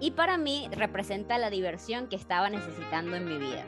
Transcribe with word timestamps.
Y 0.00 0.10
para 0.10 0.36
mí 0.36 0.68
representa 0.72 1.38
la 1.38 1.50
diversión 1.50 2.08
que 2.08 2.16
estaba 2.16 2.50
necesitando 2.50 3.16
en 3.16 3.26
mi 3.26 3.38
vida. 3.38 3.64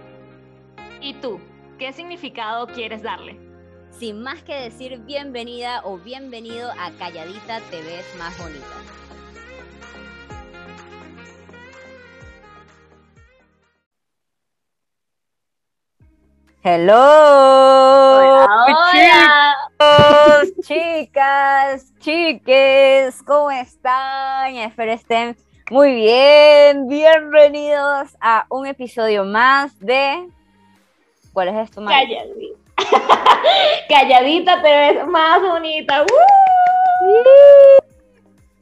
¿Y 1.01 1.15
tú? 1.15 1.41
¿Qué 1.79 1.93
significado 1.93 2.67
quieres 2.67 3.03
darle? 3.03 3.39
Sin 3.91 4.23
más 4.23 4.43
que 4.43 4.55
decir 4.55 4.99
bienvenida 5.01 5.81
o 5.85 5.99
bienvenido 5.99 6.71
a 6.73 6.91
Calladita 6.99 7.61
Te 7.71 7.81
ves 7.83 8.05
más 8.19 8.37
bonita. 8.39 8.67
Hello, 16.63 16.95
Hola. 18.45 19.55
chicos, 19.79 20.67
chicas, 20.67 21.95
chiques, 22.01 23.23
¿cómo 23.23 23.53
están? 23.53 24.57
Espero 24.57 24.93
estén 24.93 25.37
muy 25.71 25.95
bien. 25.95 26.89
Bienvenidos 26.89 28.17
a 28.21 28.47
un 28.51 28.67
episodio 28.67 29.25
más 29.25 29.79
de 29.81 30.29
¿Cuál 31.33 31.49
es 31.49 31.69
esto, 31.69 31.81
Mari? 31.83 32.17
Calladita. 32.17 32.59
Calladita 33.89 34.63
te 34.63 34.71
ves 34.71 35.07
más 35.07 35.43
bonita. 35.43 36.03
¡Uh! 36.03 37.83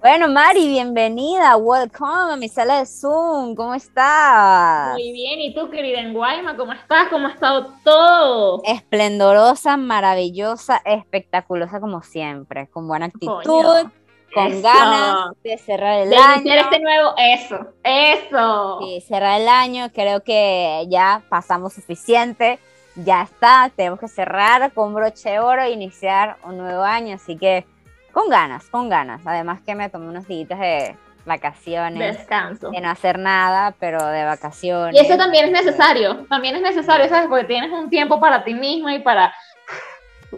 Bueno, 0.00 0.28
Mari, 0.28 0.66
bienvenida. 0.66 1.56
Welcome 1.56 2.32
a 2.32 2.36
mi 2.36 2.48
sala 2.48 2.80
de 2.80 2.86
Zoom. 2.86 3.55
¿Cómo 3.55 3.75
estás? 3.75 4.94
Muy 4.94 5.12
bien, 5.12 5.41
¿y 5.41 5.55
tú, 5.55 5.70
querida 5.70 6.00
en 6.00 6.14
Guayma? 6.14 6.56
¿Cómo 6.56 6.72
estás? 6.72 7.08
¿Cómo 7.10 7.28
ha 7.28 7.30
estado 7.30 7.72
todo? 7.84 8.62
Esplendorosa, 8.64 9.77
maravillosa, 9.77 10.82
espectaculosa 10.84 11.80
como 11.80 12.02
siempre, 12.02 12.66
con 12.69 12.88
buena 12.88 13.06
actitud, 13.06 13.42
Coño. 13.44 13.92
Con 14.35 14.47
Eso. 14.49 14.63
ganas 14.63 15.31
de 15.43 15.57
cerrar 15.59 16.01
el 16.01 16.11
De 16.11 16.17
año. 16.17 16.35
iniciar 16.37 16.59
este 16.59 16.81
nuevo, 16.81 17.15
eso, 17.17 17.67
eso. 17.85 18.79
Sí, 18.83 19.01
cerrar 19.07 19.41
el 19.41 19.49
año, 19.49 19.91
creo 19.95 20.23
que 20.23 20.85
ya 20.89 21.23
pasamos 21.29 21.73
suficiente, 21.75 22.59
ya 22.97 23.23
está, 23.23 23.71
tenemos 23.75 23.99
que 24.01 24.09
cerrar 24.09 24.73
con 24.73 24.93
broche 24.95 25.31
de 25.31 25.39
oro 25.41 25.62
e 25.62 25.71
iniciar 25.71 26.37
un 26.45 26.59
nuevo 26.59 26.83
año, 26.83 27.17
así 27.17 27.37
que 27.37 27.65
con 28.12 28.29
ganas, 28.29 28.65
con 28.69 28.89
ganas. 28.89 29.21
Además 29.25 29.61
que 29.65 29.75
me 29.75 29.89
tomé 29.89 30.09
unos 30.09 30.27
días 30.29 30.49
de 30.49 30.97
vacaciones, 31.27 32.19
Descanso. 32.19 32.71
de 32.71 32.81
no 32.81 32.91
hacer 32.91 33.19
nada, 33.19 33.75
pero 33.81 34.05
de 34.07 34.25
vacaciones. 34.25 34.95
Y 34.95 35.05
eso 35.05 35.17
también 35.17 35.47
es 35.47 35.53
necesario, 35.53 36.25
también 36.27 36.55
es 36.57 36.62
necesario, 36.62 37.09
¿sabes? 37.09 37.29
Porque 37.29 37.45
tienes 37.45 37.71
un 37.73 37.89
tiempo 37.89 38.21
para 38.21 38.45
ti 38.45 38.53
mismo 38.55 38.91
y 38.91 38.99
para 38.99 39.35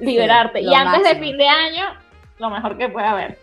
liberarte. 0.01 0.63
lo 0.63 0.71
y 0.71 0.75
antes 0.75 0.99
de 1.03 1.09
máximo. 1.09 1.25
fin 1.27 1.37
de 1.39 1.49
año, 1.49 1.85
lo 2.39 2.51
mejor 2.51 2.77
que 2.79 2.89
puede 2.89 3.07
haber. 3.07 3.39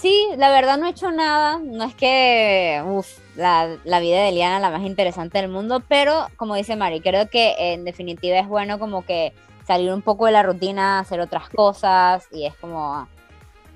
Sí, 0.00 0.28
la 0.38 0.50
verdad 0.50 0.78
no 0.78 0.86
he 0.86 0.90
hecho 0.90 1.10
nada, 1.10 1.58
no 1.62 1.84
es 1.84 1.94
que 1.94 2.82
uf, 2.86 3.06
la, 3.36 3.76
la 3.84 4.00
vida 4.00 4.22
de 4.22 4.32
Liana 4.32 4.58
la 4.58 4.70
más 4.70 4.80
interesante 4.86 5.36
del 5.36 5.50
mundo, 5.50 5.82
pero 5.86 6.26
como 6.36 6.54
dice 6.54 6.74
Mari, 6.74 7.02
creo 7.02 7.28
que 7.28 7.54
en 7.58 7.84
definitiva 7.84 8.38
es 8.38 8.48
bueno 8.48 8.78
como 8.78 9.04
que 9.04 9.34
salir 9.66 9.92
un 9.92 10.00
poco 10.00 10.24
de 10.24 10.32
la 10.32 10.42
rutina, 10.42 11.00
hacer 11.00 11.20
otras 11.20 11.50
cosas 11.50 12.26
y 12.32 12.46
es 12.46 12.54
como 12.56 13.06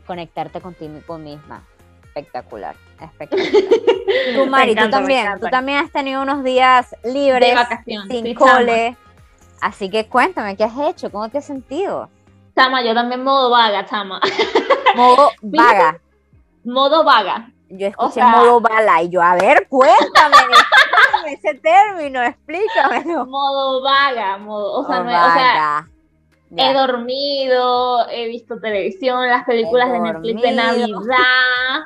conectarte 0.06 0.62
contigo 0.62 1.18
misma. 1.18 1.62
Espectacular, 2.04 2.74
espectacular. 3.02 3.52
Tú, 4.34 4.46
Mari, 4.46 4.72
encanta, 4.72 4.96
tú 4.96 5.02
también, 5.02 5.40
tú 5.40 5.46
también 5.48 5.78
has 5.78 5.90
tenido 5.92 6.22
unos 6.22 6.42
días 6.42 6.96
libres, 7.04 7.50
De 7.50 7.54
vacaciones, 7.54 8.08
sin 8.08 8.34
chama. 8.34 8.56
cole, 8.56 8.96
así 9.60 9.90
que 9.90 10.06
cuéntame, 10.06 10.56
¿qué 10.56 10.64
has 10.64 10.78
hecho? 10.78 11.10
¿Cómo 11.10 11.28
te 11.28 11.38
has 11.38 11.44
sentido? 11.44 12.08
Chama, 12.56 12.82
yo 12.82 12.94
también 12.94 13.22
modo 13.22 13.50
vaga, 13.50 13.84
chama. 13.84 14.20
Modo 14.94 15.30
vaga. 15.42 16.00
Modo 16.64 17.04
vaga. 17.04 17.50
Yo 17.70 17.86
escuché 17.88 18.14
sea- 18.14 18.28
modo 18.28 18.60
bala 18.60 19.02
y 19.02 19.08
yo, 19.10 19.20
a 19.22 19.34
ver, 19.34 19.66
cuéntame, 19.68 20.36
explícame 20.36 21.32
ese 21.32 21.54
término, 21.54 22.22
explícamelo. 22.22 23.26
Modo 23.26 23.82
vaga, 23.82 24.36
modo, 24.38 24.72
o 24.80 24.86
sea, 24.86 25.00
no 25.02 25.10
es- 25.10 25.16
o 25.16 25.20
sea, 25.32 25.32
vaga. 25.32 25.88
He 26.56 26.72
dormido, 26.72 28.08
he 28.10 28.28
visto 28.28 28.60
televisión, 28.60 29.28
las 29.28 29.44
películas 29.44 29.88
He 29.88 29.92
de 29.92 30.00
Netflix 30.00 30.42
de. 30.42 30.52
Navidad. 30.52 31.84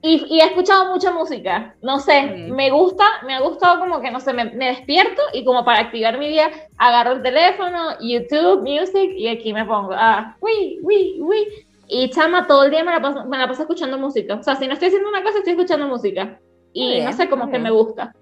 Y, 0.00 0.24
y 0.30 0.40
he 0.40 0.44
escuchado 0.44 0.86
mucha 0.92 1.10
música. 1.12 1.74
No 1.82 1.98
sé, 1.98 2.22
Mm. 2.22 2.54
me 2.54 2.70
gusta, 2.70 3.04
me 3.26 3.34
ha 3.34 3.40
gustado 3.40 3.80
como 3.80 4.00
que, 4.00 4.10
no 4.12 4.20
sé, 4.20 4.32
me, 4.32 4.44
me 4.46 4.66
despierto 4.68 5.20
y 5.32 5.44
como 5.44 5.64
para 5.64 5.80
activar 5.80 6.18
mi 6.18 6.28
día, 6.28 6.50
agarro 6.78 7.12
el 7.14 7.22
teléfono, 7.22 7.98
YouTube, 8.00 8.62
Music, 8.62 9.10
y 9.16 9.28
aquí 9.28 9.52
me 9.52 9.64
pongo, 9.66 9.92
ah, 9.94 10.36
uy, 10.40 10.78
uy, 10.82 11.16
uy. 11.20 11.66
Y 11.88 12.10
chama, 12.10 12.46
todo 12.46 12.64
el 12.64 12.70
día 12.70 12.84
me 12.84 12.92
la, 12.92 13.00
paso, 13.00 13.24
me 13.24 13.38
la 13.38 13.48
paso 13.48 13.62
escuchando 13.62 13.98
música. 13.98 14.34
O 14.34 14.42
sea, 14.42 14.56
si 14.56 14.66
no 14.66 14.74
estoy 14.74 14.88
haciendo 14.88 15.08
una 15.08 15.22
cosa, 15.22 15.38
estoy 15.38 15.54
escuchando 15.54 15.86
música. 15.88 16.38
Y 16.74 16.92
bien, 16.92 17.04
no 17.06 17.12
sé, 17.14 17.28
como 17.30 17.44
muy 17.44 17.52
que 17.52 17.58
me 17.58 17.70
gusta. 17.70 18.14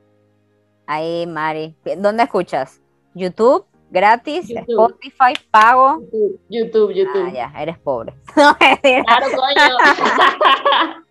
Ahí, 0.87 1.27
Mari. 1.27 1.75
¿Dónde 1.99 2.23
escuchas? 2.23 2.81
¿YouTube? 3.15 3.67
¿Gratis? 3.91 4.49
YouTube. 4.49 4.69
¿Spotify? 4.69 5.33
¿Pago? 5.51 6.01
YouTube, 6.13 6.41
YouTube, 6.49 6.93
YouTube. 6.95 7.27
Ah, 7.29 7.33
ya, 7.33 7.53
eres 7.61 7.79
pobre. 7.79 8.15
No. 8.37 8.57
Claro, 8.57 9.27
coño. 9.35 9.77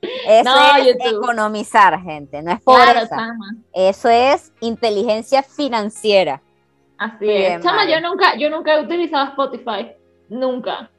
Eso 0.27 0.44
No, 0.44 0.75
es 0.77 0.88
YouTube. 0.88 1.23
economizar, 1.23 1.99
gente, 2.01 2.41
no 2.41 2.51
es 2.51 2.63
claro, 2.63 2.94
pobreza. 2.94 3.15
chama. 3.15 3.55
Eso 3.73 4.09
es 4.09 4.53
inteligencia 4.61 5.44
financiera. 5.44 6.41
Así 6.97 7.29
es. 7.29 7.61
Chama, 7.63 7.77
Mari. 7.79 7.91
yo 7.91 8.01
nunca, 8.01 8.35
yo 8.38 8.49
nunca 8.49 8.75
he 8.75 8.81
utilizado 8.83 9.25
Spotify. 9.29 9.91
Nunca. 10.29 10.89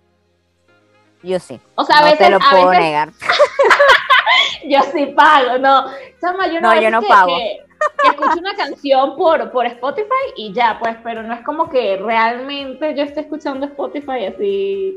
Yo 1.22 1.38
sí. 1.40 1.60
O 1.74 1.84
sea, 1.84 1.98
a 1.98 2.00
no 2.00 2.06
veces, 2.06 2.18
te 2.18 2.30
lo 2.30 2.36
a 2.36 2.50
puedo 2.50 2.68
veces 2.68 2.84
negar. 2.84 3.08
yo 4.68 4.80
sí 4.92 5.06
pago, 5.06 5.58
no. 5.58 5.86
Chama, 6.20 6.46
yo 6.48 6.60
no, 6.60 6.80
yo 6.80 6.90
no 6.90 7.00
que- 7.00 7.06
pago. 7.08 7.36
Que, 7.36 7.64
que 8.02 8.08
escucho 8.08 8.38
una 8.38 8.54
canción 8.54 9.16
por, 9.16 9.50
por 9.50 9.66
Spotify 9.66 10.32
y 10.36 10.52
ya, 10.52 10.78
pues, 10.78 10.96
pero 11.02 11.22
no 11.22 11.34
es 11.34 11.40
como 11.42 11.68
que 11.68 11.96
realmente 11.98 12.94
yo 12.94 13.02
esté 13.04 13.20
escuchando 13.20 13.66
Spotify 13.66 14.26
así. 14.26 14.96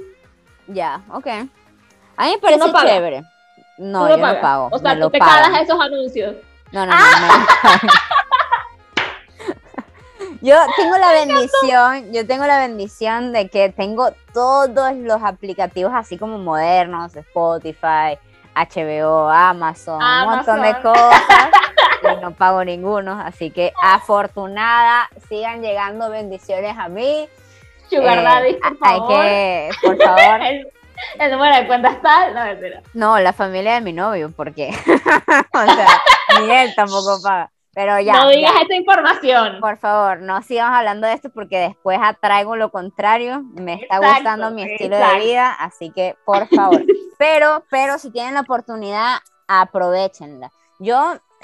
Ya, 0.68 1.02
ok. 1.12 1.28
A 2.18 2.25
mí 2.25 2.31
me 2.31 2.38
parece 2.40 2.59
no 2.59 2.81
chévere. 2.81 3.24
No, 3.78 4.09
yo 4.09 4.19
pagas. 4.19 4.36
no 4.36 4.41
pago. 4.41 4.69
O 4.72 4.78
sea, 4.78 5.00
tú 5.00 5.09
te 5.09 5.19
pagan. 5.19 5.51
cagas 5.51 5.62
esos 5.62 5.80
anuncios. 5.80 6.36
No, 6.72 6.86
no, 6.86 6.91
no. 6.91 6.97
pagan. 7.62 7.80
Yo 10.42 10.56
tengo 10.78 10.98
la 10.98 11.12
bendición, 11.12 12.12
yo 12.14 12.26
tengo 12.26 12.46
la 12.46 12.60
bendición 12.60 13.34
de 13.34 13.50
que 13.50 13.70
tengo 13.70 14.12
todos 14.34 14.96
los 14.96 15.22
aplicativos 15.24 15.92
así 15.94 16.18
como 16.18 16.38
modernos, 16.38 17.16
Spotify, 17.16 18.18
HBO, 18.56 19.30
Amazon, 19.30 20.02
un 20.02 20.30
montón 20.36 20.62
de 20.62 20.82
cosas. 20.82 21.50
Y 22.02 22.22
no 22.22 22.32
pago 22.32 22.64
ninguno, 22.64 23.20
así 23.20 23.52
que 23.52 23.74
afortunada, 23.82 25.10
sigan 25.28 25.62
llegando 25.62 26.10
bendiciones 26.10 26.78
a 26.78 26.88
mí. 26.88 27.28
Sugar 27.90 28.20
Eh, 28.20 28.24
Daddy, 28.24 28.54
por 28.54 28.78
hay 28.88 28.98
favor. 29.00 29.22
que, 29.22 29.70
por 29.84 29.98
favor, 29.98 30.42
El, 30.46 30.68
el 31.20 31.32
número 31.32 31.56
de 31.58 31.68
cuenta 31.68 31.90
está. 31.90 32.30
No, 32.31 32.46
mentira. 32.46 32.81
No, 32.94 33.19
la 33.19 33.34
familia 33.34 33.74
de 33.74 33.81
mi 33.81 33.92
novio, 33.92 34.31
porque, 34.34 34.69
o 35.54 35.66
sea, 35.66 36.02
ni 36.40 36.50
él 36.52 36.74
tampoco 36.74 37.22
paga. 37.22 37.52
Pero 37.80 37.98
ya, 38.02 38.12
no 38.12 38.28
digas 38.28 38.52
ya, 38.56 38.62
esta 38.64 38.76
información. 38.76 39.62
por 39.62 39.78
favor, 39.78 40.20
no 40.20 40.42
sigamos 40.42 40.78
hablando 40.78 41.08
de 41.08 41.14
esto 41.14 41.30
porque 41.30 41.60
después 41.60 41.98
atraigo 42.04 42.58
lo 42.58 42.72
contrario. 42.72 43.42
Me 43.54 43.76
está 43.76 43.96
Exacto, 43.96 44.16
gustando 44.16 44.52
mi 44.52 44.64
estilo 44.64 44.98
de 44.98 45.20
vida, 45.20 45.54
así 45.54 45.90
que 45.92 46.18
por 46.26 46.46
favor. 46.50 46.84
Pero, 47.18 47.66
pero 47.70 47.98
si 47.98 48.12
tienen 48.12 48.34
la 48.34 48.42
oportunidad, 48.42 49.18
aprovechenla. 49.48 50.52
Yo 50.80 50.98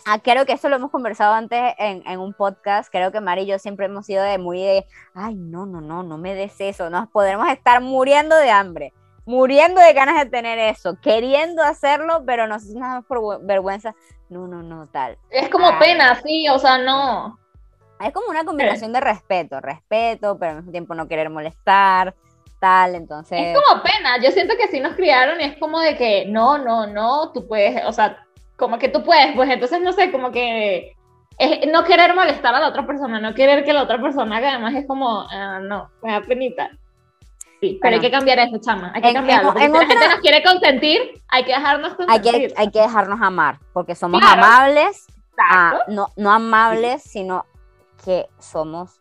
ah, 0.05 0.19
creo 0.19 0.45
que 0.45 0.53
esto 0.53 0.69
lo 0.69 0.77
hemos 0.77 0.89
conversado 0.89 1.33
antes 1.33 1.73
en, 1.77 2.01
en 2.05 2.19
un 2.19 2.33
podcast. 2.33 2.89
Creo 2.89 3.11
que 3.11 3.19
Mari 3.19 3.41
y 3.41 3.47
yo 3.47 3.59
siempre 3.59 3.87
hemos 3.87 4.05
sido 4.05 4.23
de 4.23 4.37
muy 4.37 4.61
de, 4.61 4.85
ay, 5.13 5.35
no, 5.35 5.65
no, 5.65 5.81
no, 5.81 6.03
no 6.03 6.17
me 6.17 6.33
des 6.33 6.59
eso. 6.59 6.89
Nos 6.89 7.09
podremos 7.09 7.49
estar 7.49 7.81
muriendo 7.81 8.37
de 8.37 8.51
hambre 8.51 8.93
muriendo 9.25 9.81
de 9.81 9.93
ganas 9.93 10.23
de 10.23 10.29
tener 10.29 10.59
eso, 10.59 10.97
queriendo 11.01 11.63
hacerlo, 11.63 12.23
pero 12.25 12.47
nos 12.47 12.65
nada 12.67 12.95
más 12.95 13.05
por 13.05 13.43
vergüenza. 13.43 13.95
No, 14.29 14.47
no, 14.47 14.63
no, 14.63 14.87
tal. 14.87 15.17
Es 15.29 15.49
como 15.49 15.67
Ay. 15.67 15.75
pena, 15.79 16.19
sí, 16.23 16.47
o 16.49 16.57
sea, 16.59 16.77
no. 16.77 17.39
Es 17.99 18.11
como 18.11 18.29
una 18.29 18.43
combinación 18.43 18.91
de 18.91 18.99
respeto, 18.99 19.61
respeto, 19.61 20.37
pero 20.37 20.51
al 20.51 20.57
mismo 20.57 20.71
tiempo 20.71 20.95
no 20.95 21.07
querer 21.07 21.29
molestar, 21.29 22.13
tal, 22.59 22.95
entonces... 22.95 23.39
Es 23.39 23.57
como 23.57 23.81
pena. 23.81 24.17
Yo 24.21 24.31
siento 24.31 24.55
que 24.57 24.63
así 24.63 24.79
nos 24.79 24.95
criaron 24.95 25.39
y 25.39 25.45
es 25.45 25.57
como 25.57 25.79
de 25.79 25.95
que 25.95 26.25
no, 26.27 26.57
no, 26.57 26.87
no, 26.87 27.31
tú 27.31 27.47
puedes, 27.47 27.85
o 27.85 27.93
sea, 27.93 28.25
como 28.57 28.77
que 28.79 28.89
tú 28.89 29.03
puedes, 29.03 29.33
pues 29.35 29.49
entonces 29.49 29.81
no 29.81 29.93
sé, 29.93 30.11
como 30.11 30.31
que 30.31 30.95
es 31.37 31.67
no 31.71 31.83
querer 31.83 32.15
molestar 32.15 32.55
a 32.55 32.59
la 32.59 32.69
otra 32.69 32.85
persona, 32.85 33.19
no 33.19 33.33
querer 33.33 33.63
que 33.63 33.73
la 33.73 33.83
otra 33.83 34.01
persona 34.01 34.37
haga, 34.37 34.51
además 34.51 34.75
es 34.75 34.87
como, 34.87 35.25
ah, 35.29 35.59
no, 35.61 35.89
me 36.01 36.13
da 36.13 36.21
penita. 36.21 36.71
Sí, 37.65 37.79
pero 37.81 37.95
hay 37.95 38.01
que 38.01 38.11
cambiar 38.11 38.37
eso, 38.39 38.57
chama, 38.59 38.91
hay 38.93 39.01
que 39.01 39.07
En- 39.09 39.13
cambiarlo. 39.15 39.51
en- 39.55 39.57
en 39.63 39.71
si 39.71 39.73
la 39.73 39.79
gente 39.87 39.95
otra- 39.97 40.09
nos 40.09 40.19
quiere 40.19 40.43
consentir, 40.43 41.21
hay 41.29 41.43
que 41.45 41.51
dejarnos 41.53 41.91
Hay 41.91 41.95
consentir. 42.21 42.53
que, 42.53 42.61
hay 42.61 42.71
que 42.71 42.79
dejarnos 42.81 43.21
amar, 43.21 43.59
porque 43.73 43.95
somos 43.95 44.21
Claro. 44.21 44.43
amables, 44.43 45.05
ah, 45.39 45.79
no, 45.87 46.09
no 46.15 46.31
amables, 46.31 47.01
sino 47.03 47.45
que 48.03 48.27
somos, 48.39 48.99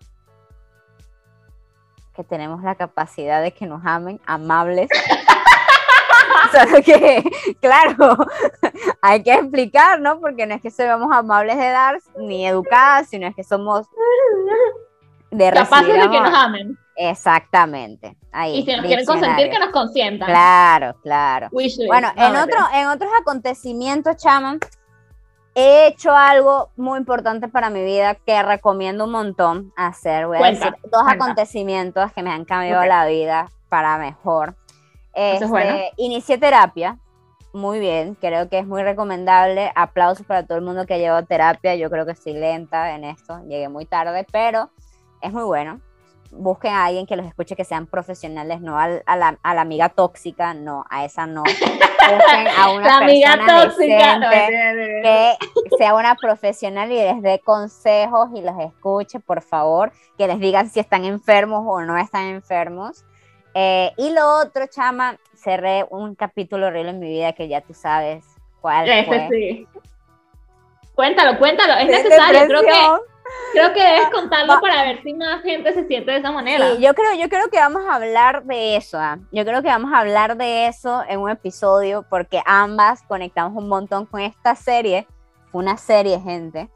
que 2.17 2.25
tenemos 2.25 2.63
la 2.63 2.75
capacidad 2.77 3.43
de 3.43 3.53
que 3.53 3.67
nos 3.67 3.85
amen, 3.85 4.19
amables. 4.25 4.89
Solo 6.53 6.83
que, 6.85 7.23
claro, 7.61 8.17
hay 9.03 9.23
que 9.23 9.35
explicar, 9.35 10.01
¿no? 10.01 10.21
Porque 10.21 10.47
no 10.47 10.55
es 10.55 10.63
que 10.63 10.71
seamos 10.71 11.11
amables 11.13 11.57
de 11.59 11.69
dar 11.69 11.99
ni 12.19 12.47
educadas, 12.47 13.09
sino 13.09 13.27
es 13.27 13.35
que 13.35 13.43
somos 13.45 13.87
de 15.31 15.51
Capaces 15.51 15.89
de 15.89 16.09
que 16.11 16.21
nos 16.21 16.33
amen. 16.35 16.79
Exactamente. 16.97 18.17
Ahí, 18.33 18.59
Y 18.59 18.65
si 18.65 18.77
nos 18.77 18.87
quieren 18.87 19.05
consentir, 19.07 19.51
que 19.51 19.59
nos 19.59 19.71
consientan. 19.71 20.29
Claro, 20.29 20.95
claro. 21.03 21.49
Bueno, 21.87 22.13
No, 22.17 22.27
en, 22.27 22.37
otro, 22.37 22.59
en 22.75 22.87
otros 22.89 23.11
acontecimientos, 23.21 24.17
chama, 24.17 24.59
he 25.55 25.87
hecho 25.89 26.15
algo 26.15 26.71
muy 26.77 26.99
importante 26.99 27.49
para 27.49 27.71
mi 27.71 27.83
vida 27.85 28.15
que 28.15 28.43
recomiendo 28.43 29.05
un 29.05 29.13
montón 29.13 29.73
hacer. 29.77 30.27
Voy 30.27 30.37
a 30.37 30.41
Cuenta, 30.41 30.67
decir 30.67 30.81
dos 30.91 31.03
cuenta. 31.03 31.25
acontecimientos 31.25 32.13
que 32.13 32.23
me 32.23 32.31
han 32.31 32.45
cambiado 32.45 32.83
Ok. 32.83 32.89
la 32.89 33.07
vida 33.07 33.49
para 33.69 33.99
mejor. 33.99 34.57
es 35.13 35.35
Este, 35.35 35.47
bueno. 35.47 35.77
Inicié 35.97 36.39
terapia. 36.39 36.99
Muy 37.53 37.79
bien, 37.79 38.17
creo 38.17 38.49
que 38.49 38.59
es 38.59 38.67
muy 38.67 38.83
recomendable. 38.83 39.71
Aplausos 39.77 40.27
para 40.27 40.45
todo 40.45 40.59
el 40.59 40.65
mundo 40.65 40.87
que 40.87 40.95
ha 40.95 40.99
llevado 40.99 41.25
terapia. 41.25 41.77
Yo 41.77 41.89
creo 41.89 42.05
que 42.05 42.11
estoy 42.13 42.33
lenta 42.35 42.97
en 42.97 43.05
esto, 43.05 43.39
llegué 43.47 43.69
muy 43.69 43.87
tarde, 43.87 44.27
pero 44.33 44.71
es 45.21 45.33
muy 45.33 45.45
bueno. 45.45 45.81
Busquen 46.37 46.73
a 46.73 46.87
alguien 46.87 47.07
que 47.07 47.15
los 47.17 47.27
escuche, 47.27 47.55
que 47.55 47.65
sean 47.65 47.87
profesionales, 47.87 48.61
no 48.61 48.79
al- 48.79 49.03
a, 49.07 49.17
la, 49.17 49.39
a 49.43 49.55
la 49.55 49.61
amiga 49.61 49.89
tóxica, 49.89 50.53
no, 50.53 50.85
a 50.91 51.05
esa 51.05 51.27
no. 51.27 51.43
Busquen 51.45 52.49
a 52.59 52.71
una 52.71 52.87
La 52.87 52.97
amiga 52.99 53.35
persona 53.37 53.63
tóxica. 53.65 54.19
no, 54.19 54.31
que 54.31 55.37
sea 55.79 55.95
una 55.95 56.17
profesional 56.17 56.91
y 56.91 56.97
les 56.97 57.23
dé 57.23 57.39
consejos 57.39 58.31
y 58.35 58.43
los 58.43 58.59
escuche, 58.61 59.21
por 59.21 59.43
favor, 59.43 59.93
que 60.19 60.27
les 60.27 60.39
digan 60.41 60.69
si 60.69 60.81
están 60.81 61.05
enfermos 61.05 61.63
o 61.67 61.81
no 61.83 61.97
están 61.97 62.25
enfermos. 62.25 63.05
Eh, 63.55 63.93
y 63.97 64.11
lo 64.11 64.29
otro, 64.41 64.67
chama, 64.67 65.17
cerré 65.37 65.87
un 65.91 66.15
capítulo 66.17 66.67
horrible 66.67 66.91
en 66.91 66.99
mi 66.99 67.09
vida 67.09 67.33
que 67.33 67.47
ya 67.47 67.61
tú 67.61 67.73
sabes 67.73 68.25
cuál 68.61 68.89
Ese 68.89 69.05
fue. 69.07 69.29
sí. 69.31 69.69
Cuéntalo, 70.97 71.39
cuéntalo. 71.39 71.75
Es 71.75 71.87
necesario. 71.89 72.47
Creo 72.47 72.63
que. 72.63 73.14
Creo 73.53 73.73
que 73.73 73.83
debes 73.83 74.09
contarlo 74.11 74.55
Va- 74.55 74.61
para 74.61 74.83
ver 74.83 75.03
si 75.03 75.15
más 75.15 75.43
gente 75.43 75.73
se 75.73 75.87
siente 75.87 76.11
de 76.13 76.19
esa 76.19 76.31
manera. 76.33 76.73
Sí, 76.75 76.83
yo 76.83 76.95
creo, 76.95 77.15
yo 77.15 77.29
creo 77.29 77.49
que 77.49 77.59
vamos 77.59 77.83
a 77.89 77.95
hablar 77.97 78.45
de 78.45 78.77
eso. 78.77 78.99
ah. 78.99 79.19
Yo 79.33 79.45
creo 79.45 79.63
que 79.63 79.69
vamos 79.69 79.93
a 79.93 80.01
hablar 80.01 80.37
de 80.37 80.67
eso 80.67 81.03
en 81.09 81.21
un 81.21 81.31
episodio 81.31 82.05
porque 82.09 82.43
ambas 82.47 83.03
conectamos 83.03 83.57
un 83.57 83.69
montón 83.69 84.07
con 84.07 84.21
esta 84.21 84.55
serie. 84.55 85.07
Fue 85.51 85.63
una 85.63 85.77
serie, 85.77 86.21
gente. 86.21 86.69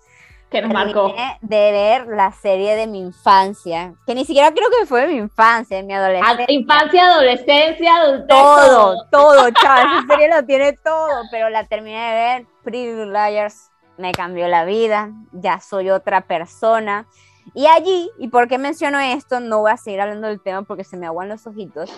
que 0.51 0.63
nos 0.63 0.73
marcó. 0.73 1.09
Terminé 1.13 1.39
de 1.43 1.73
ver 1.73 2.07
la 2.07 2.33
serie 2.33 2.75
de 2.75 2.87
mi 2.87 3.01
infancia, 3.01 3.93
que 4.07 4.15
ni 4.15 4.25
siquiera 4.25 4.51
creo 4.53 4.71
que 4.71 4.87
fue 4.87 5.03
de 5.03 5.09
mi 5.09 5.17
infancia, 5.19 5.77
de 5.77 5.83
mi 5.83 5.93
adolescencia. 5.93 6.47
Infancia, 6.49 7.07
adolescencia, 7.07 7.97
adultez. 7.97 8.29
todo, 8.29 8.97
todo, 9.11 9.51
chaval, 9.51 9.89
esa 9.99 10.07
serie 10.15 10.29
lo 10.35 10.43
tiene 10.47 10.73
todo, 10.73 11.25
pero 11.31 11.51
la 11.51 11.65
terminé 11.65 11.99
de 11.99 12.15
ver, 12.15 12.47
Pretty 12.65 12.95
Liars, 13.05 13.71
me 13.99 14.13
cambió 14.13 14.49
la 14.49 14.65
vida, 14.65 15.13
ya 15.33 15.61
soy 15.61 15.91
otra 15.91 16.23
persona. 16.23 17.07
Y 17.55 17.67
allí, 17.67 18.11
¿y 18.19 18.29
por 18.29 18.49
qué 18.49 18.59
menciono 18.59 18.99
esto? 18.99 19.41
No 19.41 19.61
voy 19.61 19.71
a 19.73 19.77
seguir 19.77 20.01
hablando 20.01 20.29
del 20.29 20.41
tema 20.41 20.63
porque 20.63 20.85
se 20.85 20.97
me 20.97 21.07
aguan 21.07 21.29
los 21.29 21.47
ojitos, 21.47 21.91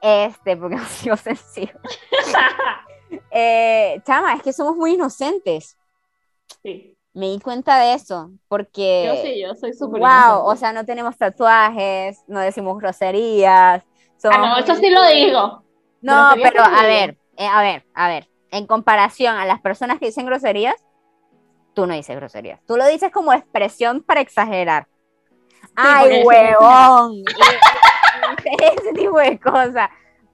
este, 0.00 0.56
porque 0.56 0.76
no 0.76 0.84
sigo 0.86 1.16
sensible. 1.16 1.78
Eh, 3.30 4.00
chama, 4.04 4.34
es 4.34 4.42
que 4.42 4.52
somos 4.52 4.76
muy 4.76 4.94
inocentes. 4.94 5.76
sí. 6.62 6.92
Me 7.14 7.28
di 7.30 7.40
cuenta 7.40 7.78
de 7.78 7.94
eso, 7.94 8.30
porque... 8.46 9.04
Yo 9.06 9.22
sí, 9.22 9.40
yo 9.40 9.54
soy 9.54 9.72
súper 9.72 10.00
Wow, 10.02 10.08
inocente. 10.08 10.42
o 10.52 10.56
sea, 10.56 10.72
no 10.74 10.84
tenemos 10.84 11.16
tatuajes, 11.16 12.22
no 12.26 12.40
decimos 12.40 12.76
groserías. 12.78 13.82
somos 14.18 14.36
Ah, 14.38 14.40
no, 14.50 14.58
eso 14.58 14.74
sí 14.74 14.90
lo 14.90 15.02
digo. 15.06 15.62
No, 16.02 16.28
pero 16.34 16.56
lo 16.58 16.64
a 16.76 16.82
ver, 16.82 17.16
eh, 17.38 17.46
a 17.46 17.62
ver, 17.62 17.86
a 17.94 18.08
ver, 18.08 18.28
en 18.50 18.66
comparación 18.66 19.34
a 19.34 19.46
las 19.46 19.62
personas 19.62 19.98
que 19.98 20.04
dicen 20.04 20.26
groserías, 20.26 20.74
tú 21.76 21.86
no 21.86 21.92
dices 21.94 22.16
groserías. 22.16 22.58
Tú 22.66 22.76
lo 22.78 22.86
dices 22.86 23.12
como 23.12 23.34
expresión 23.34 24.02
para 24.02 24.22
exagerar. 24.22 24.88
Ay, 25.76 26.22
huevón. 26.24 27.22
ese 28.44 28.92
tipo 28.94 29.18
de 29.18 29.38
cosas. 29.38 29.90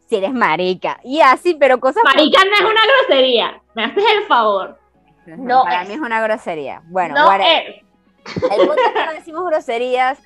Si 0.08 0.16
eres 0.16 0.32
marica. 0.32 1.00
Y 1.02 1.20
así, 1.20 1.54
pero 1.54 1.80
cosas. 1.80 2.02
Marica 2.04 2.38
no 2.44 2.54
es 2.54 2.60
una 2.60 2.80
grosería. 2.86 3.60
Me 3.74 3.84
haces 3.84 4.04
el 4.18 4.26
favor. 4.26 4.78
no 5.26 5.64
para 5.64 5.82
es. 5.82 5.88
mí 5.88 5.94
es 5.94 6.00
una 6.00 6.20
grosería. 6.22 6.82
Bueno, 6.86 7.14
no 7.16 7.32
es. 7.32 7.82
El 8.36 8.66
punto 8.68 8.74
es 8.86 8.92
que 8.92 9.04
no 9.06 9.12
decimos 9.14 9.44
groserías 9.46 10.18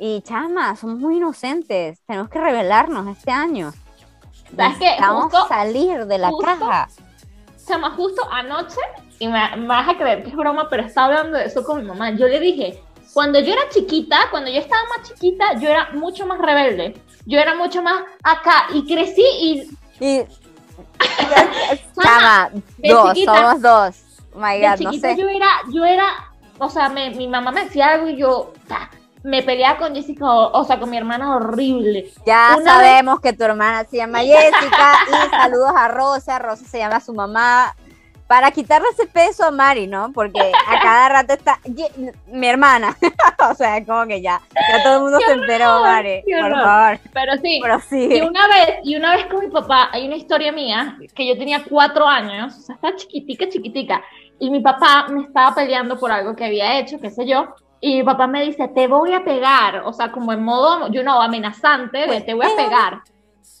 y 0.00 0.22
chama, 0.22 0.74
somos 0.74 0.98
muy 0.98 1.18
inocentes. 1.18 2.00
Tenemos 2.06 2.28
que 2.30 2.40
revelarnos 2.40 3.06
este 3.16 3.30
año. 3.30 3.72
¿Sabes 4.56 4.78
qué? 4.78 4.84
Necesitamos 4.86 5.24
Justo- 5.24 5.46
salir 5.48 6.06
de 6.06 6.18
la 6.18 6.30
justo- 6.30 6.46
caja. 6.46 6.88
Chama, 7.64 7.90
justo 7.92 8.22
anoche, 8.30 8.80
y 9.18 9.28
me, 9.28 9.56
me 9.56 9.66
vas 9.66 9.88
a 9.88 9.96
creer 9.96 10.22
que 10.22 10.30
es 10.30 10.36
broma, 10.36 10.68
pero 10.68 10.82
estaba 10.84 11.06
hablando 11.08 11.38
de 11.38 11.44
eso 11.46 11.62
con 11.64 11.78
mi 11.80 11.84
mamá. 11.86 12.10
Yo 12.10 12.26
le 12.28 12.40
dije, 12.40 12.82
cuando 13.12 13.38
yo 13.40 13.52
era 13.52 13.68
chiquita, 13.70 14.18
cuando 14.30 14.50
yo 14.50 14.58
estaba 14.58 14.82
más 14.96 15.08
chiquita, 15.08 15.54
yo 15.60 15.68
era 15.68 15.90
mucho 15.92 16.26
más 16.26 16.38
rebelde. 16.38 16.94
Yo 17.26 17.38
era 17.38 17.54
mucho 17.54 17.80
más 17.82 18.02
acá 18.22 18.66
y 18.74 18.84
crecí 18.86 19.24
y 19.40 19.68
Y, 20.00 20.22
chama, 22.02 22.50
de 22.78 22.88
dos, 22.92 23.12
chiquita- 23.14 23.34
somos 23.34 23.62
dos. 23.62 23.96
My 24.36 24.58
de 24.58 24.66
God, 24.68 24.70
no 24.80 24.90
chiquita 24.90 25.08
sé. 25.14 25.16
yo 25.20 25.28
era, 25.28 25.46
yo 25.72 25.84
era, 25.84 26.06
o 26.58 26.68
sea, 26.68 26.88
me- 26.88 27.10
mi 27.10 27.28
mamá 27.28 27.52
me 27.52 27.64
decía 27.64 27.92
algo 27.92 28.08
y 28.08 28.16
yo 28.16 28.52
me 29.22 29.42
peleaba 29.42 29.78
con 29.78 29.94
Jessica, 29.94 30.26
o, 30.30 30.60
o 30.60 30.64
sea, 30.64 30.78
con 30.78 30.90
mi 30.90 30.96
hermana 30.98 31.36
horrible. 31.36 32.10
Ya 32.26 32.56
una 32.58 32.72
sabemos 32.72 33.20
que 33.20 33.32
tu 33.32 33.44
hermana 33.44 33.84
se 33.84 33.96
llama 33.98 34.18
Jessica 34.24 34.98
y 35.08 35.30
saludos 35.30 35.72
a 35.74 35.88
Rosa. 35.88 36.38
Rosa 36.38 36.64
se 36.66 36.78
llama 36.78 37.00
su 37.00 37.14
mamá. 37.14 37.74
Para 38.34 38.50
quitarle 38.50 38.88
ese 38.92 39.06
peso 39.06 39.44
a 39.44 39.52
Mari, 39.52 39.86
¿no? 39.86 40.10
Porque 40.12 40.40
a 40.66 40.80
cada 40.82 41.08
rato 41.08 41.34
está 41.34 41.60
"Ye- 41.64 42.12
mi 42.26 42.48
hermana. 42.48 42.96
o 43.48 43.54
sea, 43.54 43.84
como 43.84 44.06
que 44.08 44.20
ya, 44.20 44.40
ya 44.68 44.82
todo 44.82 44.96
el 44.96 45.02
mundo 45.02 45.20
se 45.24 45.32
enteró, 45.34 45.82
Mari. 45.82 46.24
Por 46.40 46.50
favor, 46.50 46.98
Pero 47.12 47.32
sí, 47.40 47.60
pero 47.62 47.76
Y 47.76 47.80
sí. 47.82 48.20
una 48.22 48.48
vez, 48.48 48.78
y 48.82 48.96
una 48.96 49.14
vez 49.14 49.26
con 49.26 49.38
mi 49.38 49.50
papá, 49.52 49.88
hay 49.92 50.08
una 50.08 50.16
historia 50.16 50.50
mía, 50.50 50.98
que 51.14 51.28
yo 51.28 51.38
tenía 51.38 51.62
cuatro 51.62 52.08
años, 52.08 52.56
o 52.58 52.60
sea, 52.60 52.74
estaba 52.74 52.96
chiquitica, 52.96 53.48
chiquitica, 53.48 54.02
y 54.40 54.50
mi 54.50 54.58
papá 54.58 55.06
me 55.10 55.22
estaba 55.22 55.54
peleando 55.54 55.96
por 55.96 56.10
algo 56.10 56.34
que 56.34 56.44
había 56.46 56.80
hecho, 56.80 56.98
qué 57.00 57.10
sé 57.10 57.24
yo, 57.26 57.54
y 57.80 57.98
mi 57.98 58.02
papá 58.02 58.26
me 58.26 58.42
dice, 58.44 58.66
te 58.66 58.88
voy 58.88 59.12
a 59.12 59.22
pegar, 59.22 59.82
o 59.84 59.92
sea, 59.92 60.10
como 60.10 60.32
en 60.32 60.42
modo, 60.42 60.90
yo 60.90 61.04
no, 61.04 61.22
amenazante, 61.22 61.98
de 61.98 62.06
Pues, 62.06 62.26
te 62.26 62.34
voy 62.34 62.46
a 62.46 62.48
pégame. 62.48 62.68
pegar. 62.68 63.00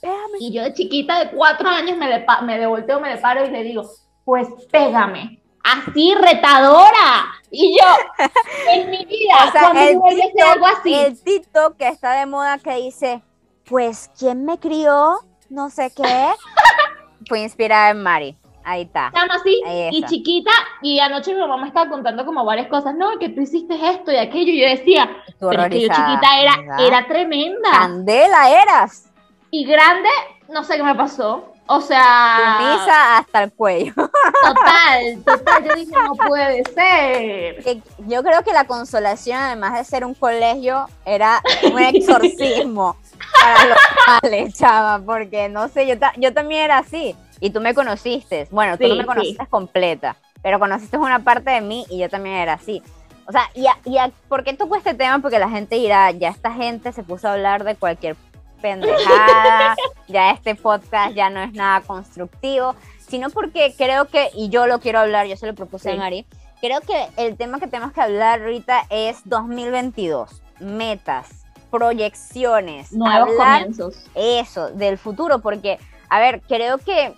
Pégame. 0.00 0.38
Y 0.40 0.52
yo 0.52 0.64
de 0.64 0.74
chiquita, 0.74 1.20
de 1.20 1.30
cuatro 1.30 1.68
años, 1.68 1.96
me, 1.96 2.08
le 2.08 2.26
me 2.42 2.58
devolteo, 2.58 2.98
me 2.98 3.10
le 3.14 3.18
paro 3.18 3.44
y 3.44 3.50
le 3.50 3.62
digo, 3.62 3.84
pues 4.24 4.48
pégame. 4.70 5.40
Así, 5.62 6.14
retadora. 6.14 7.32
Y 7.50 7.78
yo, 7.78 7.86
en 8.72 8.90
mi 8.90 9.04
vida, 9.04 9.34
O 9.48 9.50
sea, 9.50 9.70
cuando 9.70 10.08
el 10.08 10.22
algo 10.46 10.66
así, 10.66 10.94
el 10.94 11.22
TikTok 11.22 11.76
que 11.76 11.88
está 11.88 12.12
de 12.12 12.26
moda 12.26 12.58
que 12.58 12.74
dice, 12.76 13.22
pues, 13.64 14.10
¿quién 14.18 14.44
me 14.44 14.58
crió? 14.58 15.20
No 15.48 15.70
sé 15.70 15.90
qué. 15.94 16.02
Fue 17.28 17.40
inspirada 17.40 17.90
en 17.90 18.02
Mari. 18.02 18.36
Ahí 18.64 18.82
está. 18.82 19.08
Estamos 19.08 19.36
así, 19.36 19.62
Ahí 19.66 19.90
y 19.92 20.04
chiquita, 20.04 20.50
y 20.80 20.98
anoche 20.98 21.34
mi 21.34 21.40
mamá 21.40 21.58
me 21.58 21.68
estaba 21.68 21.90
contando 21.90 22.24
como 22.24 22.44
varias 22.46 22.68
cosas, 22.68 22.94
no, 22.94 23.18
que 23.18 23.28
tú 23.28 23.42
hiciste 23.42 23.74
esto 23.74 24.10
y 24.10 24.16
aquello, 24.16 24.52
y 24.52 24.60
yo 24.62 24.68
decía, 24.68 25.10
pero 25.38 25.64
es 25.64 25.68
que 25.68 25.80
yo 25.82 25.88
chiquita 25.88 26.40
era, 26.40 26.56
¿verdad? 26.56 26.86
era 26.86 27.06
tremenda, 27.06 27.70
Candela 27.70 28.62
eras. 28.62 29.12
y 29.50 29.66
grande, 29.66 30.08
no 30.48 30.64
sé 30.64 30.76
qué 30.76 30.82
me 30.82 30.94
pasó, 30.94 31.52
o 31.66 31.80
sea, 31.80 32.56
Sumisa 32.58 33.18
hasta 33.18 33.42
el 33.44 33.52
cuello. 33.52 33.92
total, 33.94 35.22
total, 35.24 35.64
yo 35.64 35.74
dije, 35.74 35.92
no 35.92 36.12
puede 36.28 36.62
ser, 36.74 37.64
Yo 38.06 38.22
creo 38.22 38.42
que 38.42 38.52
la 38.52 38.64
consolación, 38.66 39.38
además 39.38 39.74
de 39.74 39.84
ser 39.84 40.04
un 40.04 40.14
colegio, 40.14 40.86
era 41.04 41.40
un 41.72 41.78
exorcismo 41.80 42.96
para 43.40 43.64
los 43.66 43.78
males, 44.22 44.54
chava, 44.54 44.98
porque 45.04 45.48
no 45.48 45.68
sé, 45.68 45.86
yo, 45.86 45.98
ta- 45.98 46.12
yo 46.16 46.32
también 46.32 46.62
era 46.64 46.78
así. 46.78 47.16
Y 47.40 47.50
tú 47.50 47.60
me 47.60 47.74
conociste. 47.74 48.46
Bueno, 48.50 48.78
tú 48.78 48.84
Sí, 48.84 48.88
no 48.90 48.94
me 48.96 49.02
sí. 49.02 49.06
conociste 49.06 49.46
completa, 49.48 50.16
pero 50.42 50.58
conociste 50.58 50.96
una 50.96 51.18
parte 51.18 51.50
de 51.50 51.60
mí 51.60 51.84
y 51.90 51.98
yo 51.98 52.08
también 52.08 52.36
era 52.36 52.54
así. 52.54 52.82
O 53.26 53.32
sea, 53.32 53.50
y, 53.54 53.66
a- 53.66 53.78
y 53.84 53.98
a- 53.98 54.10
¿por 54.28 54.44
qué 54.44 54.54
toco 54.54 54.76
este 54.76 54.94
tema? 54.94 55.18
Porque 55.18 55.38
la 55.38 55.48
gente 55.50 55.76
dirá, 55.76 56.10
ya 56.10 56.28
esta 56.28 56.52
gente 56.52 56.92
se 56.92 57.02
puso 57.02 57.28
a 57.28 57.32
hablar 57.32 57.64
de 57.64 57.74
cualquier 57.74 58.16
pendejada, 58.64 59.76
ya 60.08 60.30
este 60.30 60.54
podcast 60.54 61.14
ya 61.14 61.28
no 61.28 61.42
es 61.42 61.52
nada 61.52 61.82
constructivo, 61.82 62.74
sino 62.98 63.28
porque 63.28 63.74
creo 63.76 64.06
que, 64.06 64.30
y 64.32 64.48
yo 64.48 64.66
lo 64.66 64.80
quiero 64.80 65.00
hablar, 65.00 65.26
yo 65.26 65.36
se 65.36 65.46
lo 65.46 65.54
propuse 65.54 65.92
a 65.92 65.96
Mari, 65.96 66.24
creo 66.62 66.80
que 66.80 67.08
el 67.18 67.36
tema 67.36 67.60
que 67.60 67.66
tenemos 67.66 67.92
que 67.92 68.00
hablar 68.00 68.40
ahorita 68.40 68.86
es 68.88 69.20
2022, 69.26 70.40
metas, 70.60 71.44
proyecciones, 71.70 72.90
nuevos 72.92 73.36
comienzos. 73.36 74.02
Eso, 74.14 74.70
del 74.70 74.96
futuro, 74.96 75.40
porque, 75.40 75.78
a 76.08 76.18
ver, 76.18 76.40
creo 76.48 76.78
que 76.78 77.12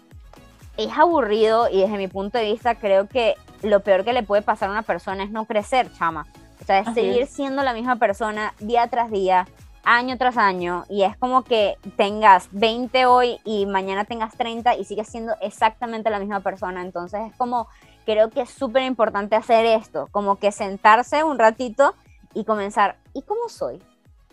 es 0.77 0.99
aburrido 0.99 1.69
y 1.71 1.81
desde 1.81 1.97
mi 1.97 2.09
punto 2.09 2.39
de 2.39 2.45
vista 2.51 2.75
creo 2.75 3.07
que 3.07 3.37
lo 3.63 3.79
peor 3.85 4.05
que 4.05 4.13
le 4.13 4.25
puede 4.25 4.43
pasar 4.43 4.69
a 4.69 4.73
una 4.73 4.83
persona 4.83 5.23
es 5.23 5.31
no 5.31 5.45
crecer, 5.45 5.93
chama. 5.97 6.27
O 6.61 6.65
sea, 6.65 6.81
es 6.81 6.93
seguir 6.93 7.29
siendo 7.29 7.63
la 7.63 7.73
misma 7.73 7.95
persona 7.97 8.53
día 8.59 8.89
tras 8.89 9.13
día, 9.13 9.47
año 9.87 10.19
tras 10.19 10.37
año, 10.37 10.85
y 10.91 11.05
es 11.05 11.17
como 11.17 11.45
que 11.45 11.77
tengas 11.97 12.49
20 12.51 13.07
hoy 13.07 13.39
y 13.45 13.67
mañana 13.67 14.05
tengas 14.05 14.37
30 14.37 14.77
y 14.77 14.85
sigues 14.85 15.09
siendo 15.09 15.35
exactamente 15.41 16.11
la 16.11 16.19
misma 16.19 16.41
persona. 16.41 16.83
Entonces 16.83 17.21
es 17.31 17.37
como, 17.37 17.69
creo 18.05 18.29
que 18.29 18.43
es 18.43 18.51
súper 18.51 18.83
importante 18.83 19.37
hacer 19.37 19.65
esto, 19.65 20.09
como 20.11 20.37
que 20.37 20.51
sentarse 20.51 21.23
un 21.23 21.39
ratito 21.39 21.95
y 22.35 22.45
comenzar, 22.45 22.97
¿y 23.15 23.23
cómo 23.23 23.49
soy? 23.49 23.81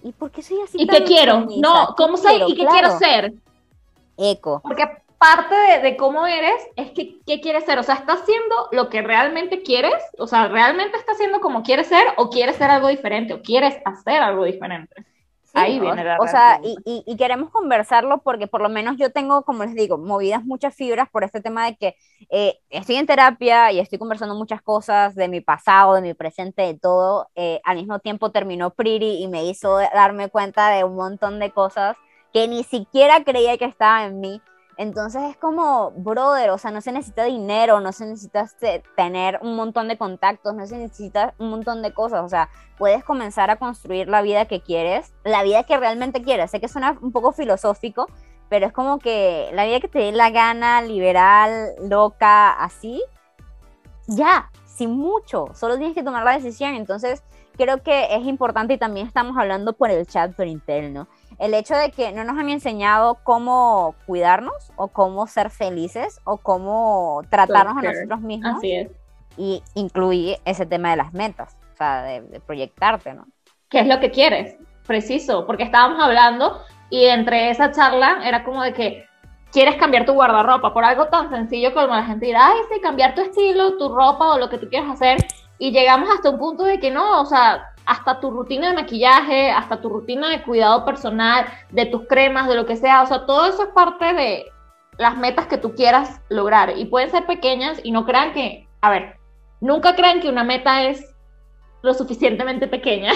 ¿Y 0.01 0.12
por 0.12 0.31
qué 0.31 0.41
soy 0.41 0.60
así? 0.62 0.81
¿Y 0.81 0.88
qué 0.88 1.03
quiero? 1.03 1.45
No, 1.62 1.93
¿cómo 1.95 2.17
soy 2.17 2.41
y 2.48 2.55
qué 2.55 2.65
quiero 2.65 2.98
ser? 2.98 3.33
Eco. 4.17 4.60
Porque 4.63 5.03
parte 5.19 5.55
de, 5.81 5.95
cómo 5.95 6.25
eres 6.25 6.67
es 6.75 6.91
que 6.91 7.19
qué 7.25 7.39
quieres 7.39 7.63
ser. 7.63 7.77
O 7.77 7.83
sea, 7.83 7.95
¿estás 7.95 8.22
haciendo 8.22 8.69
lo 8.72 8.89
que 8.89 9.03
realmente 9.03 9.62
quieres? 9.62 9.93
O 10.17 10.27
sea, 10.27 10.48
¿realmente 10.48 10.98
estás 10.98 11.15
haciendo 11.15 11.39
como 11.39 11.62
quieres 11.63 11.88
ser 11.88 12.03
o 12.17 12.29
quieres 12.29 12.57
ser 12.57 12.72
algo 12.72 12.88
diferente 12.88 13.33
o 13.36 13.41
quieres 13.41 13.77
hacer 13.86 14.22
algo 14.22 14.43
diferente? 14.43 15.05
Ahí 15.53 15.79
viene 15.79 16.03
la 16.03 16.17
O 16.19 16.27
sea, 16.27 16.60
y, 16.63 17.03
y, 17.05 17.15
queremos 17.15 17.51
conversarlo 17.51 18.19
porque 18.24 18.48
por 18.48 18.62
lo 18.62 18.69
menos 18.69 18.98
yo 18.98 19.12
tengo, 19.12 19.43
como 19.43 19.63
les 19.63 19.75
digo, 19.75 19.98
movidas 19.98 20.43
muchas 20.43 20.74
fibras 20.74 21.10
por 21.10 21.24
este 21.24 21.41
tema 21.41 21.65
de 21.65 21.75
que 21.75 21.95
eh, 22.29 22.57
estoy 22.69 22.95
en 22.95 23.05
terapia 23.05 23.72
y 23.72 23.79
estoy 23.79 24.00
conversando 24.00 24.33
muchas 24.36 24.62
cosas 24.62 25.13
de 25.13 25.27
mi 25.27 25.41
pasado, 25.41 25.93
de 25.93 26.01
mi 26.01 26.13
presente, 26.15 26.63
de 26.63 26.74
todo. 26.74 27.29
Eh, 27.36 27.62
al 27.63 27.77
mismo 27.77 28.00
tiempo 28.00 28.31
terminó 28.31 28.72
Pretty 28.72 29.24
y 29.24 29.27
me 29.27 29.45
hizo 29.45 29.77
darme 29.77 30.29
cuenta 30.29 30.69
de 30.69 30.83
un 30.83 30.95
montón 30.95 31.39
de 31.39 31.51
cosas 31.51 31.95
que 32.33 32.48
ni 32.48 32.63
siquiera 32.63 33.24
creía 33.24 33.57
que 33.57 33.65
estaban 33.65 34.05
en 34.05 34.19
mí 34.19 34.41
entonces 34.77 35.22
es 35.30 35.38
como, 35.38 35.92
brother, 35.92 36.50
o 36.50 36.58
sea, 36.58 36.72
no 36.72 36.82
se 36.82 36.92
necesita 36.92 37.25
dinero, 37.25 37.80
no 37.80 37.92
se 37.92 38.06
necesita 38.06 38.48
tener 38.96 39.39
un 39.42 39.56
montón 39.56 39.88
de 39.88 39.98
contactos, 39.98 40.56
no 40.56 40.65
se 40.65 40.77
necesita 40.77 41.34
un 41.38 41.50
montón 41.50 41.82
de 41.82 41.94
cosas, 41.94 42.24
o 42.24 42.30
sea, 42.30 42.50
puedes 42.77 43.03
comenzar 43.03 43.50
a 43.50 43.58
construir 43.58 44.08
la 44.08 44.22
vida 44.22 44.46
que 44.46 44.62
quieres, 44.62 45.13
la 45.24 45.44
vida 45.44 45.63
que 45.63 45.77
realmente 45.77 46.22
quieres. 46.22 46.51
Sé 46.51 46.60
que 46.60 46.68
suena 46.68 46.98
un 47.01 47.12
poco 47.12 47.32
filosófico, 47.32 48.08
pero 48.50 48.65
es 48.65 48.74
como 48.74 49.00
que 49.00 49.50
la 49.53 49.65
vida 49.65 49.80
que 49.80 49.88
te 49.88 50.00
dé 50.00 50.12
la 50.12 50.32
gana, 50.32 50.82
liberal, 50.82 51.74
loca, 51.82 52.51
así, 52.51 53.03
ya, 54.08 54.51
sin 54.65 54.92
mucho, 54.92 55.48
solo 55.53 55.77
tienes 55.77 55.96
que 55.96 56.03
tomar 56.03 56.24
la 56.24 56.34
decisión. 56.34 56.75
Entonces, 56.75 57.24
creo 57.56 57.84
que 57.84 58.15
es 58.15 58.25
importante 58.25 58.74
y 58.74 58.77
también 58.77 59.08
estamos 59.08 59.38
hablando 59.38 59.74
por 59.74 59.92
el 59.92 60.08
chat 60.08 60.36
por 60.36 60.48
interno 60.48 61.08
el 61.40 61.54
hecho 61.54 61.75
de 61.75 61.92
que 61.92 62.12
no 62.12 62.24
nos 62.24 62.38
han 62.38 62.50
enseñado 62.50 63.20
cómo 63.24 63.96
cuidarnos 64.06 64.72
o 64.75 64.88
cómo 64.88 65.28
ser 65.28 65.50
felices 65.50 66.20
o 66.24 66.38
cómo 66.38 67.22
tratarnos 67.30 67.78
a 67.78 67.82
nosotros 67.82 68.22
mismos. 68.22 68.58
Así 68.58 68.74
es. 68.74 68.92
Y 69.38 69.63
incluir 69.75 70.38
ese 70.46 70.66
tema 70.66 70.92
de 70.92 70.98
las 70.98 71.13
metas, 71.13 71.58
o 71.74 71.78
sea, 71.78 72.04
de, 72.04 72.40
proyectarte, 72.40 73.13
¿no? 73.13 73.25
¿Qué 73.70 73.80
es 73.80 73.88
lo 73.88 74.00
que 74.00 74.12
quieres? 74.12 74.56
Preciso, 74.86 75.48
porque 75.48 75.63
estábamos 75.63 76.04
hablando 76.04 76.62
y 76.90 77.06
entre 77.06 77.50
esa 77.50 77.72
charla 77.72 78.20
era 78.24 78.44
como 78.44 78.62
de 78.62 78.74
que 78.74 79.06
quieres 79.52 79.75
cambiar 79.78 80.06
tu 80.06 80.13
guardarropa 80.13 80.74
por 80.74 80.84
algo 80.84 81.08
tan 81.08 81.30
sencillo 81.30 81.74
como 81.74 81.88
la 81.88 82.04
gente 82.04 82.25
dirá, 82.25 82.50
ay, 82.50 82.60
sí, 82.72 82.82
cambiar 82.82 83.16
tu 83.16 83.22
estilo, 83.22 83.78
tu 83.78 83.90
ropa 83.90 84.34
o 84.34 84.40
lo 84.40 84.50
que 84.50 84.58
tú 84.58 84.68
quieras 84.70 84.92
hacer. 84.92 85.18
Y 85.60 85.72
llegamos 85.72 86.10
hasta 86.10 86.32
un 86.32 86.40
punto 86.40 86.63
de 86.63 86.80
que 86.80 86.92
no, 86.92 87.22
o 87.22 87.25
sea, 87.25 87.73
hasta 87.86 88.20
tu 88.20 88.32
rutina 88.32 88.70
de 88.70 88.75
maquillaje, 88.75 89.52
hasta 89.52 89.82
tu 89.82 89.90
rutina 89.90 90.30
de 90.30 90.44
cuidado 90.44 90.86
personal, 90.86 91.46
de 91.70 91.86
tus 91.86 92.08
cremas, 92.08 92.48
de 92.48 92.56
lo 92.56 92.66
que 92.66 92.75
sea. 92.75 93.04
O 93.04 93.08
sea, 93.08 93.25
todo 93.25 93.46
eso 93.46 93.63
es 93.63 93.70
parte 93.70 94.13
de 94.13 94.46
las 94.98 95.18
metas 95.18 95.48
que 95.48 95.58
tú 95.58 95.74
quieras 95.75 96.22
lograr. 96.30 96.78
Y 96.78 96.86
pueden 96.86 97.12
ser 97.12 97.25
pequeñas 97.25 97.80
y 97.84 97.92
no 97.92 98.06
crean 98.06 98.34
que, 98.34 98.68
a 98.82 98.90
ver, 98.90 99.18
nunca 99.60 99.96
crean 99.96 100.22
que 100.22 100.30
una 100.30 100.44
meta 100.44 100.84
es 100.84 101.04
lo 101.82 101.94
suficientemente 101.94 102.68
pequeña. 102.68 103.12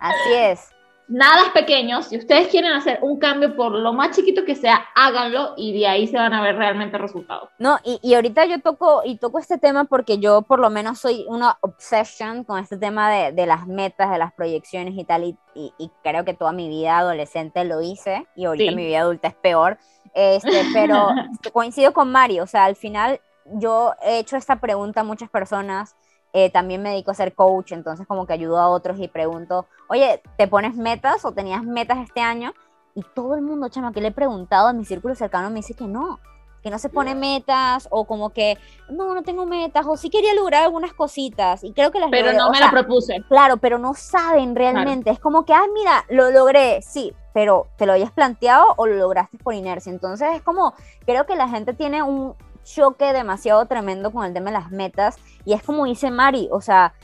Así 0.00 0.34
es 0.34 0.74
nada 1.08 1.46
es 1.46 1.50
pequeño. 1.50 2.02
Si 2.02 2.16
ustedes 2.16 2.48
quieren 2.48 2.72
hacer 2.72 2.98
un 3.02 3.18
cambio 3.18 3.56
por 3.56 3.72
lo 3.72 3.92
más 3.92 4.14
chiquito 4.14 4.44
que 4.44 4.54
sea, 4.54 4.86
háganlo 4.94 5.54
y 5.56 5.78
de 5.78 5.86
ahí 5.86 6.06
se 6.06 6.16
van 6.16 6.34
a 6.34 6.42
ver 6.42 6.56
realmente 6.56 6.98
resultados. 6.98 7.48
No, 7.58 7.78
y, 7.82 7.98
y 8.02 8.14
ahorita 8.14 8.44
yo 8.44 8.60
toco, 8.60 9.02
y 9.04 9.16
toco 9.16 9.38
este 9.38 9.58
tema 9.58 9.84
porque 9.84 10.18
yo 10.18 10.42
por 10.42 10.60
lo 10.60 10.70
menos 10.70 10.98
soy 11.00 11.24
una 11.28 11.56
obsession 11.62 12.44
con 12.44 12.58
este 12.58 12.76
tema 12.76 13.10
de, 13.10 13.32
de 13.32 13.46
las 13.46 13.66
metas, 13.66 14.10
de 14.10 14.18
las 14.18 14.32
proyecciones 14.32 14.94
y 14.96 15.04
tal, 15.04 15.24
y, 15.24 15.36
y, 15.54 15.90
creo 16.02 16.24
que 16.24 16.34
toda 16.34 16.52
mi 16.52 16.68
vida 16.68 16.98
adolescente 16.98 17.64
lo 17.64 17.80
hice, 17.82 18.26
y 18.36 18.44
ahorita 18.44 18.72
mi 18.72 18.86
vida 18.86 19.00
adulta 19.00 19.28
es 19.28 19.34
peor. 19.34 19.78
Este, 20.14 20.62
pero 20.72 21.08
coincido 21.52 21.92
con 21.92 22.12
Mario, 22.12 22.44
o 22.44 22.46
sea, 22.46 22.64
al 22.64 22.76
final 22.76 23.20
yo 23.54 23.94
he 24.02 24.18
hecho 24.18 24.36
esta 24.36 24.60
pregunta 24.60 25.00
a 25.00 25.04
muchas 25.04 25.30
personas 25.30 25.96
eh, 26.32 26.50
también 26.50 26.82
me 26.82 26.90
dedico 26.90 27.10
a 27.10 27.14
ser 27.14 27.34
coach, 27.34 27.72
entonces 27.72 28.06
como 28.06 28.26
que 28.26 28.34
ayudo 28.34 28.58
a 28.58 28.68
otros 28.68 28.98
y 29.00 29.08
pregunto, 29.08 29.66
oye, 29.88 30.22
¿te 30.36 30.46
pones 30.46 30.74
metas 30.74 31.24
o 31.24 31.32
tenías 31.32 31.62
metas 31.62 31.98
este 31.98 32.20
año? 32.20 32.52
Y 32.94 33.02
todo 33.14 33.34
el 33.34 33.42
mundo, 33.42 33.68
chama, 33.68 33.92
que 33.92 34.00
le 34.00 34.08
he 34.08 34.12
preguntado 34.12 34.68
a 34.68 34.72
mi 34.72 34.84
círculo 34.84 35.14
cercano 35.14 35.50
me 35.50 35.56
dice 35.56 35.74
que 35.74 35.86
no, 35.86 36.20
que 36.62 36.70
no 36.70 36.78
se 36.78 36.88
pone 36.88 37.14
metas 37.14 37.88
o 37.90 38.04
como 38.04 38.30
que 38.30 38.58
no, 38.88 39.14
no 39.14 39.22
tengo 39.22 39.46
metas 39.46 39.86
o 39.86 39.96
sí 39.96 40.10
quería 40.10 40.34
lograr 40.34 40.64
algunas 40.64 40.92
cositas 40.92 41.62
y 41.64 41.72
creo 41.72 41.90
que 41.90 42.00
las 42.00 42.10
Pero 42.10 42.32
no 42.32 42.50
me 42.50 42.60
la 42.60 42.70
propuse. 42.70 43.22
Claro, 43.28 43.58
pero 43.58 43.78
no 43.78 43.94
saben 43.94 44.54
realmente, 44.54 45.10
es 45.10 45.20
como 45.20 45.44
que, 45.44 45.54
ah, 45.54 45.66
mira, 45.72 46.04
lo 46.08 46.30
logré, 46.30 46.82
sí, 46.82 47.14
pero 47.32 47.68
¿te 47.76 47.86
lo 47.86 47.92
hayas 47.92 48.10
planteado 48.10 48.74
o 48.76 48.86
lo 48.86 48.96
lograste 48.96 49.38
por 49.38 49.54
inercia? 49.54 49.92
Entonces 49.92 50.28
es 50.34 50.42
como, 50.42 50.74
creo 51.06 51.24
que 51.24 51.36
la 51.36 51.48
gente 51.48 51.72
tiene 51.72 52.02
un, 52.02 52.34
choque 52.74 53.12
demasiado 53.12 53.66
tremendo 53.66 54.10
con 54.12 54.24
el 54.24 54.34
tema 54.34 54.50
de 54.50 54.58
las 54.58 54.70
metas 54.70 55.16
y 55.44 55.52
es 55.52 55.62
como 55.62 55.84
dice 55.84 56.10
Mari, 56.10 56.48
o 56.52 56.60
sea, 56.60 56.94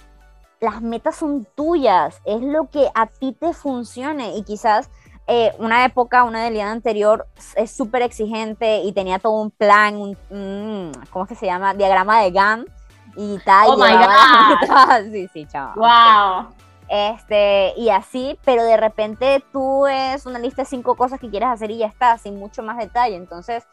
las 0.61 0.83
metas 0.83 1.17
son 1.17 1.47
tuyas, 1.55 2.21
es 2.25 2.41
lo 2.41 2.71
que 2.71 2.89
a 2.95 3.07
ti 3.07 3.33
te 3.33 3.53
funcione 3.53 4.37
y 4.37 4.43
quizás 4.43 4.91
eh, 5.27 5.53
una 5.59 5.85
época, 5.85 6.25
una 6.25 6.45
del 6.45 6.55
día 6.55 6.71
anterior 6.71 7.27
es 7.57 7.71
súper 7.71 8.03
exigente 8.03 8.79
y 8.79 8.93
tenía 8.93 9.19
todo 9.19 9.41
un 9.41 9.51
plan, 9.51 9.97
un, 9.97 10.93
¿cómo 11.11 11.25
es 11.25 11.29
que 11.29 11.35
se 11.35 11.47
llama? 11.47 11.75
Diagrama 11.75 12.21
de 12.21 12.31
Gantt 12.31 12.69
y 13.17 13.39
tal. 13.39 13.69
Oh 13.71 13.77
my 13.77 13.93
God. 13.93 15.11
sí, 15.13 15.29
sí, 15.33 15.47
chaval. 15.47 15.75
Wow. 15.77 16.55
Este, 16.89 17.73
y 17.79 17.89
así, 17.89 18.39
pero 18.45 18.63
de 18.65 18.77
repente 18.77 19.43
tú 19.53 19.87
es 19.87 20.27
una 20.27 20.39
lista 20.39 20.63
de 20.63 20.67
cinco 20.67 20.95
cosas 20.95 21.19
que 21.19 21.31
quieres 21.31 21.49
hacer 21.49 21.71
y 21.71 21.79
ya 21.79 21.87
está, 21.87 22.19
sin 22.19 22.39
mucho 22.39 22.63
más 22.63 22.77
detalle. 22.77 23.17
Entonces, 23.17 23.67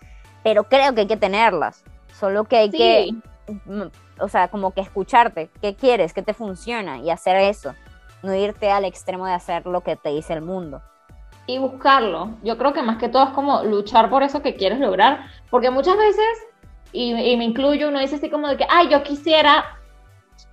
pero 0.44 0.64
creo 0.66 0.94
que 0.94 1.02
hay 1.02 1.08
que 1.08 1.18
tenerlas, 1.18 1.84
solo 2.14 2.46
que 2.46 2.58
hay 2.58 2.70
que, 2.70 3.14
mm, 3.66 3.82
o 4.20 4.28
sea, 4.28 4.48
como 4.50 4.72
que 4.72 4.82
escucharte, 4.82 5.50
qué 5.62 5.76
quieres, 5.76 6.14
qué 6.14 6.22
te 6.22 6.34
funciona 6.34 7.00
y 7.00 7.10
hacer 7.10 7.38
eso, 7.38 7.76
no 8.24 8.34
irte 8.34 8.72
al 8.72 8.86
extremo 8.86 9.26
de 9.26 9.34
hacer 9.34 9.66
lo 9.66 9.82
que 9.82 9.96
te 9.96 10.10
dice 10.10 10.34
el 10.34 10.42
mundo. 10.42 10.82
Y 11.48 11.58
buscarlo, 11.58 12.30
yo 12.44 12.58
creo 12.58 12.74
que 12.74 12.84
más 12.84 12.98
que 12.98 13.10
todo 13.10 13.24
es 13.24 13.30
como 13.32 13.64
luchar 13.64 14.10
por 14.10 14.24
eso 14.24 14.42
que 14.42 14.56
quieres 14.56 14.80
lograr, 14.80 15.26
porque 15.50 15.72
muchas 15.72 15.98
veces, 15.98 16.26
y, 16.92 17.14
me 17.14 17.44
incluyo, 17.44 17.90
uno 17.90 18.00
dice 18.00 18.16
así 18.16 18.30
como 18.30 18.48
de 18.48 18.58
que, 18.58 18.68
ay, 18.70 18.90
yo 18.90 19.04
quisiera 19.04 19.78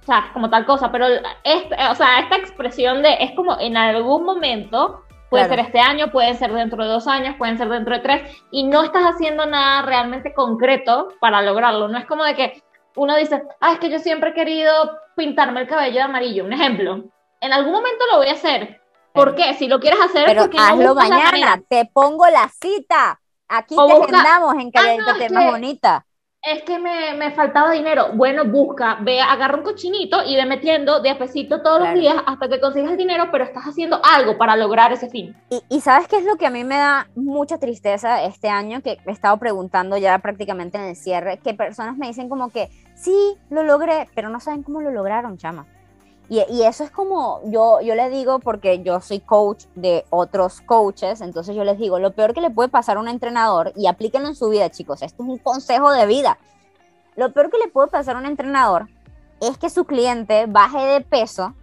o 0.02 0.04
sea, 0.04 0.30
como 0.33 0.49
tal 0.49 0.64
cosa, 0.64 0.90
pero 0.90 1.07
este, 1.45 1.75
o 1.90 1.95
sea, 1.95 2.21
esta 2.21 2.37
expresión 2.37 3.02
de 3.02 3.14
es 3.21 3.33
como 3.33 3.59
en 3.61 3.76
algún 3.76 4.25
momento 4.25 5.04
Puede 5.30 5.47
ser 5.47 5.61
este 5.61 5.78
año, 5.78 6.11
puede 6.11 6.35
ser 6.35 6.52
dentro 6.52 6.82
de 6.82 6.90
dos 6.90 7.06
años, 7.06 7.37
pueden 7.37 7.58
ser 7.58 7.68
dentro 7.68 7.94
de 7.94 8.00
tres, 8.00 8.42
y 8.50 8.64
no 8.64 8.82
estás 8.82 9.04
haciendo 9.04 9.44
nada 9.47 9.82
realmente 9.82 10.32
concreto 10.32 11.08
para 11.20 11.42
lograrlo. 11.42 11.88
No 11.88 11.99
es 11.99 12.06
como 12.06 12.25
de 12.25 12.35
que 12.35 12.62
uno 12.97 13.16
dice, 13.16 13.42
ah, 13.61 13.73
es 13.73 13.78
que 13.78 13.90
yo 13.90 13.99
siempre 13.99 14.30
he 14.30 14.35
querido 14.35 14.73
pintarme 15.16 15.61
el 15.61 15.68
cabello 15.68 15.97
de 15.97 16.02
amarillo, 16.02 16.44
un 16.44 16.52
ejemplo. 16.52 17.04
En 17.40 17.52
algún 17.52 17.73
momento 17.73 18.04
lo 18.11 18.18
voy 18.18 18.28
a 18.28 18.32
hacer. 18.32 18.80
¿Por 19.12 19.35
qué? 19.35 19.54
Si 19.54 19.68
lo 19.68 19.80
quieres 19.80 20.00
hacer, 20.00 20.25
pero 20.26 20.49
hazlo 20.58 20.94
mañana. 20.94 21.61
Te 21.68 21.85
pongo 21.92 22.26
la 22.28 22.49
cita. 22.49 23.20
Aquí 23.49 23.75
te 23.75 23.92
agendamos 23.92 24.54
en 24.56 24.70
que 24.70 24.99
te 25.18 25.30
más 25.30 25.50
bonita 25.50 26.06
es 26.42 26.62
que 26.62 26.78
me, 26.78 27.14
me, 27.14 27.33
faltaba 27.33 27.73
dinero. 27.73 28.12
Bueno, 28.14 28.45
busca, 28.45 28.99
ve, 29.00 29.21
agarra 29.21 29.59
un 29.59 29.64
cochinito 29.64 30.18
y 30.25 30.37
ve 30.37 30.47
metiendo 30.47 31.00
de 31.00 31.11
a 31.11 31.18
pesito 31.18 31.62
todos 31.62 31.80
los 31.80 31.95
días 31.95 32.16
hasta 32.26 32.49
que 32.49 32.61
consigas 32.61 32.92
el 32.92 32.97
dinero, 32.97 33.28
pero 33.33 33.45
estás 33.45 33.64
haciendo 33.64 34.00
algo 34.04 34.38
para 34.38 34.57
lograr 34.57 34.92
ese 34.92 35.11
fin. 35.11 35.37
Y, 35.50 35.62
y, 35.68 35.80
sabes 35.80 36.07
qué 36.09 36.16
es 36.16 36.25
lo 36.25 36.37
que 36.37 36.47
a 36.47 36.50
mí 36.50 36.64
me 36.64 36.76
da 36.76 37.09
mucha 37.16 37.59
tristeza 37.59 38.23
este 38.23 38.49
año, 38.49 38.83
que 38.83 38.99
he 39.04 39.11
estado 39.11 39.37
preguntando 39.38 39.97
ya 39.97 40.18
prácticamente 40.21 40.78
en 40.78 40.85
el 40.85 40.97
cierre, 40.97 41.38
que 41.38 41.54
personas 41.54 41.97
me 41.97 42.07
dicen 42.07 42.28
como 42.28 42.50
que, 42.50 42.68
sí, 42.95 43.37
lo 43.50 43.62
logré, 43.62 44.09
pero 44.14 44.28
no 44.28 44.40
saben 44.40 44.62
cómo 44.62 44.80
lo 44.80 44.90
lograron, 44.90 45.38
chama. 45.38 45.66
Y, 46.28 46.44
y 46.50 46.62
eso 46.62 46.85
es 46.85 46.90
como, 46.90 47.40
yo, 47.47 47.80
yo 47.80 47.94
le 47.94 48.11
digo, 48.11 48.38
porque 48.38 48.82
yo 48.82 49.00
soy 49.00 49.20
coach 49.20 49.64
de 49.75 50.04
otros 50.11 50.61
coaches, 50.61 51.20
entonces 51.23 51.56
yo 51.56 51.64
les 51.64 51.78
digo, 51.78 51.99
lo 51.99 52.12
peor 52.12 52.35
que 52.35 52.40
le 52.40 52.50
puede 52.50 52.68
pasar 52.68 52.99
a 52.99 53.00
un 53.00 53.08
entrenador, 53.08 53.73
y 53.76 53.87
aplíquenlo 53.87 54.28
en 54.28 54.35
su 54.35 54.49
vida, 54.50 54.68
chicos, 54.70 55.02
esto 55.02 55.23
es 55.23 55.28
un 55.28 55.38
consejo 55.38 55.90
de 55.90 56.06
vida. 56.06 56.38
Lo 57.16 57.32
peor 57.32 57.50
que 57.50 57.58
le 57.58 57.68
puede 57.68 57.88
pasar 57.88 58.16
a 58.16 58.18
un 58.18 58.26
entrenador 58.26 58.88
es 59.40 59.56
que 59.58 59.70
su 59.70 59.85
cliente 59.85 60.47
baje 60.47 60.78
de 60.78 61.00
peso 61.00 61.54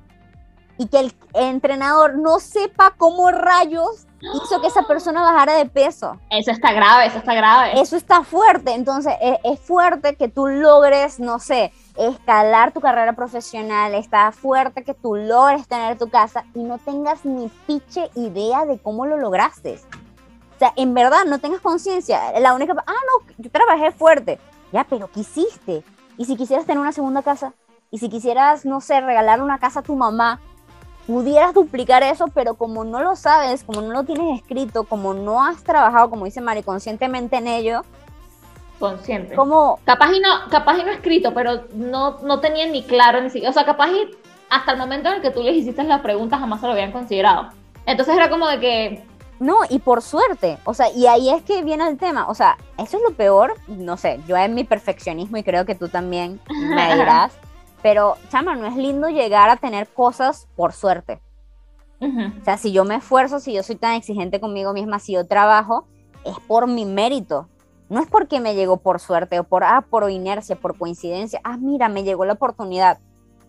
y 0.78 0.88
que 0.88 1.00
el 1.00 1.16
entrenador 1.34 2.18
no 2.18 2.40
sepa 2.40 2.94
cómo 2.98 3.32
rayos 3.32 4.06
hizo 4.22 4.62
que 4.62 4.68
esa 4.68 4.84
persona 4.84 5.22
bajara 5.22 5.54
de 5.54 5.66
peso. 5.66 6.20
Eso 6.30 6.52
está 6.52 6.74
grave, 6.74 7.08
eso 7.08 7.20
está 7.20 7.34
grave. 7.34 7.80
Eso 7.80 7.96
está 7.96 8.24
fuerte. 8.24 8.74
Entonces, 8.74 9.14
es, 9.22 9.38
es, 9.44 9.60
fuerte 9.60 10.16
que 10.16 10.28
tú 10.28 10.48
logres, 10.48 11.20
no 11.20 11.40
sé, 11.40 11.72
escalar 11.96 12.72
tu 12.72 12.82
carrera 12.82 13.14
profesional. 13.14 13.94
Está 13.94 14.32
fuerte 14.32 14.84
que 14.84 14.94
tú 14.94 15.16
logres 15.16 15.68
tener 15.68 15.98
tu 15.98 16.10
casa 16.10 16.46
y 16.54 16.64
no 16.64 16.78
tengas 16.80 17.24
ni 17.26 17.50
piche 17.68 18.10
idea 18.16 18.66
de 18.66 18.80
cómo 18.80 19.06
lo 19.06 19.18
lograste. 19.18 19.80
O 20.56 20.60
sea, 20.60 20.74
en 20.76 20.94
verdad, 20.94 21.26
no 21.28 21.40
tengas 21.40 21.62
conciencia. 21.62 22.40
La 22.40 22.54
única. 22.54 22.74
Ah, 22.88 22.94
no, 22.94 23.34
yo 23.38 23.52
trabajé 23.52 23.92
fuerte. 23.92 24.40
Ya, 24.72 24.86
pero 24.86 25.10
¿qué 25.12 25.22
hiciste? 25.22 25.84
Y 26.18 26.26
si 26.26 26.36
quisieras 26.36 26.66
tener 26.66 26.80
una 26.80 26.92
segunda 26.92 27.22
casa, 27.22 27.54
y 27.92 27.98
si 27.98 28.10
quisieras, 28.10 28.66
no 28.66 28.82
sé, 28.82 29.00
regalar 29.02 29.42
una 29.42 29.60
casa 29.60 29.82
a 29.82 29.84
tu 29.84 29.96
mamá, 29.96 30.40
pudieras 31.08 31.54
duplicar 31.54 32.04
eso, 32.04 32.28
pero 32.34 32.56
como 32.56 32.84
no 32.84 33.02
lo 33.02 33.16
sabes, 33.16 33.64
como 33.64 33.82
no 33.82 33.92
lo 33.92 34.04
tienes 34.04 34.40
escrito, 34.40 34.84
como 34.84 35.14
no 35.14 35.44
has 35.44 35.64
trabajado, 35.64 36.10
como 36.10 36.26
dice 36.26 36.42
Mari, 36.42 36.64
conscientemente 36.64 37.38
en 37.38 37.48
ello. 37.48 37.82
Consciente. 38.80 39.36
Como... 39.36 39.80
Capaz 39.86 40.12
y 40.14 40.20
no, 40.20 40.30
capaz 40.50 40.78
y 40.78 40.84
no 40.84 40.92
escrito, 40.92 41.34
pero 41.34 41.64
no, 41.74 42.20
no 42.22 42.40
tenían 42.40 42.72
ni 42.72 42.84
claro 42.84 43.22
ni 43.22 43.30
siquiera. 43.30 43.52
O 43.52 43.54
sea, 43.54 43.66
capaz 43.66 43.90
y 43.90 44.12
hasta 44.50 44.72
el 44.72 44.78
momento 44.78 45.10
en 45.10 45.16
el 45.16 45.22
que 45.22 45.32
tú 45.32 45.44
les 45.44 45.56
hiciste 45.56 45.84
la 45.84 46.02
pregunta 46.02 46.38
jamás 46.38 46.60
se 46.60 46.68
lo 46.68 46.74
habían 46.74 46.92
considerado. 46.92 47.50
Entonces 47.86 48.16
era 48.16 48.30
como 48.30 48.48
de 48.48 48.60
que. 48.60 49.04
No, 49.40 49.60
y 49.70 49.80
por 49.80 50.02
suerte, 50.02 50.58
o 50.64 50.74
sea, 50.74 50.90
y 50.92 51.08
ahí 51.08 51.30
es 51.30 51.44
que 51.44 51.62
viene 51.62 51.88
el 51.88 51.98
tema, 51.98 52.30
o 52.30 52.34
sea, 52.34 52.58
eso 52.78 52.96
es 52.96 53.04
lo 53.04 53.12
peor, 53.12 53.56
no 53.68 53.98
sé, 53.98 54.22
yo 54.30 54.38
en 54.38 54.54
mi 54.54 54.64
perfeccionismo 54.64 55.36
y 55.36 55.44
creo 55.44 55.66
que 55.66 55.76
tú 55.76 55.90
también 55.90 56.40
me 56.50 56.96
dirás, 56.96 57.34
pero, 57.86 58.18
chama, 58.30 58.56
no 58.56 58.66
es 58.66 58.76
lindo 58.76 59.10
llegar 59.10 59.48
a 59.48 59.58
tener 59.58 59.88
cosas 59.88 60.48
por 60.56 60.74
suerte. 60.74 61.22
Uh 62.00 62.08
-huh. 62.08 62.42
O 62.42 62.44
sea, 62.44 62.58
si 62.58 62.72
yo 62.72 62.84
me 62.84 62.96
esfuerzo, 62.96 63.40
si 63.40 63.54
yo 63.54 63.62
soy 63.62 63.76
tan 63.76 63.94
exigente 63.94 64.40
conmigo 64.40 64.74
misma, 64.74 64.98
si 64.98 65.14
yo 65.14 65.28
trabajo, 65.28 65.86
es 66.24 66.34
por 66.48 66.66
mi 66.66 66.84
mérito. 66.84 67.48
No 67.88 68.02
es 68.02 68.08
porque 68.08 68.40
me 68.40 68.56
llegó 68.56 68.78
por 68.78 69.00
suerte 69.00 69.40
o 69.40 69.44
por, 69.44 69.64
ah, 69.64 69.86
por 69.88 70.10
inercia, 70.10 70.56
por 70.56 70.80
coincidencia. 70.80 71.40
Ah, 71.44 71.58
mira, 71.58 71.88
me 71.88 72.02
llegó 72.02 72.26
la 72.26 72.34
oportunidad. 72.34 72.98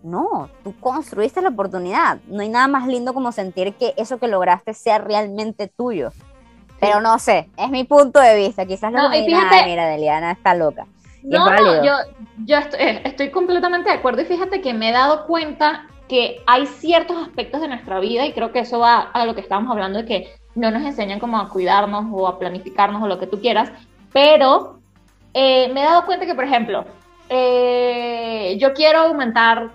No, 0.03 0.49
tú 0.63 0.79
construiste 0.79 1.41
la 1.41 1.49
oportunidad. 1.49 2.19
No 2.27 2.43
hay 2.43 2.49
nada 2.49 2.67
más 2.67 2.85
lindo 2.85 3.15
como 3.15 3.31
sentir 3.31 3.73
que 3.73 3.95
eso 3.97 4.19
que 4.19 4.27
lograste 4.27 4.75
sea 4.75 4.99
realmente 4.99 5.67
tuyo. 5.67 6.11
Pero 6.79 7.01
no 7.01 7.17
sé, 7.17 7.49
es 7.57 7.71
mi 7.71 7.85
punto 7.85 8.19
de 8.19 8.35
vista. 8.35 8.67
Quizás 8.67 8.91
lo 8.91 8.99
no, 8.99 9.15
y 9.15 9.25
fíjate, 9.25 9.65
mira, 9.65 9.87
Deliana 9.87 10.29
está 10.33 10.53
loca. 10.53 10.85
No, 11.27 11.49
no, 11.49 11.83
yo, 11.83 11.93
yo 12.45 12.57
estoy, 12.57 12.79
eh, 12.79 13.01
estoy, 13.03 13.31
completamente 13.31 13.89
de 13.89 13.95
acuerdo 13.95 14.21
y 14.21 14.25
fíjate 14.25 14.61
que 14.61 14.73
me 14.73 14.89
he 14.89 14.93
dado 14.93 15.25
cuenta 15.25 15.87
que 16.07 16.41
hay 16.47 16.65
ciertos 16.65 17.17
aspectos 17.17 17.59
de 17.59 17.67
nuestra 17.67 17.99
vida 17.99 18.25
y 18.25 18.33
creo 18.33 18.53
que 18.53 18.59
eso 18.59 18.79
va 18.79 18.99
a 19.01 19.25
lo 19.25 19.35
que 19.35 19.41
estábamos 19.41 19.71
hablando 19.71 19.99
de 19.99 20.05
que 20.05 20.35
no 20.55 20.71
nos 20.71 20.83
enseñan 20.83 21.19
como 21.19 21.37
a 21.37 21.49
cuidarnos 21.49 22.05
o 22.11 22.27
a 22.27 22.39
planificarnos 22.39 23.01
o 23.03 23.07
lo 23.07 23.19
que 23.19 23.27
tú 23.27 23.41
quieras, 23.41 23.71
pero 24.13 24.79
eh, 25.33 25.69
me 25.73 25.81
he 25.81 25.85
dado 25.85 26.05
cuenta 26.05 26.25
que, 26.25 26.33
por 26.33 26.45
ejemplo, 26.45 26.85
eh, 27.29 28.57
yo 28.59 28.73
quiero 28.73 28.99
aumentar 28.99 29.71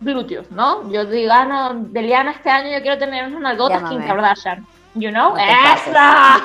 glúteos, 0.00 0.50
¿no? 0.50 0.90
Yo 0.90 1.04
digo, 1.04 1.32
ah, 1.32 1.44
no, 1.44 1.74
Deliana, 1.74 2.30
este 2.32 2.50
año 2.50 2.70
yo 2.72 2.82
quiero 2.82 2.98
tener 2.98 3.26
unas 3.26 3.40
nalgotas 3.40 3.82
Kim 3.88 4.00
Kardashian, 4.06 4.66
you 4.94 5.10
know? 5.10 5.34
No 5.34 5.38
¡Esa! 5.38 6.40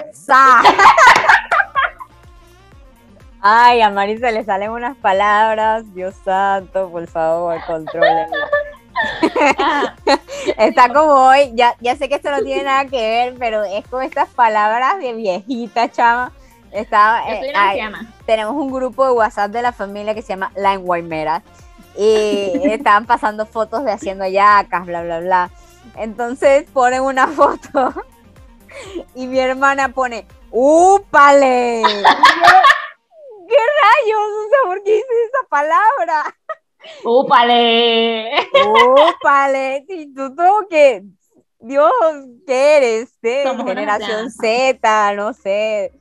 ¡Esa! 0.10 0.60
Ay, 3.46 3.82
a 3.82 3.90
Mari 3.90 4.16
se 4.16 4.32
le 4.32 4.42
salen 4.42 4.70
unas 4.70 4.96
palabras, 4.96 5.84
Dios 5.92 6.14
santo, 6.24 6.88
por 6.88 7.06
favor, 7.06 7.60
controlenlo. 7.66 8.38
Está 10.56 10.88
como 10.88 11.12
hoy, 11.28 11.52
ya, 11.52 11.76
ya 11.78 11.94
sé 11.94 12.08
que 12.08 12.14
esto 12.14 12.30
no 12.30 12.42
tiene 12.42 12.62
nada 12.62 12.86
que 12.86 12.96
ver, 12.96 13.34
pero 13.38 13.62
es 13.62 13.86
con 13.88 14.02
estas 14.02 14.30
palabras 14.30 14.98
de 14.98 15.12
viejita, 15.12 15.90
chama. 15.90 16.32
Estaba, 16.72 17.18
anciana. 17.54 18.10
tenemos 18.24 18.54
un 18.54 18.72
grupo 18.72 19.04
de 19.04 19.12
WhatsApp 19.12 19.50
de 19.50 19.60
la 19.60 19.72
familia 19.72 20.14
que 20.14 20.22
se 20.22 20.28
llama 20.28 20.50
La 20.54 20.72
Enguaymera 20.72 21.42
y 21.98 22.50
estaban 22.64 23.04
pasando 23.04 23.44
fotos 23.44 23.84
de 23.84 23.92
haciendo 23.92 24.26
yacas, 24.26 24.86
bla, 24.86 25.02
bla, 25.02 25.20
bla. 25.20 25.50
Entonces 25.96 26.64
ponen 26.72 27.02
una 27.02 27.26
foto 27.28 27.92
y 29.14 29.26
mi 29.26 29.38
hermana 29.38 29.90
pone, 29.90 30.26
¡úpale! 30.50 31.82
¿Qué 33.54 33.60
rayos? 33.82 34.20
O 34.20 34.48
sea, 34.48 34.58
¿por 34.66 34.82
qué 34.82 34.92
dices 34.94 35.16
esa 35.28 35.48
palabra? 35.48 36.36
¡Úpale! 37.04 38.30
¡Úpale! 39.10 39.84
Y 39.88 40.12
tú 40.12 40.34
todo 40.34 40.66
que, 40.68 41.02
Dios, 41.60 41.92
¿qué 42.46 42.76
eres? 42.76 43.20
¿De 43.20 43.44
Somos 43.44 43.62
una 43.62 43.74
generación. 43.74 44.30
Z, 44.30 45.14
no 45.14 45.32
sé. 45.32 45.92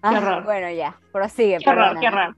Ah, 0.00 0.16
horror. 0.16 0.44
bueno, 0.44 0.70
ya, 0.70 0.96
prosigue. 1.12 1.58
Qué 1.58 1.70
horror, 1.70 1.98
qué 2.00 2.08
horror. 2.08 2.36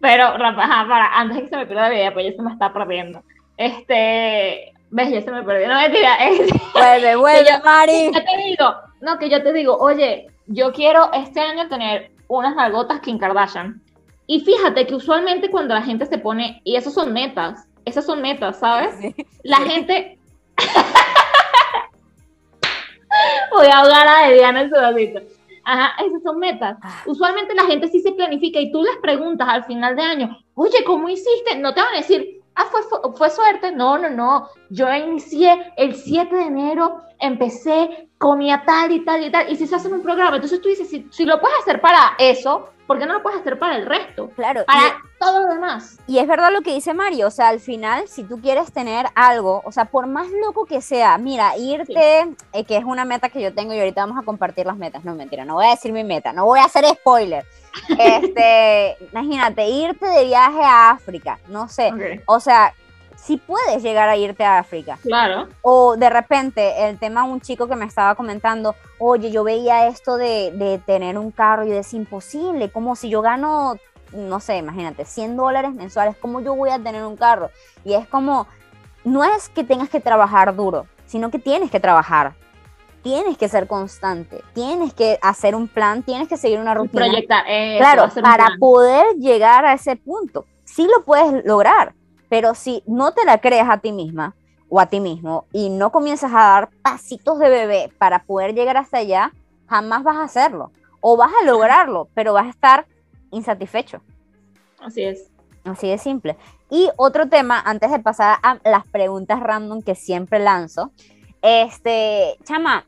Pero, 0.00 0.24
ajá, 0.24 0.86
para, 0.88 1.18
antes 1.18 1.36
de 1.36 1.42
que 1.44 1.48
se 1.50 1.56
me 1.56 1.66
pierda 1.66 1.88
la 1.88 1.94
idea, 1.94 2.12
pues 2.14 2.26
ya 2.26 2.32
se 2.36 2.42
me 2.42 2.52
está 2.52 2.72
perdiendo. 2.72 3.22
Este, 3.56 4.72
ves, 4.90 5.10
ya 5.10 5.22
se 5.22 5.30
me 5.30 5.42
perdió. 5.42 5.68
No, 5.68 5.74
mentira. 5.80 6.16
este, 6.26 6.60
Vuelve, 6.74 7.16
vuelve, 7.16 7.50
yo- 7.50 7.64
Mari. 7.64 8.12
Ya 8.12 8.24
te 8.24 8.36
digo, 8.44 8.74
no, 9.00 9.18
que 9.18 9.28
yo 9.28 9.42
te 9.42 9.52
digo, 9.52 9.76
oye, 9.76 10.26
yo 10.46 10.72
quiero 10.72 11.12
este 11.12 11.40
año 11.40 11.68
tener 11.68 12.12
unas 12.28 12.56
nalgotas 12.56 13.00
Kim 13.00 13.18
Kardashian. 13.18 13.82
Y 14.26 14.40
fíjate 14.40 14.86
que 14.86 14.94
usualmente 14.94 15.50
cuando 15.50 15.74
la 15.74 15.82
gente 15.82 16.06
se 16.06 16.18
pone, 16.18 16.60
y 16.64 16.76
esos 16.76 16.94
son 16.94 17.12
metas, 17.12 17.68
esas 17.84 18.04
son 18.04 18.20
metas, 18.20 18.58
¿sabes? 18.58 18.94
Sí. 19.00 19.14
La 19.44 19.58
gente... 19.58 20.18
Voy 23.50 23.66
a 23.66 23.78
ahogar 23.78 24.06
a 24.08 24.28
Diana 24.30 24.62
en 24.62 24.70
su 24.70 24.74
vasito. 24.76 25.20
Ajá, 25.64 25.94
esas 26.04 26.22
son 26.22 26.38
metas. 26.38 26.76
Ah. 26.82 27.02
Usualmente 27.06 27.54
la 27.54 27.64
gente 27.64 27.88
sí 27.88 28.00
se 28.00 28.12
planifica 28.12 28.60
y 28.60 28.70
tú 28.70 28.82
les 28.82 28.96
preguntas 28.98 29.48
al 29.48 29.64
final 29.64 29.96
de 29.96 30.02
año, 30.02 30.38
oye, 30.54 30.84
¿cómo 30.84 31.08
hiciste? 31.08 31.56
No 31.56 31.74
te 31.74 31.80
van 31.80 31.94
a 31.94 31.98
decir, 31.98 32.40
ah, 32.54 32.66
fue, 32.70 32.82
fue, 32.82 33.00
fue 33.14 33.30
suerte. 33.30 33.72
No, 33.72 33.98
no, 33.98 34.10
no. 34.10 34.48
Yo 34.70 34.92
inicié 34.94 35.72
el 35.76 35.94
7 35.94 36.34
de 36.34 36.42
enero, 36.42 37.00
empecé, 37.18 38.08
comía 38.18 38.62
tal 38.66 38.92
y 38.92 39.04
tal 39.04 39.24
y 39.24 39.30
tal. 39.30 39.50
Y 39.50 39.56
si 39.56 39.66
se 39.66 39.74
hace 39.76 39.88
un 39.88 40.02
programa, 40.02 40.36
entonces 40.36 40.60
tú 40.60 40.68
dices, 40.68 40.88
si, 40.88 41.06
si 41.10 41.24
lo 41.24 41.40
puedes 41.40 41.58
hacer 41.60 41.80
para 41.80 42.14
eso, 42.18 42.68
¿por 42.86 42.98
qué 42.98 43.06
no 43.06 43.14
lo 43.14 43.22
puedes 43.22 43.40
hacer 43.40 43.58
para 43.58 43.76
el 43.76 43.86
resto? 43.86 44.30
Claro, 44.36 44.64
Para 44.66 44.96
todo 45.18 45.40
lo 45.40 45.48
demás. 45.54 45.98
y, 46.06 46.14
y 46.16 46.18
es 46.18 46.26
verdad 46.26 46.52
lo 46.52 46.62
que 46.62 46.72
dice 46.74 46.94
Mario, 46.94 47.26
o 47.26 47.30
sea, 47.30 47.48
al 47.48 47.60
final, 47.60 48.08
si 48.08 48.24
tú 48.24 48.40
quieres 48.40 48.72
tener 48.72 49.06
algo, 49.14 49.62
o 49.64 49.72
sea, 49.72 49.86
por 49.86 50.06
más 50.06 50.28
loco 50.44 50.66
que 50.66 50.80
sea, 50.80 51.18
mira, 51.18 51.56
irte, 51.56 52.28
eh, 52.52 52.64
que 52.64 52.76
es 52.76 52.84
una 52.84 53.04
meta 53.04 53.28
que 53.28 53.40
yo 53.42 53.52
tengo 53.54 53.74
y 53.74 53.78
ahorita 53.78 54.02
vamos 54.06 54.18
a 54.22 54.24
compartir 54.24 54.66
las 54.66 54.76
metas, 54.76 55.04
no, 55.04 55.14
mentira, 55.14 55.44
no 55.44 55.54
voy 55.54 55.66
a 55.66 55.70
decir 55.70 55.92
mi 55.92 56.04
meta, 56.04 56.32
no 56.32 56.44
voy 56.44 56.60
a 56.60 56.64
hacer 56.64 56.84
spoiler. 56.86 57.44
Este, 57.98 58.96
imagínate, 59.12 59.68
irte 59.68 60.06
de 60.06 60.24
viaje 60.24 60.62
a 60.62 60.90
África, 60.90 61.38
no 61.48 61.68
sé, 61.68 61.92
o 62.24 62.40
sea, 62.40 62.72
si 63.26 63.38
puedes 63.38 63.82
llegar 63.82 64.08
a 64.08 64.16
irte 64.16 64.44
a 64.44 64.58
África, 64.58 64.98
Claro. 65.02 65.48
o 65.62 65.96
de 65.96 66.08
repente 66.08 66.88
el 66.88 66.96
tema 66.96 67.24
un 67.24 67.40
chico 67.40 67.66
que 67.66 67.74
me 67.74 67.84
estaba 67.84 68.14
comentando, 68.14 68.76
oye, 69.00 69.32
yo 69.32 69.42
veía 69.42 69.88
esto 69.88 70.16
de, 70.16 70.52
de 70.52 70.78
tener 70.78 71.18
un 71.18 71.32
carro 71.32 71.64
y 71.66 71.72
es 71.72 71.92
imposible, 71.92 72.70
como 72.70 72.94
si 72.94 73.08
yo 73.08 73.22
gano, 73.22 73.74
no 74.12 74.38
sé, 74.38 74.58
imagínate, 74.58 75.04
100 75.04 75.36
dólares 75.36 75.74
mensuales, 75.74 76.16
¿cómo 76.20 76.40
yo 76.40 76.54
voy 76.54 76.70
a 76.70 76.78
tener 76.78 77.04
un 77.04 77.16
carro? 77.16 77.50
Y 77.84 77.94
es 77.94 78.06
como, 78.06 78.46
no 79.02 79.24
es 79.24 79.48
que 79.48 79.64
tengas 79.64 79.88
que 79.88 79.98
trabajar 79.98 80.54
duro, 80.54 80.86
sino 81.06 81.28
que 81.32 81.40
tienes 81.40 81.72
que 81.72 81.80
trabajar, 81.80 82.34
tienes 83.02 83.36
que 83.36 83.48
ser 83.48 83.66
constante, 83.66 84.40
tienes 84.52 84.94
que 84.94 85.18
hacer 85.20 85.56
un 85.56 85.66
plan, 85.66 86.04
tienes 86.04 86.28
que 86.28 86.36
seguir 86.36 86.60
una 86.60 86.74
rutina. 86.74 87.06
Proyectar. 87.06 87.44
eso, 87.48 87.78
Claro, 87.78 88.08
para 88.22 88.50
poder 88.60 89.16
llegar 89.16 89.64
a 89.64 89.72
ese 89.72 89.96
punto, 89.96 90.44
sí 90.64 90.86
lo 90.86 91.04
puedes 91.04 91.44
lograr, 91.44 91.92
pero 92.28 92.54
si 92.54 92.82
no 92.86 93.12
te 93.12 93.24
la 93.24 93.38
crees 93.38 93.68
a 93.68 93.78
ti 93.78 93.92
misma 93.92 94.34
o 94.68 94.80
a 94.80 94.86
ti 94.86 95.00
mismo 95.00 95.46
y 95.52 95.68
no 95.70 95.92
comienzas 95.92 96.32
a 96.32 96.38
dar 96.38 96.70
pasitos 96.82 97.38
de 97.38 97.48
bebé 97.48 97.92
para 97.98 98.24
poder 98.24 98.54
llegar 98.54 98.76
hasta 98.76 98.98
allá, 98.98 99.32
jamás 99.68 100.02
vas 100.02 100.16
a 100.16 100.24
hacerlo. 100.24 100.72
O 101.00 101.16
vas 101.16 101.30
a 101.40 101.44
lograrlo, 101.44 102.08
pero 102.14 102.32
vas 102.32 102.46
a 102.46 102.50
estar 102.50 102.86
insatisfecho. 103.30 104.00
Así 104.80 105.02
es. 105.02 105.30
Así 105.64 105.88
de 105.88 105.98
simple. 105.98 106.36
Y 106.70 106.90
otro 106.96 107.28
tema, 107.28 107.60
antes 107.60 107.90
de 107.90 107.98
pasar 107.98 108.38
a 108.42 108.58
las 108.64 108.86
preguntas 108.86 109.40
random 109.40 109.82
que 109.82 109.94
siempre 109.94 110.38
lanzo, 110.38 110.90
este, 111.42 112.36
chama, 112.44 112.86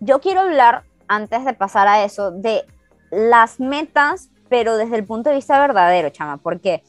yo 0.00 0.20
quiero 0.20 0.40
hablar, 0.40 0.84
antes 1.06 1.44
de 1.44 1.52
pasar 1.52 1.88
a 1.88 2.04
eso, 2.04 2.30
de 2.30 2.64
las 3.10 3.60
metas, 3.60 4.30
pero 4.48 4.76
desde 4.76 4.96
el 4.96 5.04
punto 5.04 5.28
de 5.28 5.36
vista 5.36 5.60
verdadero, 5.60 6.10
chama, 6.10 6.38
porque 6.38 6.82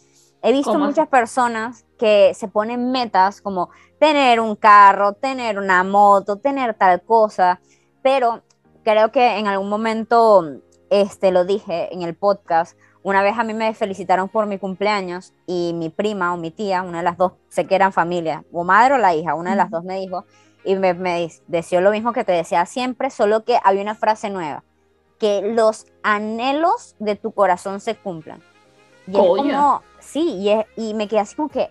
He 0.43 0.51
visto 0.51 0.73
¿Cómo 0.73 0.85
muchas 0.85 1.07
personas 1.07 1.85
que 1.99 2.33
se 2.33 2.47
ponen 2.47 2.91
metas 2.91 3.41
como 3.41 3.69
tener 3.99 4.39
un 4.39 4.55
carro, 4.55 5.13
tener 5.13 5.59
una 5.59 5.83
moto, 5.83 6.37
tener 6.37 6.73
tal 6.73 7.01
cosa, 7.03 7.61
pero 8.01 8.41
creo 8.83 9.11
que 9.11 9.37
en 9.37 9.47
algún 9.47 9.69
momento, 9.69 10.43
este, 10.89 11.31
lo 11.31 11.45
dije 11.45 11.93
en 11.93 12.01
el 12.01 12.15
podcast, 12.15 12.75
una 13.03 13.21
vez 13.21 13.37
a 13.37 13.43
mí 13.43 13.53
me 13.53 13.73
felicitaron 13.73 14.29
por 14.29 14.47
mi 14.47 14.57
cumpleaños 14.57 15.33
y 15.45 15.73
mi 15.75 15.89
prima 15.89 16.33
o 16.33 16.37
mi 16.37 16.49
tía, 16.49 16.81
una 16.81 16.99
de 16.99 17.03
las 17.03 17.17
dos, 17.17 17.33
sé 17.49 17.65
que 17.65 17.75
eran 17.75 17.93
familia, 17.93 18.43
o 18.51 18.63
madre 18.63 18.95
o 18.95 18.97
la 18.97 19.13
hija, 19.13 19.35
una 19.35 19.51
de 19.51 19.57
las 19.57 19.69
dos 19.69 19.83
me 19.83 19.99
dijo, 19.99 20.25
y 20.63 20.75
me, 20.75 20.93
me 20.93 21.31
deseó 21.47 21.81
lo 21.81 21.91
mismo 21.91 22.13
que 22.13 22.23
te 22.23 22.31
decía 22.31 22.65
siempre, 22.65 23.09
solo 23.09 23.43
que 23.43 23.59
había 23.63 23.81
una 23.81 23.95
frase 23.95 24.29
nueva, 24.29 24.63
que 25.19 25.41
los 25.41 25.85
anhelos 26.03 26.95
de 26.99 27.15
tu 27.15 27.31
corazón 27.31 27.79
se 27.79 27.95
cumplan. 27.95 28.41
Y 29.07 29.11
es 29.11 29.17
como, 29.17 29.81
sí, 30.01 30.35
y, 30.39 30.49
es- 30.49 30.65
y 30.75 30.93
me 30.93 31.07
quedé 31.07 31.19
así 31.21 31.35
como 31.35 31.47
que, 31.49 31.69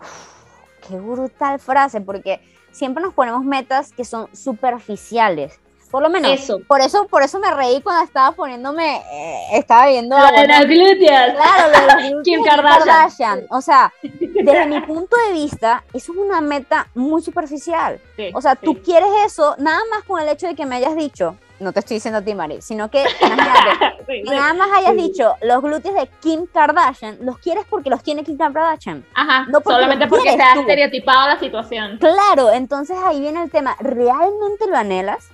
uf, 0.00 0.88
qué 0.88 0.96
brutal 0.98 1.58
frase, 1.60 2.00
porque 2.00 2.40
siempre 2.72 3.02
nos 3.02 3.12
ponemos 3.14 3.44
metas 3.44 3.92
que 3.92 4.04
son 4.04 4.28
superficiales. 4.34 5.60
Por 5.90 6.02
lo 6.02 6.10
menos, 6.10 6.32
Eso. 6.32 6.58
por 6.66 6.80
eso, 6.80 7.06
por 7.06 7.22
eso 7.22 7.38
me 7.38 7.54
reí 7.54 7.80
cuando 7.80 8.02
estaba 8.02 8.32
poniéndome, 8.34 8.96
eh, 9.12 9.40
estaba 9.52 9.86
viendo 9.86 10.18
Lo 10.18 10.26
de 10.26 10.46
las 10.48 10.66
glúteas. 10.66 11.34
Claro, 11.36 11.70
lo 11.70 11.78
de 12.02 12.02
glúteos 12.08 12.22
Kim 12.24 12.42
de 12.42 12.48
Kardashian. 12.50 13.46
O 13.50 13.60
sea, 13.60 13.92
desde 14.02 14.66
mi 14.66 14.80
punto 14.80 15.16
de 15.28 15.34
vista, 15.34 15.84
eso 15.92 16.10
es 16.12 16.18
una 16.18 16.40
meta 16.40 16.88
muy 16.96 17.22
superficial. 17.22 18.00
Sí, 18.16 18.30
O 18.34 18.40
sea, 18.40 18.56
tú 18.56 18.82
quieres 18.82 19.08
eso 19.24 19.54
nada 19.58 19.78
más 19.88 20.02
con 20.02 20.20
el 20.20 20.28
hecho 20.28 20.48
de 20.48 20.56
que 20.56 20.66
me 20.66 20.74
hayas 20.74 20.96
dicho, 20.96 21.36
no 21.60 21.72
te 21.72 21.80
estoy 21.80 21.96
diciendo 21.96 22.18
a 22.18 22.22
ti, 22.22 22.34
Mari, 22.34 22.60
sino 22.62 22.90
que 22.90 23.04
imagínate, 23.20 24.04
Sí, 24.06 24.22
nada 24.24 24.52
más 24.54 24.68
hayas 24.76 24.96
dicho 24.96 25.34
los 25.42 25.62
glúteos 25.62 25.94
de 25.94 26.08
Kim 26.20 26.46
Kardashian, 26.52 27.18
los 27.22 27.38
quieres 27.38 27.64
porque 27.70 27.88
los 27.90 28.02
tiene 28.02 28.22
Kim 28.24 28.36
Kardashian. 28.36 29.04
Ajá, 29.14 29.46
No 29.46 29.60
porque 29.60 29.74
solamente 29.76 30.06
porque 30.06 30.32
se 30.32 30.42
ha 30.42 30.54
estereotipado 30.54 31.28
la 31.28 31.38
situación. 31.38 31.98
Claro, 31.98 32.50
entonces 32.52 32.96
ahí 33.02 33.20
viene 33.20 33.42
el 33.42 33.50
tema, 33.50 33.76
¿realmente 33.80 34.66
lo 34.68 34.76
anhelas? 34.76 35.28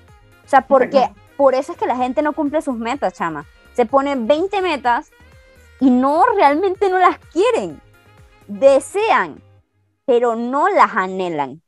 O 0.45 0.49
sea, 0.49 0.61
porque 0.63 0.99
Exacto. 0.99 1.21
por 1.37 1.55
eso 1.55 1.73
es 1.73 1.79
que 1.79 1.87
la 1.87 1.97
gente 1.97 2.23
no 2.23 2.33
cumple 2.33 2.63
sus 2.63 2.77
metas, 2.77 3.15
chama. 3.15 3.45
Se 3.73 3.87
ponen 3.87 4.27
20 4.27 4.63
metas 4.63 5.11
y 5.81 5.91
no, 5.91 6.25
realmente 6.37 6.89
no 6.91 6.99
las 6.99 7.19
quieren. 7.19 7.81
Desean, 8.47 9.41
pero 10.05 10.37
no 10.37 10.69
las 10.69 10.95
anhelan. 10.95 11.63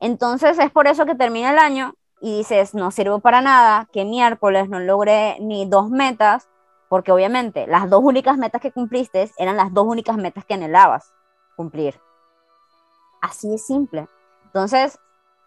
Entonces 0.00 0.58
es 0.58 0.70
por 0.70 0.86
eso 0.86 1.06
que 1.06 1.14
termina 1.14 1.50
el 1.50 1.58
año 1.58 1.94
y 2.22 2.38
dices, 2.38 2.72
no 2.72 2.90
sirvo 2.92 3.18
para 3.18 3.40
nada, 3.42 3.88
que 3.92 4.04
miércoles 4.04 4.68
no 4.68 4.78
logré 4.78 5.36
ni 5.40 5.66
dos 5.66 5.90
metas, 5.90 6.48
porque 6.88 7.10
obviamente 7.10 7.66
las 7.66 7.90
dos 7.90 8.00
únicas 8.02 8.38
metas 8.38 8.60
que 8.62 8.70
cumpliste 8.70 9.28
eran 9.38 9.56
las 9.56 9.74
dos 9.74 9.86
únicas 9.86 10.16
metas 10.16 10.44
que 10.44 10.54
anhelabas 10.54 11.12
cumplir. 11.56 12.00
Así 13.20 13.52
es 13.52 13.66
simple. 13.66 14.06
Entonces, 14.46 14.98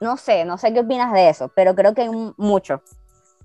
no 0.02 0.18
sé, 0.18 0.44
no 0.44 0.58
sé 0.58 0.74
qué 0.74 0.82
opinas 0.82 1.14
de 1.14 1.30
eso, 1.30 1.50
pero 1.56 1.76
creo 1.76 1.94
que 1.94 2.02
hay 2.04 2.08
un- 2.10 2.34
mucho. 2.38 2.82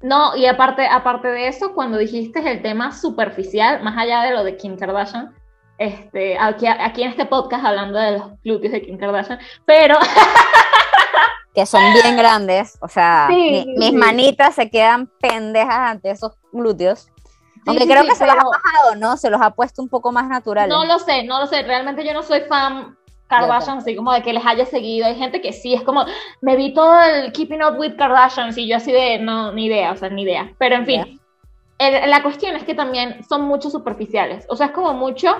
No, 0.03 0.35
y 0.35 0.47
aparte, 0.47 0.87
aparte 0.87 1.29
de 1.29 1.47
eso, 1.49 1.73
cuando 1.75 1.99
dijiste 1.99 2.41
el 2.51 2.63
tema 2.63 2.91
superficial, 2.93 3.83
más 3.83 3.97
allá 3.97 4.23
de 4.23 4.33
lo 4.33 4.43
de 4.43 4.57
Kim 4.57 4.77
Kardashian, 4.77 5.35
este, 5.79 6.39
aquí, 6.39 6.67
aquí 6.67 7.03
en 7.03 7.11
este 7.11 7.27
podcast 7.27 7.65
hablando 7.65 7.99
de 7.99 8.19
los 8.19 8.43
glúteos 8.43 8.73
de 8.73 8.83
Kim 8.83 8.99
Kardashian, 8.99 9.39
pero 9.67 9.97
que 11.55 11.67
son 11.67 11.83
bien 11.93 12.17
grandes, 12.17 12.79
o 12.81 12.89
sea, 12.89 13.27
Sí, 13.29 13.35
mi- 13.51 13.63
sí, 13.65 13.75
mis 13.77 13.93
manitas 13.93 14.55
se 14.55 14.71
quedan 14.71 15.09
pendejas 15.21 15.79
ante 15.91 16.11
esos 16.11 16.33
glúteos. 16.53 17.09
Aunque 17.67 17.83
sí, 17.85 17.91
creo 17.91 18.03
sí, 18.03 18.09
que 18.09 18.15
se 18.15 18.25
los 18.27 18.35
ha 18.37 18.43
bajado, 18.45 18.95
¿no? 18.97 19.17
Se 19.17 19.29
los 19.31 19.41
ha 19.43 19.51
puesto 19.51 19.83
un 19.83 19.89
poco 19.89 20.13
más 20.13 20.29
naturales. 20.29 20.75
no 20.75 20.85
lo 20.87 20.99
sé, 20.99 21.25
no 21.25 21.41
lo 21.41 21.47
sé, 21.47 21.63
realmente 21.63 22.05
yo 22.07 22.15
no 22.15 22.23
soy 22.23 22.41
fan 22.43 22.97
Kardashian, 23.27 23.79
así 23.79 23.95
como 23.95 24.13
de 24.13 24.23
que 24.23 24.33
les 24.33 24.45
haya 24.45 24.65
seguido, 24.67 25.07
hay 25.07 25.15
gente 25.17 25.41
que 25.41 25.53
sí, 25.53 25.75
es 25.75 25.83
como, 25.83 26.05
me 26.41 26.57
vi 26.57 26.73
todo 26.75 27.01
el 27.03 27.31
Keeping 27.33 27.63
Up 27.63 27.79
with 27.79 27.97
Kardashians 27.97 28.57
y 28.59 28.67
yo 28.67 28.77
así 28.77 28.91
de, 28.93 29.19
no, 29.19 29.53
ni 29.53 29.67
idea, 29.67 29.93
o 29.93 29.97
sea, 29.97 30.09
ni 30.09 30.23
idea, 30.23 30.53
pero 30.59 30.75
en 30.77 30.87
fin, 30.87 31.21
el- 31.79 32.11
la 32.11 32.23
cuestión 32.25 32.57
es 32.57 32.65
que 32.65 32.75
también 32.75 33.23
son 33.29 33.43
mucho 33.43 33.71
superficiales, 33.71 34.47
o 34.49 34.57
sea, 34.57 34.67
es 34.67 34.73
como 34.73 34.95
mucho, 34.95 35.37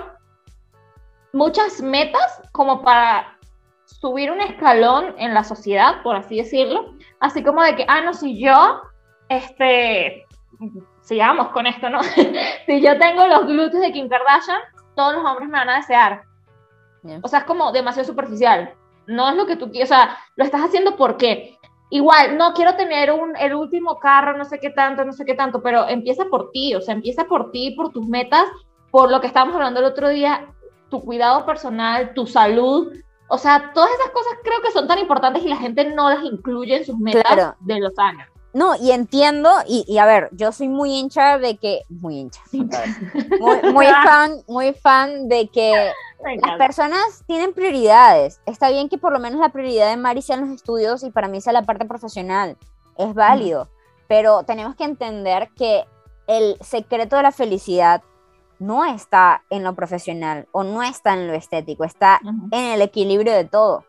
muchas 1.33 1.81
metas 1.81 2.41
como 2.51 2.81
para 2.81 3.37
subir 3.99 4.31
un 4.31 4.41
escalón 4.41 5.15
en 5.17 5.33
la 5.33 5.43
sociedad, 5.43 6.01
por 6.03 6.15
así 6.15 6.37
decirlo, 6.37 6.95
así 7.19 7.43
como 7.43 7.61
de 7.63 7.75
que, 7.75 7.85
ah, 7.87 8.01
no, 8.01 8.13
si 8.13 8.39
yo, 8.39 8.81
este, 9.29 10.25
sigamos 11.01 11.49
con 11.49 11.67
esto, 11.67 11.89
¿no? 11.89 12.01
si 12.65 12.81
yo 12.81 12.97
tengo 12.97 13.27
los 13.27 13.45
glúteos 13.45 13.81
de 13.81 13.91
Kim 13.91 14.09
Kardashian, 14.09 14.59
todos 14.95 15.15
los 15.15 15.25
hombres 15.25 15.49
me 15.49 15.57
van 15.57 15.69
a 15.69 15.77
desear. 15.77 16.23
O 17.23 17.27
sea, 17.27 17.39
es 17.39 17.45
como 17.45 17.71
demasiado 17.71 18.07
superficial. 18.07 18.73
No 19.07 19.29
es 19.29 19.35
lo 19.35 19.45
que 19.45 19.55
tú 19.55 19.71
quieres, 19.71 19.91
o 19.91 19.95
sea, 19.95 20.17
lo 20.35 20.45
estás 20.45 20.61
haciendo 20.61 20.95
porque 20.95 21.57
igual, 21.89 22.37
no 22.37 22.53
quiero 22.53 22.75
tener 22.75 23.11
un, 23.11 23.35
el 23.35 23.55
último 23.55 23.99
carro, 23.99 24.37
no 24.37 24.45
sé 24.45 24.59
qué 24.59 24.69
tanto, 24.69 25.03
no 25.03 25.13
sé 25.13 25.25
qué 25.25 25.33
tanto, 25.33 25.61
pero 25.61 25.87
empieza 25.87 26.25
por 26.25 26.51
ti, 26.51 26.75
o 26.75 26.81
sea, 26.81 26.93
empieza 26.93 27.25
por 27.25 27.51
ti, 27.51 27.71
por 27.71 27.91
tus 27.91 28.07
metas, 28.07 28.45
por 28.91 29.11
lo 29.11 29.19
que 29.19 29.27
estábamos 29.27 29.55
hablando 29.55 29.79
el 29.79 29.87
otro 29.87 30.09
día, 30.09 30.47
tu 30.89 31.03
cuidado 31.03 31.45
personal, 31.45 32.13
tu 32.13 32.27
salud. 32.27 32.93
O 33.33 33.37
sea, 33.37 33.71
todas 33.73 33.89
esas 33.91 34.09
cosas 34.11 34.33
creo 34.43 34.61
que 34.61 34.71
son 34.71 34.87
tan 34.87 34.99
importantes 34.99 35.41
y 35.43 35.47
la 35.47 35.55
gente 35.55 35.85
no 35.95 36.09
las 36.09 36.21
incluye 36.23 36.75
en 36.75 36.85
sus 36.85 36.97
metas 36.99 37.23
Claro. 37.23 37.55
de 37.61 37.79
los 37.79 37.97
años. 37.97 38.27
No, 38.53 38.75
y 38.75 38.91
entiendo, 38.91 39.49
y, 39.65 39.85
y 39.87 39.97
a 39.99 40.05
ver, 40.05 40.27
yo 40.33 40.51
soy 40.51 40.67
muy 40.67 40.91
hincha 40.91 41.37
de 41.37 41.55
que, 41.55 41.83
muy 41.87 42.17
hincha, 42.17 42.41
muy, 42.51 43.71
muy 43.71 43.85
fan, 44.03 44.41
muy 44.49 44.73
fan 44.73 45.29
de 45.29 45.47
que 45.47 45.93
las 46.41 46.57
personas 46.57 47.23
tienen 47.25 47.53
prioridades. 47.53 48.41
Está 48.45 48.69
bien 48.69 48.89
que 48.89 48.97
por 48.97 49.13
lo 49.13 49.19
menos 49.19 49.39
la 49.39 49.53
prioridad 49.53 49.89
de 49.89 49.95
Mari 49.95 50.21
sean 50.21 50.41
los 50.41 50.49
estudios 50.49 51.01
y 51.03 51.11
para 51.11 51.29
mí 51.29 51.39
sea 51.39 51.53
la 51.53 51.61
parte 51.63 51.85
profesional. 51.85 52.57
Es 52.97 53.13
válido, 53.13 53.69
pero 54.09 54.43
tenemos 54.43 54.75
que 54.75 54.83
entender 54.83 55.47
que 55.55 55.85
el 56.27 56.57
secreto 56.59 57.15
de 57.15 57.23
la 57.23 57.31
felicidad 57.31 58.03
no 58.61 58.85
está 58.85 59.43
en 59.49 59.63
lo 59.63 59.73
profesional 59.73 60.47
o 60.51 60.63
no 60.63 60.83
está 60.83 61.13
en 61.13 61.27
lo 61.27 61.33
estético, 61.33 61.83
está 61.83 62.21
en 62.51 62.65
el 62.65 62.81
equilibrio 62.83 63.33
de 63.33 63.45
todo. 63.45 63.85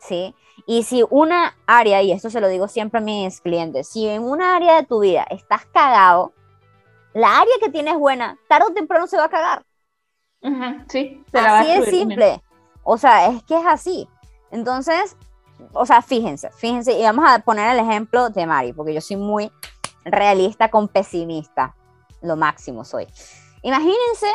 ¿Sí? 0.00 0.34
Y 0.66 0.84
si 0.84 1.04
una 1.10 1.54
área, 1.66 2.00
y 2.00 2.10
esto 2.10 2.30
se 2.30 2.40
lo 2.40 2.48
digo 2.48 2.66
siempre 2.66 3.00
a 3.00 3.02
mis 3.02 3.42
clientes, 3.42 3.88
si 3.88 4.08
en 4.08 4.22
una 4.22 4.56
área 4.56 4.76
de 4.76 4.86
tu 4.86 5.00
vida 5.00 5.26
estás 5.28 5.66
cagado, 5.66 6.32
la 7.12 7.40
área 7.40 7.52
que 7.60 7.68
tienes 7.68 7.96
buena, 7.98 8.38
tarde 8.48 8.68
o 8.70 8.72
temprano 8.72 9.06
se 9.06 9.18
va 9.18 9.24
a 9.24 9.28
cagar. 9.28 9.62
Sí, 10.88 11.22
se 11.30 11.42
la 11.42 11.60
Así 11.60 11.68
también. 11.68 11.90
simple. 11.90 12.42
O 12.84 12.96
sea, 12.96 13.28
es 13.28 13.42
que 13.42 13.58
es 13.58 13.66
así. 13.66 14.08
Entonces, 14.50 15.14
o 15.74 15.84
sea, 15.84 16.00
fíjense, 16.00 16.50
fíjense, 16.52 16.98
y 16.98 17.02
vamos 17.02 17.26
a 17.28 17.40
poner 17.40 17.70
el 17.70 17.80
ejemplo 17.80 18.30
de 18.30 18.46
Mari, 18.46 18.72
porque 18.72 18.94
yo 18.94 19.02
soy 19.02 19.16
muy 19.16 19.52
realista 20.04 20.70
con 20.70 20.88
pesimista. 20.88 21.74
Lo 22.22 22.34
máximo 22.34 22.84
soy. 22.84 23.06
Imagínense 23.62 24.26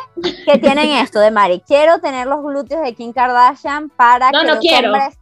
que 0.46 0.58
tienen 0.58 0.90
esto 1.04 1.20
de 1.20 1.32
Mari. 1.32 1.62
Quiero 1.66 2.00
tener 2.00 2.28
los 2.28 2.42
glúteos 2.44 2.82
de 2.82 2.94
Kim 2.96 3.14
Kardashian 3.14 3.90
para 3.90 4.32
No, 4.32 4.40
que 4.42 4.46
no 4.48 4.54
los 4.56 4.60
quiero. 4.62 4.92
hombres. 4.92 5.18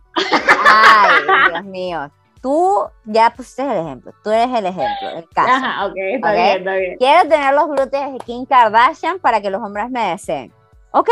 Ay, 0.67 1.11
Dios 1.51 1.63
mío. 1.65 2.11
Tú 2.41 2.85
ya 3.05 3.29
pusiste 3.29 3.61
el 3.61 3.85
ejemplo. 3.85 4.13
Tú 4.23 4.31
eres 4.31 4.49
el 4.57 4.65
ejemplo, 4.65 5.09
el 5.15 5.29
caso. 5.29 5.51
Ajá, 5.53 5.85
ok, 5.85 5.93
está 5.95 6.29
Ok. 6.29 6.33
bien, 6.35 6.57
está 6.57 6.73
bien. 6.73 6.97
Quiero 6.97 7.29
tener 7.29 7.53
los 7.53 7.67
glúteos 7.67 8.13
de 8.13 8.17
Kim 8.25 8.45
Kardashian 8.45 9.19
para 9.19 9.41
que 9.41 9.51
los 9.51 9.61
hombres 9.61 9.89
me 9.91 10.09
deseen. 10.09 10.51
Ok, 10.91 11.09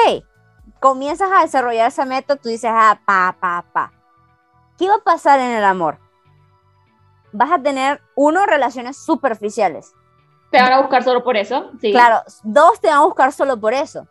comienzas 0.80 1.30
a 1.32 1.41
desarrollar 1.41 1.88
esa 1.88 2.04
meta, 2.06 2.36
tú 2.36 2.49
dices, 2.49 2.71
ah, 2.73 2.99
pa, 3.06 3.36
pa, 3.39 3.63
pa. 3.71 3.91
¿Qué 4.78 4.88
va 4.89 4.95
a 4.95 4.99
pasar 5.04 5.39
en 5.39 5.52
el 5.52 5.63
amor? 5.63 5.99
Vas 7.32 7.52
a 7.52 7.60
tener, 7.62 8.02
uno, 8.15 8.45
relaciones 8.47 8.97
superficiales. 8.97 9.93
¿Te 10.51 10.62
van 10.62 10.73
a 10.73 10.79
buscar 10.81 11.03
solo 11.03 11.23
por 11.23 11.38
eso? 11.38 11.71
Sí. 11.79 11.91
Claro, 11.91 12.21
dos, 12.43 12.79
te 12.79 12.88
van 12.88 12.97
a 12.97 13.05
buscar 13.05 13.31
solo 13.31 13.59
por 13.59 13.73
eso. 13.73 14.07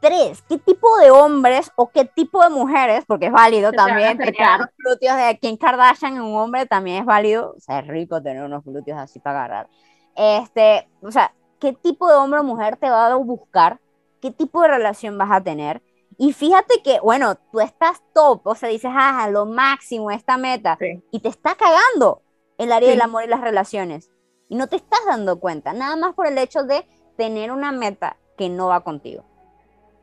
Tres, 0.00 0.42
¿qué 0.48 0.58
tipo 0.58 0.98
de 0.98 1.10
hombres 1.10 1.70
o 1.76 1.88
qué 1.90 2.04
tipo 2.04 2.42
de 2.42 2.50
mujeres, 2.50 3.04
porque 3.06 3.26
es 3.26 3.32
válido 3.32 3.70
Se 3.70 3.76
también, 3.76 4.18
tener 4.18 4.34
los 4.58 4.68
glúteos 4.76 5.16
de 5.16 5.38
Kim 5.38 5.56
Kardashian 5.56 6.16
en 6.16 6.22
un 6.22 6.36
hombre 6.38 6.66
también 6.66 6.98
es 6.98 7.06
válido. 7.06 7.54
O 7.56 7.60
sea, 7.60 7.78
es 7.78 7.86
rico 7.86 8.22
tener 8.22 8.42
unos 8.42 8.62
glúteos 8.64 8.98
así 8.98 9.18
para 9.18 9.38
agarrar. 9.44 9.68
Este, 10.14 10.88
o 11.02 11.10
sea, 11.10 11.32
¿qué 11.58 11.72
tipo 11.72 12.08
de 12.08 12.16
hombre 12.16 12.40
o 12.40 12.44
mujer 12.44 12.76
te 12.76 12.90
va 12.90 13.06
a 13.06 13.14
buscar? 13.16 13.78
¿Qué 14.20 14.30
tipo 14.30 14.60
de 14.62 14.68
relación 14.68 15.16
vas 15.16 15.30
a 15.32 15.40
tener? 15.40 15.82
Y 16.18 16.32
fíjate 16.32 16.82
que, 16.82 17.00
bueno, 17.00 17.34
tú 17.50 17.60
estás 17.60 18.02
top, 18.12 18.46
o 18.46 18.54
sea, 18.54 18.68
dices, 18.68 18.90
ah, 18.94 19.26
lo 19.30 19.46
máximo, 19.46 20.10
esta 20.10 20.36
meta, 20.36 20.76
Sí. 20.78 21.02
y 21.10 21.20
te 21.20 21.28
está 21.28 21.54
cagando 21.56 22.22
el 22.58 22.72
área 22.72 22.88
Sí. 22.88 22.92
del 22.92 23.02
amor 23.02 23.24
y 23.24 23.28
las 23.28 23.40
relaciones. 23.40 24.10
Y 24.48 24.56
no 24.56 24.66
te 24.66 24.76
estás 24.76 25.00
dando 25.06 25.40
cuenta, 25.40 25.72
nada 25.72 25.96
más 25.96 26.14
por 26.14 26.26
el 26.26 26.38
hecho 26.38 26.62
de 26.64 26.86
tener 27.16 27.50
una 27.50 27.72
meta 27.72 28.16
que 28.36 28.48
no 28.48 28.68
va 28.68 28.80
contigo. 28.80 29.24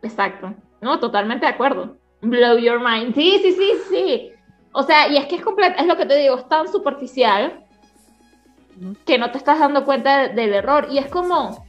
Exacto. 0.02 0.54
No, 0.82 1.00
totalmente 1.00 1.46
de 1.46 1.52
acuerdo. 1.52 1.98
Blow 2.22 2.58
your 2.58 2.80
mind. 2.80 3.14
Sí, 3.14 3.40
sí, 3.42 3.52
sí, 3.54 3.72
sí. 3.90 4.32
O 4.74 4.84
sea, 4.84 5.08
y 5.10 5.18
es 5.18 5.26
que 5.28 5.36
es 5.36 5.42
completo, 5.42 5.76
es 5.80 5.86
lo 5.86 5.98
que 5.98 6.06
te 6.06 6.16
digo, 6.18 6.36
es 6.38 6.48
tan 6.48 6.72
superficial 6.72 7.66
que 9.06 9.18
no 9.18 9.30
te 9.32 9.38
estás 9.38 9.60
dando 9.60 9.86
cuenta 9.86 10.20
de- 10.20 10.30
del 10.34 10.54
error. 10.54 10.88
Y 10.90 10.98
es 10.98 11.08
como, 11.08 11.66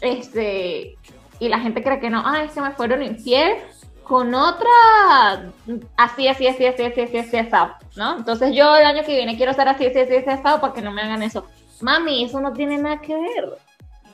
este, 0.00 0.96
y 1.40 1.48
la 1.48 1.58
gente 1.58 1.82
cree 1.82 2.00
que 2.00 2.10
no, 2.10 2.22
ay, 2.24 2.48
que 2.48 2.60
me 2.60 2.70
fueron 2.72 3.02
infiel 3.02 3.56
con 4.04 4.34
otra, 4.34 5.50
así, 5.96 6.28
así, 6.28 6.46
así, 6.46 6.64
así, 6.66 6.82
así, 6.84 7.00
así, 7.02 7.18
así, 7.18 7.36
así, 7.36 7.72
¿no? 7.96 8.16
Entonces 8.16 8.54
yo 8.54 8.74
el 8.76 8.86
año 8.86 9.02
que 9.04 9.14
viene 9.16 9.36
quiero 9.36 9.52
ser 9.52 9.68
así, 9.68 9.86
así, 9.86 9.98
así, 10.00 10.16
así, 10.16 10.30
así, 10.30 10.42
para 10.42 10.72
que 10.72 10.80
no 10.80 10.92
me 10.92 11.02
hagan 11.02 11.22
eso. 11.22 11.44
Mami, 11.82 12.24
eso 12.24 12.40
no 12.40 12.52
tiene 12.52 12.78
nada 12.78 13.00
que 13.00 13.14
ver. 13.14 13.58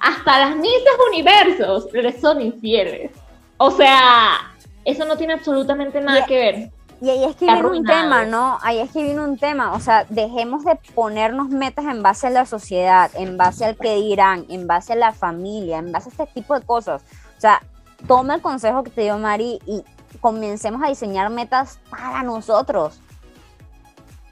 Hasta 0.00 0.38
las 0.40 0.56
misas 0.56 0.94
universos 1.10 1.88
les 1.92 2.20
son 2.20 2.40
infieles. 2.40 3.10
O 3.56 3.70
sea, 3.70 4.54
eso 4.84 5.04
no 5.04 5.16
tiene 5.16 5.34
absolutamente 5.34 6.00
nada 6.00 6.26
que 6.26 6.36
ver. 6.36 6.70
Y 7.00 7.10
ahí 7.10 7.24
es 7.24 7.36
que 7.36 7.46
viene 7.46 7.66
un 7.66 7.84
tema, 7.84 8.24
¿no? 8.24 8.58
Ahí 8.62 8.78
es 8.78 8.90
que 8.90 9.02
viene 9.02 9.20
un 9.20 9.36
tema. 9.36 9.72
O 9.72 9.80
sea, 9.80 10.04
dejemos 10.08 10.64
de 10.64 10.76
ponernos 10.94 11.48
metas 11.48 11.84
en 11.86 12.02
base 12.02 12.28
a 12.28 12.30
la 12.30 12.46
sociedad, 12.46 13.10
en 13.14 13.36
base 13.36 13.64
al 13.64 13.76
que 13.76 13.96
dirán, 13.96 14.46
en 14.48 14.66
base 14.66 14.94
a 14.94 14.96
la 14.96 15.12
familia, 15.12 15.78
en 15.78 15.92
base 15.92 16.08
a 16.08 16.12
este 16.12 16.26
tipo 16.34 16.58
de 16.58 16.64
cosas. 16.64 17.02
O 17.36 17.40
sea, 17.40 17.62
toma 18.06 18.36
el 18.36 18.42
consejo 18.42 18.82
que 18.84 18.90
te 18.90 19.02
dio 19.02 19.18
Mari 19.18 19.58
y 19.66 19.84
comencemos 20.20 20.82
a 20.82 20.88
diseñar 20.88 21.30
metas 21.30 21.78
para 21.90 22.22
nosotros. 22.22 23.00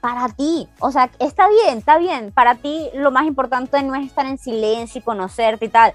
Para 0.03 0.27
ti. 0.27 0.67
O 0.81 0.91
sea, 0.91 1.09
está 1.17 1.47
bien, 1.47 1.77
está 1.77 1.97
bien. 1.97 2.33
Para 2.33 2.55
ti 2.55 2.89
lo 2.93 3.09
más 3.09 3.25
importante 3.25 3.81
no 3.83 3.95
es 3.95 4.05
estar 4.05 4.25
en 4.25 4.37
silencio 4.37 4.99
y 4.99 5.01
conocerte 5.01 5.63
y 5.63 5.69
tal 5.69 5.93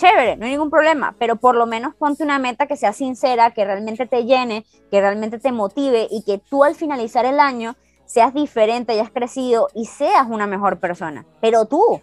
chévere, 0.00 0.36
no 0.36 0.46
hay 0.46 0.52
ningún 0.52 0.70
problema, 0.70 1.14
pero 1.18 1.36
por 1.36 1.54
lo 1.54 1.66
menos 1.66 1.94
ponte 1.94 2.24
una 2.24 2.38
meta 2.38 2.66
que 2.66 2.78
sea 2.78 2.94
sincera, 2.94 3.50
que 3.50 3.66
realmente 3.66 4.06
te 4.06 4.24
llene, 4.24 4.64
que 4.90 4.98
realmente 4.98 5.38
te 5.38 5.52
motive 5.52 6.08
y 6.10 6.22
que 6.22 6.38
tú 6.38 6.64
al 6.64 6.74
finalizar 6.74 7.26
el 7.26 7.38
año 7.38 7.76
seas 8.06 8.32
diferente, 8.32 8.94
hayas 8.94 9.10
crecido 9.10 9.68
y 9.74 9.84
seas 9.84 10.26
una 10.26 10.46
mejor 10.46 10.80
persona. 10.80 11.26
Pero 11.42 11.66
tú, 11.66 12.00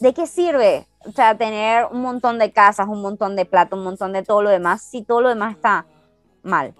¿de 0.00 0.12
qué 0.12 0.26
sirve? 0.26 0.88
O 1.06 1.12
sea, 1.12 1.38
tener 1.38 1.86
un 1.92 2.02
montón 2.02 2.40
de 2.40 2.50
casas, 2.50 2.88
un 2.88 3.02
montón 3.02 3.36
de 3.36 3.44
plata, 3.44 3.76
un 3.76 3.84
montón 3.84 4.12
de 4.12 4.24
todo 4.24 4.42
lo 4.42 4.50
demás, 4.50 4.82
si 4.82 5.04
todo 5.04 5.20
lo 5.20 5.28
demás 5.28 5.54
está 5.54 5.86
mal. 6.42 6.74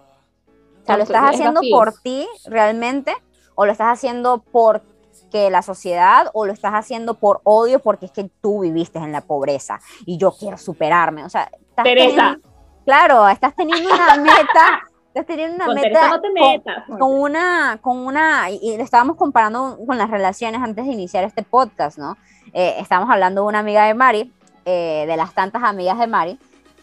O 0.88 0.90
sea, 0.90 0.96
¿lo 0.96 1.02
estás 1.02 1.34
haciendo 1.34 1.60
por 1.70 1.92
ti 2.00 2.26
realmente 2.46 3.14
o 3.54 3.66
lo 3.66 3.72
estás 3.72 3.88
haciendo 3.88 4.38
por 4.38 4.82
que 5.30 5.50
la 5.50 5.62
sociedad 5.62 6.30
o 6.32 6.46
lo 6.46 6.52
estás 6.52 6.72
haciendo 6.72 7.14
por 7.14 7.40
odio 7.44 7.80
porque 7.80 8.06
es 8.06 8.12
que 8.12 8.30
tú 8.40 8.60
viviste 8.60 8.98
en 8.98 9.12
la 9.12 9.20
pobreza 9.20 9.80
y 10.06 10.16
yo 10.16 10.32
quiero 10.32 10.56
superarme. 10.56 11.24
O 11.24 11.28
sea, 11.28 11.50
Teresa. 11.82 12.38
claro, 12.84 13.28
estás 13.28 13.54
teniendo 13.54 13.90
una 13.92 14.16
meta. 14.22 14.88
Estás 15.08 15.26
teniendo 15.26 15.64
una 15.64 15.74
meta 15.74 16.86
con, 16.98 17.18
una, 17.18 17.78
con 17.82 17.98
una, 17.98 18.50
y, 18.50 18.76
lo 18.76 18.84
estábamos 18.84 19.16
comparando 19.16 19.78
con 19.86 19.98
las 19.98 20.10
relaciones 20.10 20.62
antes 20.62 20.86
de 20.86 20.92
iniciar 20.92 21.24
este 21.24 21.42
podcast, 21.42 21.98
¿no? 21.98 22.16
Eh, 22.52 22.76
estamos 22.78 23.10
hablando 23.10 23.42
de 23.42 23.48
una 23.48 23.58
amiga 23.58 23.84
de 23.84 23.94
Mari, 23.94 24.32
eh, 24.64 25.04
de 25.06 25.16
las 25.16 25.34
tantas 25.34 25.62
amigas 25.62 25.98
de 25.98 26.06
Mari. 26.06 26.38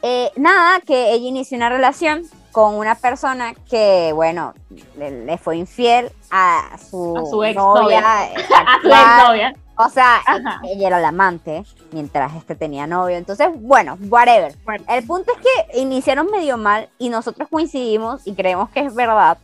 Eh, 0.08 0.32
nada, 0.36 0.82
que 0.82 1.14
ella 1.14 1.28
inició 1.28 1.58
una 1.58 1.68
relación 1.68 2.26
con 2.52 2.76
una 2.76 2.94
persona 2.94 3.56
que, 3.68 4.12
bueno, 4.14 4.54
le, 5.00 5.36
fue 5.40 5.58
infiel 5.58 6.12
a 6.30 6.78
su, 6.78 7.18
a 7.18 7.26
su 7.26 7.44
ex 7.44 7.56
novia. 7.56 8.02
a 8.06 8.82
su 8.84 8.88
ex 8.88 9.28
novia. 9.28 9.56
O 9.78 9.90
sea, 9.90 10.22
ella 10.64 10.88
era 10.90 11.00
la 11.00 11.08
amante 11.08 11.64
mientras 11.92 12.36
este 12.36 12.54
tenía 12.54 12.86
novio. 12.86 13.18
Entonces, 13.18 13.50
bueno, 13.56 13.98
whatever. 14.08 14.54
El 14.88 15.08
punto 15.08 15.32
es 15.32 15.40
que 15.40 15.80
iniciaron 15.80 16.30
medio 16.30 16.60
mal 16.60 16.88
y 17.00 17.10
nosotros 17.10 17.50
coincidimos 17.50 18.28
y 18.28 18.36
creemos 18.36 18.70
que 18.70 18.82
es 18.82 18.94
verdad. 18.94 19.40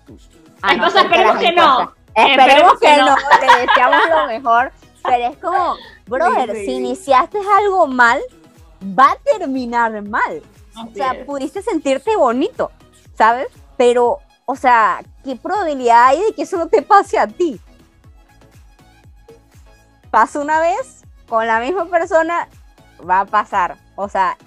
Entonces, 0.69 1.01
esperemos 1.01 1.37
que, 1.37 1.53
no. 1.53 1.91
Esperemos, 2.13 2.79
que, 2.79 2.97
no. 2.97 3.15
le 3.15 3.61
deseamos 3.65 3.99
lo 4.11 4.27
mejor. 4.27 4.71
Pero 5.03 5.25
es 5.25 5.37
como, 5.37 5.75
brother, 6.05 6.55
si 6.55 6.73
iniciaste 6.73 7.39
algo 7.57 7.87
mal, 7.87 8.21
va 8.83 9.11
a 9.11 9.17
terminar 9.17 10.01
mal. 10.01 10.41
o 10.75 10.93
sea, 10.93 11.25
pudiste 11.25 11.61
sentirte 11.61 12.15
bonito. 12.15 12.71
¿sabes? 13.21 13.49
Pero, 13.77 14.17
o 14.45 14.55
sea, 14.55 15.01
¿qué 15.23 15.35
probabilidad 15.35 16.07
hay 16.07 16.21
de 16.21 16.33
que 16.33 16.41
eso 16.41 16.57
no 16.57 16.67
te 16.67 16.81
pase 16.81 17.19
a 17.19 17.27
ti? 17.27 17.59
Pasa 20.09 20.39
una 20.39 20.59
vez 20.59 21.03
con 21.29 21.45
la 21.45 21.59
misma 21.59 21.85
persona, 21.85 22.47
va 23.07 23.19
a 23.19 23.25
pasar. 23.25 23.77
O 23.95 24.09
sea, 24.09 24.37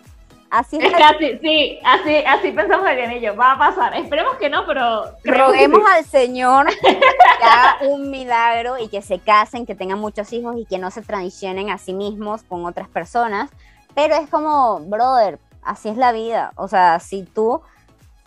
así 0.51 0.77
es. 0.81 0.93
Casi, 0.93 1.39
sí, 1.39 1.79
así, 1.85 2.17
así 2.27 2.51
pensamos 2.51 2.89
el 2.91 3.23
y 3.23 3.29
va 3.29 3.53
a 3.53 3.59
pasar. 3.59 3.95
Esperemos 3.97 4.35
que 4.39 4.51
no, 4.51 4.67
pero. 4.67 5.05
Roguemos 5.23 5.83
al 5.89 6.05
Señor 6.05 6.67
que 6.81 7.45
haga 7.45 7.77
un 7.89 8.11
milagro 8.11 8.77
y 8.79 8.89
que 8.89 9.03
se 9.03 9.21
casen, 9.21 9.67
que 9.67 9.77
tengan 9.77 10.01
muchos 10.01 10.33
hijos 10.33 10.57
y 10.59 10.67
que 10.67 10.79
no 10.79 10.91
se 10.91 11.03
traicionen 11.03 11.71
a 11.71 11.79
sí 11.79 11.93
mismos 11.93 12.43
con 12.43 12.67
otras 12.67 12.89
personas. 12.89 13.51
Pero 13.95 14.15
es 14.17 14.29
como, 14.29 14.81
brother, 14.81 15.39
así 15.63 15.89
es 15.89 15.97
la 15.97 16.13
vida. 16.13 16.53
O 16.57 16.69
sea, 16.69 16.99
si 17.01 17.23
tú 17.23 17.63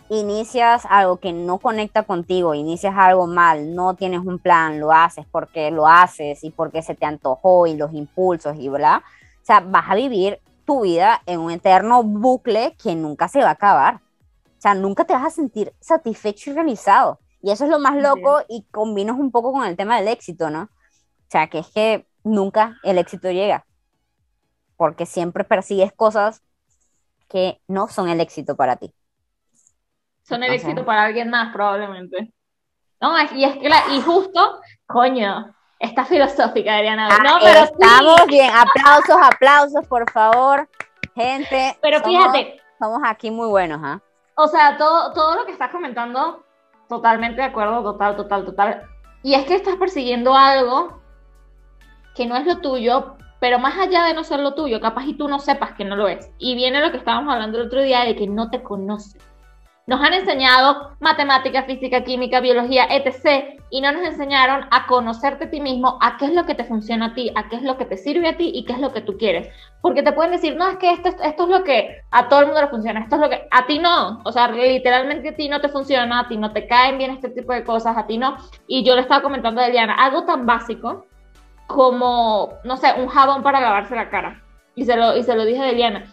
inicias 0.10 0.86
algo 0.90 1.18
que 1.18 1.34
no 1.34 1.58
conecta 1.58 2.04
contigo, 2.04 2.54
inicias 2.54 2.94
algo 2.96 3.28
mal, 3.28 3.76
no 3.76 3.96
tienes 3.96 4.22
un 4.22 4.40
plan, 4.40 4.80
lo 4.80 4.92
haces 4.92 5.26
porque 5.30 5.70
lo 5.72 5.88
haces 5.88 6.44
y 6.44 6.50
porque 6.50 6.82
se 6.82 6.96
te 6.96 7.06
antojó 7.06 7.68
y 7.68 7.76
los 7.76 7.94
impulsos 7.94 8.56
y 8.58 8.70
bla, 8.70 9.04
o 9.42 9.46
sea, 9.46 9.60
vas 9.60 9.90
a 9.90 9.96
vivir 9.96 10.40
tu 10.66 10.82
vida 10.82 11.22
en 11.26 11.40
un 11.40 11.52
eterno 11.52 12.04
bucle 12.04 12.76
que 12.82 12.96
nunca 12.96 13.28
se 13.28 13.40
va 13.40 13.50
a 13.50 13.52
acabar. 13.52 13.96
O 13.96 14.62
sea, 14.62 14.74
nunca 14.74 15.06
te 15.06 15.14
vas 15.14 15.26
a 15.26 15.30
sentir 15.30 15.74
satisfecho 15.80 16.50
y 16.50 16.54
realizado. 16.54 17.20
Y 17.42 17.52
eso 17.52 17.66
es 17.66 17.70
lo 17.70 17.80
más 17.80 17.96
loco 17.96 18.42
y 18.50 18.64
combinas 18.72 19.18
un 19.18 19.32
poco 19.32 19.54
con 19.54 19.66
el 19.66 19.78
tema 19.78 19.98
del 19.98 20.08
éxito, 20.08 20.50
¿no? 20.50 20.64
O 20.64 21.30
sea, 21.30 21.48
que 21.48 21.60
es 21.60 21.68
que 21.68 22.08
nunca 22.24 22.78
el 22.84 22.98
éxito 22.98 23.32
llega. 23.32 23.66
Porque 24.78 25.06
siempre 25.06 25.44
persigues 25.44 25.92
cosas 25.92 26.42
que 27.28 27.60
no 27.68 27.90
son 27.90 28.08
el 28.08 28.22
éxito 28.22 28.56
para 28.56 28.78
ti 28.78 28.94
son 30.28 30.44
el 30.44 30.54
éxito 30.54 30.86
para 30.86 31.04
alguien 31.04 31.30
más, 31.30 31.54
probablemente. 31.54 32.34
No, 33.00 33.14
y 33.34 33.46
es 33.46 33.58
que 33.58 33.70
la, 33.70 33.84
y 33.92 34.02
justo, 34.02 34.60
coño, 34.86 35.54
está 35.80 36.04
filosófica, 36.04 36.76
Adriana. 36.76 37.08
Ah, 37.10 37.24
no, 37.24 37.38
pero 37.42 37.60
estamos 37.60 38.26
bien, 38.28 38.52
aplausos, 38.54 39.18
aplausos, 39.22 39.88
por 39.88 40.10
favor, 40.12 40.68
gente. 41.16 41.78
Pero 41.82 42.02
fíjate. 42.02 42.62
Somos 42.80 43.00
aquí 43.06 43.32
muy 43.32 43.48
buenos, 43.48 43.80
¿ah? 43.84 44.02
O 44.36 44.48
sea, 44.48 44.78
todo, 44.78 45.14
todo 45.14 45.36
lo 45.36 45.46
que 45.46 45.52
estás 45.52 45.72
comentando, 45.72 46.44
totalmente 46.90 47.42
de 47.42 47.48
acuerdo, 47.48 47.82
total, 47.82 48.16
total, 48.16 48.46
total. 48.46 48.84
Y 49.24 49.34
es 49.34 49.46
que 49.46 49.56
estás 49.56 49.78
persiguiendo 49.78 50.36
algo 50.36 51.02
que 52.16 52.26
no 52.26 52.36
es 52.36 52.46
lo 52.46 52.60
tuyo, 52.60 53.16
pero 53.40 53.60
más 53.60 53.78
allá 53.78 54.04
de 54.04 54.14
no 54.14 54.24
ser 54.24 54.40
lo 54.40 54.54
tuyo, 54.54 54.82
capaz 54.82 55.06
y 55.06 55.14
tú 55.14 55.28
no 55.28 55.40
sepas 55.40 55.74
que 55.74 55.86
no 55.86 55.96
lo 55.96 56.08
es. 56.08 56.32
Y 56.40 56.56
viene 56.56 56.82
lo 56.82 56.92
que 56.92 56.98
estábamos 56.98 57.34
hablando 57.34 57.60
el 57.60 57.68
otro 57.68 57.82
día 57.82 58.04
de 58.04 58.16
que 58.16 58.28
no 58.28 58.50
te 58.50 58.64
conoces. 58.64 59.22
Nos 59.88 60.02
han 60.02 60.14
enseñado 60.14 60.98
matemática, 61.00 61.64
física, 61.64 62.04
química, 62.04 62.42
biología, 62.42 62.88
etc. 62.90 63.58
Y 63.70 63.80
no 63.80 63.94
nos 63.94 64.06
enseñaron 64.06 64.66
a 64.70 64.86
conocerte 64.86 65.46
a 65.46 65.50
ti 65.50 65.62
mismo, 65.62 65.98
a 66.02 66.18
qué 66.18 66.26
es 66.26 66.34
lo 66.34 66.46
que 66.46 66.56
te 66.56 66.66
funciona 66.66 67.06
a 67.06 67.14
ti, 67.14 67.32
a 67.36 67.48
qué 67.48 67.56
es 67.56 67.62
lo 67.62 67.78
que 67.78 67.86
te 67.86 67.96
sirve 67.96 68.28
a 68.28 68.36
ti 68.36 68.52
y 68.54 68.66
qué 68.66 68.74
es 68.74 68.80
lo 68.80 68.92
que 68.92 69.00
tú 69.00 69.18
quieres. 69.18 69.50
Porque 69.82 70.04
te 70.04 70.12
pueden 70.12 70.34
decir, 70.34 70.58
no, 70.58 70.68
es 70.68 70.78
que 70.78 70.92
esto, 70.92 71.08
esto 71.24 71.44
es 71.44 71.50
lo 71.50 71.64
que 71.64 72.02
a 72.12 72.28
todo 72.28 72.42
el 72.42 72.48
mundo 72.48 72.62
le 72.62 72.68
funciona, 72.68 73.00
esto 73.00 73.16
es 73.16 73.22
lo 73.22 73.30
que 73.30 73.48
a 73.50 73.66
ti 73.66 73.80
no. 73.80 74.20
O 74.26 74.32
sea, 74.34 74.50
literalmente 74.50 75.30
a 75.30 75.36
ti 75.36 75.48
no 75.48 75.62
te 75.62 75.70
funciona, 75.70 76.20
a 76.20 76.28
ti 76.28 76.36
no 76.36 76.52
te 76.52 76.68
caen 76.68 76.98
bien 76.98 77.12
este 77.12 77.30
tipo 77.30 77.54
de 77.54 77.64
cosas, 77.64 77.96
a 77.96 78.08
ti 78.08 78.18
no. 78.18 78.36
Y 78.68 78.84
yo 78.84 78.94
le 78.94 79.02
estaba 79.04 79.22
comentando 79.22 79.62
a 79.62 79.68
Eliana, 79.68 79.94
algo 79.94 80.26
tan 80.26 80.46
básico 80.46 81.06
como, 81.68 82.56
no 82.64 82.78
sé, 82.78 82.94
un 82.98 83.08
jabón 83.08 83.44
para 83.44 83.62
lavarse 83.62 83.96
la 83.96 84.10
cara. 84.10 84.42
Y 84.76 84.86
se 84.86 84.96
lo, 84.96 85.16
y 85.16 85.24
se 85.24 85.36
lo 85.36 85.46
dije 85.46 85.62
a 85.62 85.70
Eliana 85.70 86.06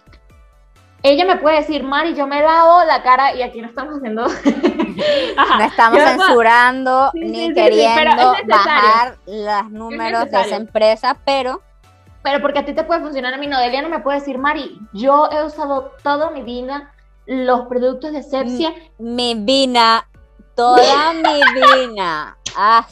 ella 1.05 1.27
me 1.27 1.37
puede 1.37 1.59
decir, 1.59 1.85
Mari, 1.85 2.15
yo 2.15 2.27
me 2.27 2.41
lavo 2.41 2.83
la 2.85 3.03
cara 3.03 3.35
y 3.35 3.43
aquí 3.43 3.61
no 3.61 3.69
estamos 3.69 3.97
haciendo. 3.97 4.27
no 5.59 5.65
estamos 5.65 6.03
censurando 6.03 7.11
ni 7.13 7.53
queriendo 7.53 8.35
bajar 8.47 9.19
los 9.27 9.71
números 9.71 10.31
de 10.31 10.41
esa 10.41 10.57
empresa, 10.57 11.15
pero. 11.27 11.61
Pero 12.23 12.41
porque 12.41 12.61
a 12.61 12.65
ti 12.65 12.73
te 12.73 12.85
puede 12.85 13.03
funcionar, 13.03 13.35
a 13.35 13.37
mí 13.37 13.47
no. 13.47 13.61
Delia 13.61 13.83
no 13.83 13.91
me 13.91 13.99
puede 13.99 14.21
decir, 14.21 14.39
Mari, 14.39 14.81
yo 14.95 15.29
he 15.31 15.45
usado 15.45 15.93
toda 16.03 16.31
mi 16.31 16.41
vida 16.41 16.91
los 17.27 17.67
productos 17.67 18.13
de 18.13 18.23
Sepsia. 18.23 18.73
Mi 18.99 19.35
vida, 19.35 20.09
toda 20.55 21.13
mi 21.13 21.43
vida. 21.55 22.39
Ah, 22.57 22.87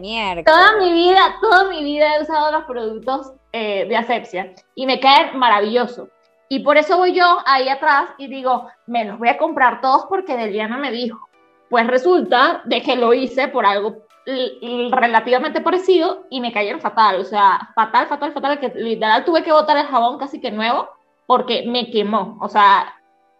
mierda. 0.00 0.44
Toda 0.44 0.76
mi 0.76 0.92
vida, 0.92 1.36
toda 1.40 1.64
mi 1.68 1.82
vida 1.82 2.16
he 2.16 2.22
usado 2.22 2.52
los 2.52 2.64
productos 2.64 3.32
eh, 3.52 3.86
de 3.88 3.96
asepsia 3.96 4.54
y 4.74 4.86
me 4.86 5.00
caen 5.00 5.38
maravilloso. 5.38 6.08
Y 6.48 6.60
por 6.60 6.76
eso 6.76 6.96
voy 6.96 7.12
yo 7.12 7.38
ahí 7.44 7.68
atrás 7.68 8.10
y 8.18 8.28
digo, 8.28 8.68
me 8.86 9.04
los 9.04 9.18
voy 9.18 9.28
a 9.28 9.38
comprar 9.38 9.80
todos 9.80 10.06
porque 10.08 10.36
Deliana 10.36 10.78
me 10.78 10.92
dijo. 10.92 11.28
Pues 11.68 11.86
resulta 11.86 12.62
de 12.64 12.80
que 12.82 12.94
lo 12.94 13.12
hice 13.12 13.48
por 13.48 13.66
algo 13.66 14.06
relativamente 14.90 15.60
parecido 15.60 16.26
y 16.30 16.40
me 16.40 16.52
cayeron 16.52 16.80
fatal, 16.80 17.20
o 17.20 17.24
sea, 17.24 17.70
fatal, 17.74 18.08
fatal, 18.08 18.32
fatal, 18.32 18.58
que 18.58 18.68
literal 18.74 19.24
tuve 19.24 19.44
que 19.44 19.52
botar 19.52 19.76
el 19.76 19.86
jabón 19.86 20.18
casi 20.18 20.40
que 20.40 20.50
nuevo 20.50 20.88
porque 21.26 21.64
me 21.66 21.90
quemó, 21.90 22.36
o 22.40 22.48
sea, 22.48 22.92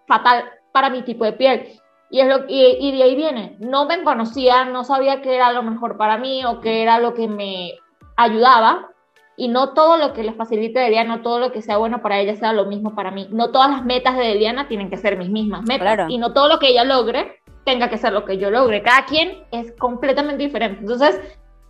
fatal 0.07 0.49
para 0.73 0.91
mi 0.91 1.03
tipo 1.03 1.25
de 1.25 1.33
piel. 1.33 1.81
Y, 2.11 2.21
es 2.21 2.29
lo, 2.29 2.45
y, 2.49 2.77
y 2.81 2.97
de 2.97 3.03
ahí 3.03 3.17
viene, 3.17 3.57
no 3.59 3.87
me 3.87 4.03
conocía, 4.05 4.65
no 4.65 4.85
sabía 4.85 5.23
qué 5.23 5.35
era 5.35 5.53
lo 5.53 5.63
mejor 5.63 5.97
para 5.97 6.19
mí 6.19 6.45
o 6.45 6.61
qué 6.61 6.83
era 6.83 7.01
lo 7.01 7.15
que 7.15 7.27
me 7.27 7.73
ayudaba, 8.17 8.91
y 9.37 9.49
no 9.49 9.75
todo 9.75 9.99
lo 9.99 10.13
que 10.15 10.23
les 10.23 10.35
facilite 10.35 10.81
de 10.81 10.89
Diana, 10.89 11.17
no 11.17 11.23
todo 11.23 11.39
lo 11.39 11.53
que 11.53 11.61
sea 11.63 11.77
bueno 11.77 12.01
para 12.01 12.19
ella 12.19 12.37
sea 12.37 12.53
lo 12.53 12.65
mismo 12.65 12.95
para 12.95 13.11
mí. 13.11 13.29
No 13.31 13.51
todas 13.51 13.71
las 13.71 13.85
metas 13.85 14.17
de 14.17 14.35
Diana 14.35 14.67
tienen 14.67 14.89
que 14.89 14.97
ser 14.97 15.19
mis 15.19 15.29
mismas 15.29 15.63
metas 15.63 15.95
Claro. 15.95 16.07
y 16.09 16.17
no 16.17 16.33
todo 16.33 16.49
lo 16.49 16.59
que 16.59 16.69
ella 16.69 16.85
logre 16.85 17.41
tenga 17.65 17.91
que 17.91 17.99
ser 17.99 18.13
lo 18.13 18.25
que 18.25 18.39
yo 18.39 18.51
logre. 18.51 18.83
Cada 18.83 19.05
quien 19.05 19.45
es 19.51 19.73
completamente 19.79 20.45
diferente. 20.45 20.81
Entonces, 20.81 21.21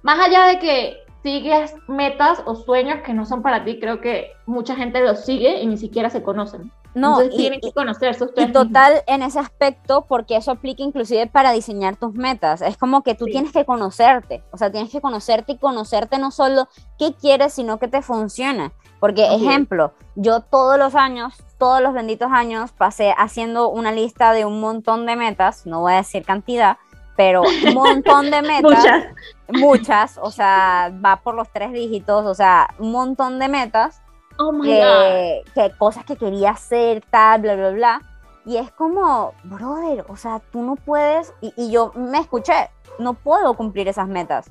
más 0.03 0.21
allá 0.21 0.47
de 0.47 0.59
que 0.61 0.97
sigues 1.25 1.75
metas 1.89 2.41
o 2.47 2.55
sueños 2.55 3.01
que 3.05 3.13
no 3.15 3.27
son 3.27 3.43
para 3.43 3.65
ti, 3.65 3.81
creo 3.81 4.01
que 4.01 4.31
mucha 4.47 4.77
gente 4.77 5.01
los 5.01 5.25
sigue 5.25 5.61
y 5.61 5.67
ni 5.67 5.77
siquiera 5.77 6.09
se 6.09 6.23
conocen. 6.23 6.71
No, 6.97 7.21
Entonces 7.21 7.35
y- 7.35 7.37
tienen 7.37 7.61
que 7.61 7.67
Y 7.69 7.73
ustedes. 7.91 8.49
mismos. 8.49 8.67
total 8.67 9.03
en 9.07 9.23
ese 9.23 9.39
aspecto, 9.39 10.07
porque 10.09 10.37
eso 10.37 10.51
aplica 10.51 10.83
inclusive 10.83 11.27
para 11.27 11.53
diseñar 11.53 11.97
tus 11.97 12.15
metas. 12.15 12.63
Es 12.63 12.77
como 12.79 13.03
que 13.03 13.15
tú 13.15 13.27
Sí. 13.27 13.33
tienes 13.33 13.53
que 13.53 13.65
conocerte, 13.67 14.43
o 14.51 14.57
sea, 14.57 14.73
tienes 14.73 14.91
que 14.91 15.01
conocerte 15.03 15.53
y 15.53 15.59
conocerte 15.59 16.19
no 16.19 16.31
solo 16.31 16.69
qué 16.99 17.13
quieres, 17.15 17.53
sino 17.53 17.79
que 17.79 17.89
te 17.89 18.01
funciona. 18.01 18.73
Porque, 18.99 19.27
ejemplo, 19.35 19.93
yo 20.15 20.41
todos 20.41 20.79
los 20.79 20.95
años, 20.95 21.35
todos 21.59 21.83
los 21.83 21.93
benditos 21.93 22.31
años, 22.33 22.73
pasé 22.73 23.15
haciendo 23.19 23.69
una 23.69 23.93
lista 23.93 24.33
de 24.33 24.47
un 24.47 24.59
montón 24.59 25.05
de 25.05 25.17
metas, 25.17 25.67
no 25.67 25.81
voy 25.81 25.93
a 25.93 25.97
decir 25.97 26.25
cantidad, 26.25 26.79
pero 27.15 27.43
un 27.43 27.75
montón 27.75 28.31
de 28.31 28.41
metas 28.43 28.63
Muchas. 28.63 29.05
muchas, 29.49 30.19
o 30.23 30.31
sea, 30.31 30.91
va 31.05 31.17
por 31.17 31.35
los 31.35 31.51
tres 31.53 31.73
dígitos, 31.73 32.25
o 32.25 32.35
sea, 32.35 32.69
un 32.79 32.91
montón 32.93 33.39
de 33.39 33.49
metas, 33.49 34.01
Oh 34.39 34.53
my 34.53 34.69
God. 34.69 34.75
que, 34.75 35.45
que 35.55 35.73
cosas 35.79 36.05
que 36.05 36.17
quería 36.17 36.51
hacer, 36.51 37.03
tal, 37.11 37.43
bla, 37.43 37.55
bla, 37.57 37.71
bla. 37.71 38.03
Y 38.45 38.59
es 38.59 38.71
como, 38.71 39.35
brother, 39.45 40.05
o 40.09 40.17
sea, 40.17 40.41
tú 40.53 40.63
no 40.63 40.77
puedes, 40.77 41.33
y, 41.41 41.53
y 41.57 41.71
yo 41.71 41.93
me 41.97 42.19
escuché, 42.19 42.71
no 42.99 43.15
puedo 43.15 43.55
cumplir 43.55 43.89
esas 43.89 44.07
metas. 44.09 44.51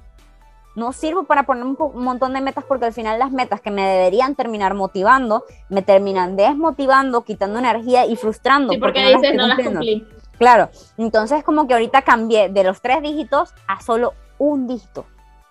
No 0.75 0.91
sirvo 0.91 1.23
para 1.23 1.43
poner 1.43 1.63
un, 1.63 1.77
un 1.79 2.03
montón 2.03 2.33
de 2.33 2.41
metas 2.41 2.65
porque 2.67 2.85
al 2.85 2.91
final 2.93 3.17
las 3.17 3.31
metas 3.31 3.61
que 3.61 3.71
me 3.71 3.87
deberían 3.87 4.35
terminar 4.35 4.73
motivando, 4.73 5.45
me 5.69 5.81
terminan 5.81 6.35
desmotivando, 6.35 7.23
quitando 7.23 7.59
energía 7.59 8.05
y 8.05 8.17
frustrando. 8.17 8.73
Sí, 8.73 8.79
porque 8.79 9.01
no 9.01 9.09
las 9.11 9.21
dices, 9.21 9.35
no 9.37 9.47
las 9.47 9.55
cumpliendo. 9.55 9.79
cumplí. 9.79 10.07
Claro, 10.37 10.69
entonces 10.97 11.45
como 11.45 11.65
que 11.65 11.75
ahorita 11.75 12.01
cambié 12.01 12.49
de 12.49 12.63
los 12.65 12.81
tres 12.81 13.01
dígitos 13.01 13.53
a 13.67 13.79
solo 13.79 14.13
un 14.37 14.67
dígito. 14.67 15.05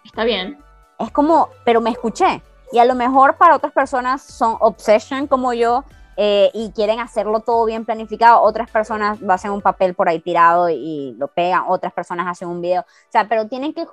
Está 0.04 0.24
bien. 0.24 0.58
Es 0.98 1.10
como, 1.10 1.48
pero 1.64 1.80
me 1.80 1.88
escuché. 1.88 2.42
Y 2.74 2.80
a 2.80 2.84
lo 2.84 2.96
mejor 2.96 3.36
para 3.36 3.54
otras 3.54 3.72
personas 3.72 4.20
son 4.20 4.56
obsession 4.58 5.28
como 5.28 5.52
yo 5.52 5.84
eh, 6.16 6.50
y 6.54 6.72
quieren 6.72 6.98
hacerlo 6.98 7.38
todo 7.38 7.64
bien 7.66 7.84
planificado. 7.84 8.42
Otras 8.42 8.68
personas 8.68 9.20
hacen 9.28 9.52
un 9.52 9.62
papel 9.62 9.94
por 9.94 10.08
ahí 10.08 10.18
tirado 10.18 10.68
y 10.68 11.14
lo 11.16 11.28
pegan. 11.28 11.66
Otras 11.68 11.92
personas 11.92 12.26
hacen 12.26 12.48
un 12.48 12.60
video. 12.60 12.80
O 12.80 13.10
sea, 13.10 13.28
pero 13.28 13.46
tienen 13.46 13.74
que 13.74 13.86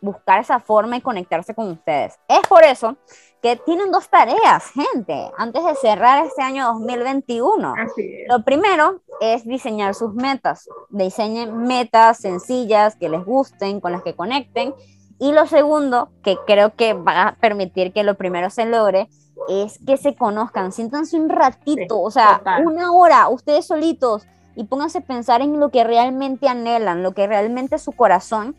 buscar 0.00 0.38
esa 0.38 0.60
forma 0.60 0.96
y 0.96 1.00
conectarse 1.00 1.52
con 1.52 1.68
ustedes. 1.68 2.16
Es 2.28 2.46
por 2.48 2.62
eso 2.62 2.96
que 3.42 3.56
tienen 3.56 3.90
dos 3.90 4.08
tareas, 4.08 4.70
gente, 4.70 5.32
antes 5.36 5.64
de 5.64 5.74
cerrar 5.74 6.24
este 6.24 6.40
año 6.40 6.64
2021. 6.74 7.74
Así 7.76 8.22
es. 8.22 8.28
Lo 8.28 8.44
primero 8.44 9.02
es 9.20 9.44
diseñar 9.44 9.96
sus 9.96 10.14
metas. 10.14 10.68
Diseñen 10.90 11.56
metas 11.64 12.18
sencillas 12.18 12.94
que 12.94 13.08
les 13.08 13.24
gusten, 13.24 13.80
con 13.80 13.90
las 13.90 14.04
que 14.04 14.14
conecten. 14.14 14.74
Y 15.18 15.32
lo 15.32 15.46
segundo, 15.46 16.10
que 16.22 16.36
creo 16.46 16.74
que 16.74 16.94
va 16.94 17.28
a 17.28 17.32
permitir 17.36 17.92
que 17.92 18.04
lo 18.04 18.14
primero 18.14 18.50
se 18.50 18.66
logre, 18.66 19.08
es 19.48 19.78
que 19.84 19.96
se 19.96 20.14
conozcan. 20.14 20.72
Siéntanse 20.72 21.18
un 21.18 21.28
ratito, 21.28 21.96
Sí, 21.96 22.02
o 22.02 22.10
sea, 22.10 22.38
total. 22.38 22.66
una 22.66 22.92
hora, 22.92 23.28
ustedes 23.28 23.66
solitos, 23.66 24.26
y 24.54 24.64
pónganse 24.64 24.98
a 24.98 25.02
pensar 25.02 25.40
en 25.40 25.58
lo 25.60 25.70
que 25.70 25.84
realmente 25.84 26.48
anhelan, 26.48 27.02
lo 27.02 27.12
que 27.12 27.26
realmente 27.26 27.78
su 27.78 27.92
corazón 27.92 28.56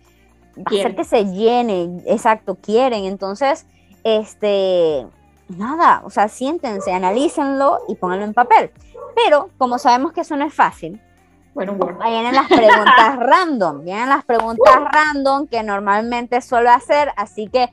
va 0.57 0.63
a 0.65 0.79
hacer 0.79 0.95
que 0.95 1.03
se 1.03 1.25
llene, 1.25 2.01
exacto, 2.05 2.55
quieren. 2.55 3.05
Entonces, 3.05 3.65
este, 4.03 5.05
nada, 5.49 6.01
o 6.05 6.09
sea, 6.09 6.27
siéntense, 6.29 6.91
analícenlo 6.91 7.79
y 7.87 7.95
pónganlo 7.95 8.25
en 8.25 8.33
papel. 8.33 8.71
Pero 9.15 9.49
como 9.57 9.77
sabemos 9.77 10.13
que 10.13 10.21
eso 10.21 10.35
no 10.35 10.45
es 10.45 10.53
fácil, 10.53 11.01
Bueno, 11.59 11.73
bueno. 11.73 11.99
ahí 12.01 12.11
vienen 12.13 12.35
las 12.35 12.47
preguntas 12.47 13.15
random, 13.19 13.83
vienen 13.83 14.07
las 14.07 14.23
preguntas 14.23 14.75
random 14.93 15.45
que 15.47 15.61
normalmente 15.61 16.39
suelo 16.41 16.69
hacer, 16.71 17.11
así 17.17 17.49
que 17.49 17.69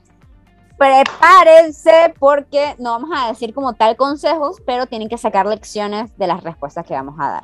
prepárense 0.77 2.13
porque 2.19 2.75
no 2.79 2.91
vamos 2.91 3.11
a 3.17 3.29
decir 3.29 3.55
como 3.55 3.75
tal 3.75 3.95
consejos, 3.97 4.57
pero 4.67 4.87
tienen 4.87 5.09
que 5.09 5.17
sacar 5.19 5.47
lecciones 5.47 6.17
de 6.19 6.27
las 6.27 6.43
respuestas 6.43 6.85
que 6.85 6.95
vamos 6.95 7.15
a 7.21 7.31
dar. 7.31 7.43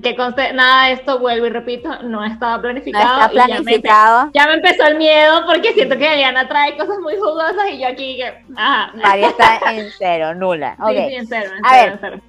Que 0.00 0.14
conste, 0.14 0.52
nada 0.52 0.86
de 0.86 0.92
esto, 0.92 1.18
vuelvo 1.18 1.46
y 1.46 1.50
repito, 1.50 1.88
no 2.04 2.24
estaba 2.24 2.56
No 2.56 2.62
planificado. 2.62 3.20
está 3.26 3.32
y 3.32 3.36
ya 3.36 3.42
me 3.46 3.48
planificado. 3.54 4.30
Ya 4.32 4.46
me, 4.46 4.54
empezó 4.54 4.86
el 4.86 4.96
miedo 4.96 5.42
porque 5.44 5.72
siento 5.72 5.96
que 5.98 6.16
Diana 6.16 6.46
trae 6.48 6.76
cosas 6.76 6.98
muy 7.00 7.16
jugosas 7.16 7.64
y 7.72 7.80
yo 7.80 7.88
aquí 7.88 8.16
que. 8.16 8.44
Ajá. 8.56 8.92
María 8.94 9.28
está 9.28 9.58
en 9.72 9.88
cero, 9.98 10.34
nula. 10.36 10.76
Sí, 10.76 10.82
Ok. 10.82 11.08
sí, 11.08 11.14
en 11.16 11.26
cero, 11.26 11.50
en 11.58 11.66
A 11.66 11.68
cero, 11.70 11.82
ver. 11.82 11.92
en 11.92 11.98
cero. 12.00 12.20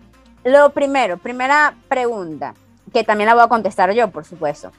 Lo 0.43 0.69
primero, 0.71 1.17
primera 1.17 1.73
pregunta, 1.87 2.53
que 2.95 3.03
también 3.03 3.27
la 3.27 3.33
voy 3.35 3.43
a 3.43 3.47
contestar 3.49 3.91
yo, 3.91 4.09
por 4.09 4.23
supuesto. 4.23 4.71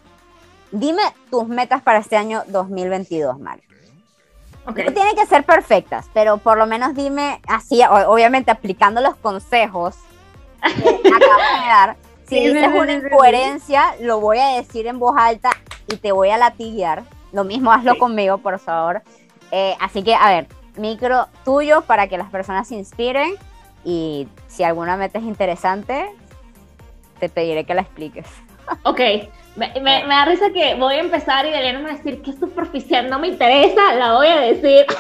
Dime 0.73 1.03
tus 1.31 1.47
metas 1.49 1.83
para 1.83 1.99
este 1.99 2.17
año 2.17 2.45
2022, 2.49 3.39
Mario. 3.39 3.63
Ok. 4.67 4.79
No 4.79 4.93
tienen 4.95 5.15
que 5.15 5.27
ser 5.27 5.45
perfectas, 5.45 6.09
pero 6.15 6.39
por 6.39 6.57
lo 6.57 6.67
menos 6.67 6.95
dime 6.95 7.43
así, 7.47 7.83
obviamente 8.07 8.51
aplicando 8.51 9.03
los 9.03 9.17
consejos 9.17 9.97
que 10.63 11.09
acabamos 11.15 11.61
de 11.63 11.69
dar. 11.69 11.97
Si 12.27 12.37
Sí, 12.39 12.49
dices 12.49 12.69
una 12.75 12.93
incoherencia, 12.93 13.95
lo 14.01 14.19
voy 14.19 14.39
a 14.39 14.49
decir 14.57 14.87
en 14.87 14.99
voz 14.99 15.15
alta 15.19 15.51
y 15.87 15.97
te 15.97 16.11
voy 16.11 16.31
a 16.31 16.39
latiguear. 16.39 17.05
Lo 17.33 17.45
mismo 17.45 17.71
hazlo 17.71 17.93
Sí. 17.93 17.99
conmigo, 17.99 18.39
por 18.39 18.59
favor. 18.59 19.03
Eh, 19.53 19.77
así 19.79 20.03
que, 20.03 20.15
a 20.15 20.29
ver, 20.31 20.49
micro 20.77 21.29
tuyo 21.45 21.83
para 21.83 22.09
que 22.09 22.17
las 22.17 22.31
personas 22.31 22.67
se 22.67 22.77
inspiren 22.77 23.35
y 23.85 24.27
si 24.49 24.65
alguna 24.65 24.97
meta 24.97 25.19
es 25.19 25.25
interesante, 25.25 26.11
te 27.19 27.29
pediré 27.29 27.65
que 27.65 27.75
la 27.75 27.83
expliques. 27.83 28.27
Ok. 28.85 29.01
Me, 29.57 29.73
me- 29.81 30.05
me 30.05 30.15
da 30.15 30.25
risa 30.27 30.51
que 30.53 30.75
voy 30.75 30.95
a 30.95 31.01
empezar 31.01 31.47
y 31.47 31.51
Diana 31.51 31.79
me 31.79 31.85
va 31.87 31.91
a 31.93 31.97
decir 31.97 32.21
que 32.23 32.31
es 32.31 32.39
superficial, 32.39 33.09
no 33.09 33.19
me 33.19 33.29
interesa, 33.29 33.95
la 33.95 34.13
voy 34.15 34.27
a 34.27 34.41
decir. 34.41 34.85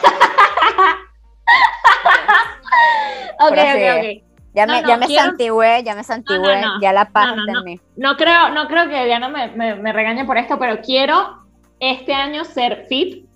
ok, 3.38 3.50
ok, 3.50 3.52
Prosigue. 3.52 4.20
ok. 4.20 4.22
Ya 4.54 4.64
No, 4.66 4.72
me, 4.72 4.82
no, 4.82 4.88
ya 4.88 4.96
me 4.96 5.06
quiero- 5.06 5.24
santigüé, 5.24 5.82
ya 5.82 5.94
me 5.94 6.02
santigüé, 6.04 6.62
no. 6.62 6.80
ya 6.80 6.92
la 6.94 7.10
paz 7.10 7.36
No, 7.36 7.62
mí. 7.62 7.78
Creo, 8.16 8.48
no 8.50 8.66
creo 8.68 8.88
que 8.88 9.04
Diana 9.04 9.28
me, 9.28 9.48
me, 9.48 9.74
me 9.74 9.92
regañe 9.92 10.24
por 10.24 10.38
esto, 10.38 10.58
pero 10.58 10.80
quiero 10.80 11.42
este 11.78 12.14
año 12.14 12.44
ser 12.44 12.86
fit. 12.88 13.26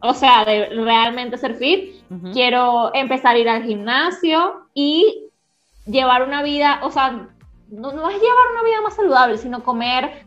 O 0.00 0.12
sea, 0.12 0.44
de 0.44 0.66
realmente 0.70 1.38
ser 1.38 1.54
fit. 1.54 1.94
Quiero 2.32 2.92
empezar 2.94 3.36
a 3.36 3.38
ir 3.38 3.48
al 3.48 3.62
gimnasio 3.64 4.66
y 4.74 5.28
llevar 5.86 6.22
una 6.24 6.42
vida, 6.42 6.80
o 6.82 6.90
sea, 6.90 7.28
no, 7.70 7.92
no 7.92 8.08
es 8.08 8.16
llevar 8.20 8.52
una 8.52 8.62
vida 8.62 8.80
más 8.82 8.94
saludable, 8.94 9.38
sino 9.38 9.62
comer 9.62 10.26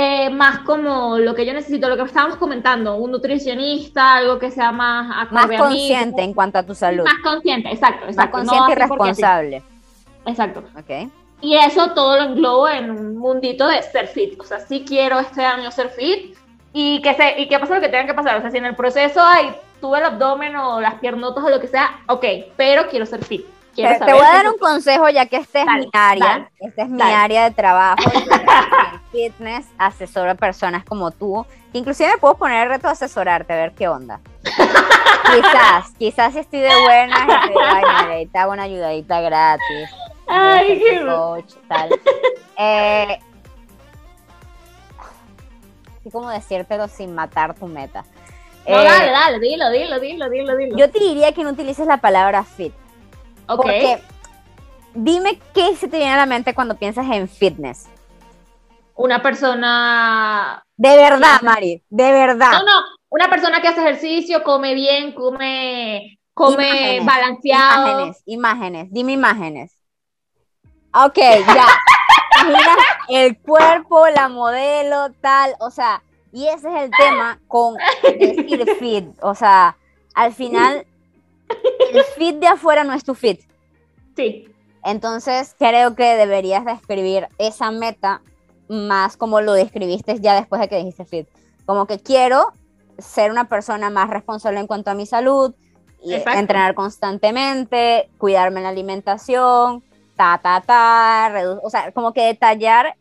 eh, 0.00 0.30
más 0.30 0.60
como 0.60 1.18
lo 1.18 1.34
que 1.34 1.44
yo 1.44 1.52
necesito, 1.52 1.88
lo 1.88 1.96
que 1.96 2.04
estábamos 2.04 2.36
comentando, 2.36 2.94
un 2.96 3.10
nutricionista, 3.10 4.14
algo 4.14 4.38
que 4.38 4.52
sea 4.52 4.70
más 4.70 5.32
Más 5.32 5.48
consciente 5.58 6.22
en 6.22 6.34
cuanto 6.34 6.58
a 6.58 6.62
tu 6.62 6.72
salud. 6.72 7.02
Más 7.02 7.20
consciente, 7.22 7.68
exacto, 7.68 8.06
Más 8.06 8.14
exacto. 8.14 8.38
no 8.38 8.44
consciente 8.44 8.72
y 8.72 8.86
porque 8.86 9.14
sí. 9.14 9.22
responsable. 9.22 9.62
Exacto. 10.24 10.62
Ok. 10.78 11.10
Y 11.40 11.56
eso 11.56 11.94
todo 11.94 12.16
lo 12.16 12.22
englobo 12.30 12.68
en 12.68 12.90
un 12.92 13.16
mundito 13.16 13.66
de 13.66 13.82
ser 13.82 14.06
fit. 14.06 14.40
O 14.40 14.44
sea, 14.44 14.60
sí 14.60 14.84
quiero 14.86 15.18
este 15.18 15.44
año 15.44 15.70
ser 15.72 15.88
fit 15.88 16.36
y 16.72 17.02
que, 17.02 17.14
se, 17.14 17.40
y 17.40 17.48
que 17.48 17.58
pase 17.58 17.74
lo 17.74 17.80
que 17.80 17.88
tenga 17.88 18.06
que 18.06 18.14
pasar. 18.14 18.36
O 18.36 18.40
sea, 18.40 18.52
si 18.52 18.58
en 18.58 18.66
el 18.66 18.76
proceso 18.76 19.20
hay, 19.20 19.52
tuve 19.80 19.98
el 19.98 20.04
abdomen 20.04 20.54
o 20.54 20.80
las 20.80 20.94
piernotas 20.94 21.42
o 21.42 21.50
lo 21.50 21.60
que 21.60 21.66
sea, 21.66 22.02
ok, 22.06 22.24
pero 22.56 22.86
quiero 22.88 23.04
ser 23.04 23.24
fit. 23.24 23.44
Quiero 23.78 24.04
Te, 24.04 24.12
voy 24.12 24.22
a 24.22 24.32
dar 24.32 24.48
un 24.48 24.58
consejo 24.58 25.08
ya 25.08 25.26
que 25.26 25.36
esta 25.36 25.60
es 25.60 25.66
Dale, 25.66 25.82
mi 25.84 25.90
área, 25.92 26.26
dale, 26.26 26.48
esta 26.58 26.82
es 26.82 26.88
mi 26.88 26.98
dale. 26.98 27.14
área 27.14 27.44
de 27.44 27.50
trabajo. 27.52 28.10
Fitness 29.12 29.66
asesoro 29.78 30.32
a 30.32 30.34
personas 30.34 30.84
como 30.84 31.12
tú, 31.12 31.46
que 31.70 31.78
inclusive 31.78 32.10
me 32.10 32.18
puedo 32.18 32.34
poner 32.36 32.64
el 32.64 32.70
reto 32.70 32.88
de 32.88 32.94
asesorarte, 32.94 33.52
a 33.52 33.56
ver 33.56 33.74
qué 33.74 33.86
onda. 33.86 34.18
quizás, 34.42 35.92
quizás 35.98 36.32
si 36.32 36.40
estoy 36.40 36.58
de 36.58 36.76
buenas 36.82 37.20
y 37.22 37.26
te 37.26 37.48
digo, 37.50 37.60
ay, 37.64 37.82
María, 37.84 38.28
te 38.32 38.38
hago 38.38 38.52
una 38.52 38.64
ayudadita 38.64 39.20
gratis. 39.20 39.88
Ay, 40.26 40.78
qué 40.80 41.06
coach, 41.06 41.52
tal. 41.68 41.90
Eh, 42.60 43.20
así 46.00 46.10
como 46.10 46.28
decírtelo 46.30 46.88
sin 46.88 47.14
matar 47.14 47.54
tu 47.54 47.68
meta. 47.68 48.02
No, 48.66 48.80
Eh, 48.80 48.84
dale, 48.84 49.10
dale, 49.12 49.38
dilo, 49.38 49.70
dilo, 49.70 50.00
dilo, 50.00 50.28
dilo, 50.28 50.56
dilo. 50.56 50.76
Yo 50.76 50.90
te 50.90 50.98
diría 50.98 51.30
que 51.30 51.44
no 51.44 51.50
utilices 51.50 51.86
la 51.86 51.98
palabra 51.98 52.42
fit. 52.42 52.74
Ok. 53.48 53.56
Porque 53.56 54.02
dime 54.94 55.38
qué 55.54 55.76
se 55.76 55.88
te 55.88 55.98
viene 55.98 56.12
a 56.12 56.16
la 56.16 56.26
mente 56.26 56.54
cuando 56.54 56.76
piensas 56.76 57.06
en 57.10 57.28
fitness. 57.28 57.88
Una 58.94 59.22
persona. 59.22 60.62
De 60.76 60.96
verdad, 60.96 61.40
Mari, 61.42 61.82
de 61.88 62.12
verdad. 62.12 62.52
No, 62.52 62.64
no, 62.64 62.80
una 63.10 63.28
persona 63.28 63.60
que 63.60 63.68
hace 63.68 63.80
ejercicio, 63.80 64.42
come 64.42 64.74
bien, 64.74 65.12
come, 65.12 66.18
come 66.34 66.68
Imágenes, 66.68 67.06
balanceado. 67.06 67.88
Imágenes, 67.88 68.22
imágenes, 68.26 68.92
dime 68.92 69.12
imágenes. 69.12 69.72
Ok, 70.94 71.18
ya. 71.18 71.66
Mira 72.46 72.76
el 73.08 73.38
cuerpo, 73.38 74.06
la 74.08 74.28
modelo, 74.28 75.10
tal, 75.20 75.54
o 75.60 75.70
sea, 75.70 76.02
y 76.32 76.46
ese 76.46 76.68
es 76.68 76.84
el 76.84 76.90
tema 76.90 77.40
con 77.48 77.76
decir 78.02 78.64
fit, 78.78 79.06
o 79.22 79.34
sea, 79.34 79.76
al 80.14 80.32
final 80.32 80.86
el 81.92 82.04
fit 82.16 82.36
de 82.36 82.46
afuera 82.46 82.84
no 82.84 82.92
es 82.92 83.04
tu 83.04 83.14
fit. 83.14 83.42
Sí. 84.16 84.48
Entonces 84.84 85.54
creo 85.58 85.94
que 85.94 86.16
deberías 86.16 86.64
describir 86.64 87.28
esa 87.38 87.70
meta 87.70 88.22
más 88.68 89.16
como 89.16 89.40
lo 89.40 89.52
describiste 89.52 90.20
ya 90.20 90.34
después 90.34 90.60
de 90.60 90.68
que 90.68 90.76
dijiste 90.76 91.04
fit. 91.04 91.28
Como 91.66 91.86
que 91.86 91.98
quiero 91.98 92.52
ser 92.98 93.30
una 93.30 93.48
persona 93.48 93.90
más 93.90 94.10
responsable 94.10 94.60
en 94.60 94.66
cuanto 94.66 94.90
a 94.90 94.94
mi 94.94 95.06
salud, 95.06 95.54
y 96.02 96.14
Exacto. 96.14 96.38
entrenar 96.38 96.74
constantemente, 96.74 98.10
cuidarme 98.18 98.60
en 98.60 98.64
la 98.64 98.68
alimentación, 98.70 99.82
ta, 100.16 100.40
ta, 100.42 100.62
ta, 100.64 101.32
o 101.62 101.70
sea, 101.70 101.92
como 101.92 102.12
que 102.12 102.22
detallar 102.22 102.96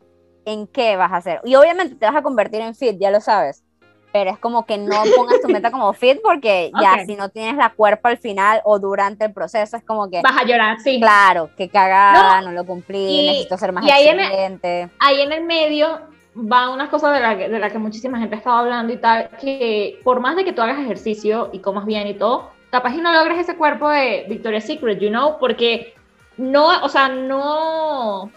en 0.46 0.68
qué 0.68 0.96
vas 0.96 1.12
a 1.12 1.18
hacer. 1.18 1.42
Y 1.44 1.56
obviamente 1.56 1.96
te 1.96 2.06
vas 2.06 2.16
a 2.16 2.24
convertir 2.24 2.62
en 2.62 2.76
fit, 2.76 2.98
ya 3.00 3.12
lo 3.12 3.22
sabes, 3.22 3.64
pero 4.12 4.32
es 4.32 4.40
como 4.40 4.66
que 4.66 4.78
no 4.78 5.04
pongas 5.16 5.42
tu 5.42 5.48
meta 5.50 5.70
como 5.72 5.92
fit 5.94 6.20
porque 6.24 6.72
ya 6.82 6.94
Ok. 6.96 7.00
si 7.06 7.16
no 7.16 7.30
tienes 7.30 7.56
la 7.56 7.70
cuerpo 7.70 8.08
al 8.08 8.18
final 8.18 8.62
o 8.64 8.80
durante 8.80 9.26
el 9.26 9.34
proceso 9.34 9.78
es 9.78 9.84
como 9.84 10.10
que, 10.10 10.22
Vas 10.22 10.38
a 10.38 10.46
llorar, 10.46 10.80
sí. 10.80 11.00
claro, 11.00 11.50
que 11.58 11.70
cagada, 11.70 12.42
no, 12.42 12.48
No, 12.48 12.54
lo 12.54 12.66
cumplí, 12.66 12.98
y- 13.22 13.28
necesito 13.28 13.58
ser 13.58 13.72
más 13.72 13.86
y 13.86 13.92
ahí 13.92 14.08
en 14.08 14.20
el- 14.20 14.90
ahí 15.00 15.22
en 15.22 15.32
el 15.32 15.44
medio 15.44 16.00
van 16.40 16.70
unas 16.70 16.90
cosas 16.90 17.14
de 17.14 17.20
las 17.20 17.36
que, 17.36 17.50
de 17.50 17.60
la 17.60 17.70
que 17.70 17.80
muchísima 17.80 18.20
gente 18.20 18.36
ha 18.36 18.38
estado 18.38 18.58
hablando 18.58 18.94
y 18.94 18.98
tal, 18.98 19.30
que 19.42 20.00
por 20.04 20.20
más 20.20 20.36
de 20.36 20.46
que 20.46 20.54
tú 20.54 20.62
hagas 20.62 20.80
ejercicio 20.80 21.50
y 21.52 21.60
comas 21.60 21.86
bien 21.86 22.08
y 22.08 22.14
todo, 22.14 22.52
capaz 22.70 22.94
y 22.94 23.02
no 23.02 23.12
logres 23.12 23.40
ese 23.40 23.56
cuerpo 23.56 23.90
de 23.90 24.26
Victoria's 24.30 24.66
Secret, 24.66 25.00
you 25.00 25.10
know, 25.10 25.38
porque 25.40 25.96
no, 26.38 26.68
o 26.84 26.90
sea, 26.90 27.10
no, 27.10 28.30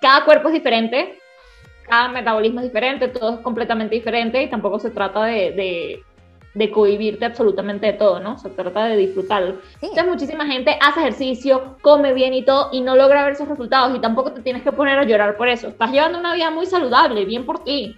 cada 0.00 0.24
cuerpo 0.24 0.48
es 0.48 0.54
diferente, 0.54 1.18
cada 1.86 2.08
metabolismo 2.08 2.60
es 2.60 2.66
diferente, 2.66 3.08
todo 3.08 3.34
es 3.34 3.40
completamente 3.40 3.94
diferente 3.94 4.42
y 4.42 4.50
tampoco 4.50 4.78
se 4.78 4.90
trata 4.90 5.24
de, 5.24 5.52
de, 5.52 6.04
de 6.54 6.70
cohibirte 6.70 7.24
absolutamente 7.24 7.86
de 7.86 7.92
todo, 7.94 8.20
¿no? 8.20 8.38
Se 8.38 8.48
trata 8.50 8.84
de 8.86 8.96
disfrutarlo. 8.96 9.56
Sí. 9.80 9.86
Entonces 9.86 10.06
muchísima 10.06 10.46
gente 10.46 10.78
hace 10.80 11.00
ejercicio, 11.00 11.76
come 11.82 12.12
bien 12.12 12.32
y 12.32 12.44
todo 12.44 12.68
y 12.72 12.80
no 12.80 12.96
logra 12.96 13.24
ver 13.24 13.34
esos 13.34 13.48
resultados 13.48 13.94
y 13.96 14.00
tampoco 14.00 14.32
te 14.32 14.40
tienes 14.40 14.62
que 14.62 14.72
poner 14.72 14.98
a 14.98 15.04
llorar 15.04 15.36
por 15.36 15.48
eso. 15.48 15.68
Estás 15.68 15.90
llevando 15.90 16.18
una 16.18 16.34
vida 16.34 16.50
muy 16.50 16.66
saludable, 16.66 17.24
bien 17.24 17.44
por 17.44 17.62
ti. 17.64 17.96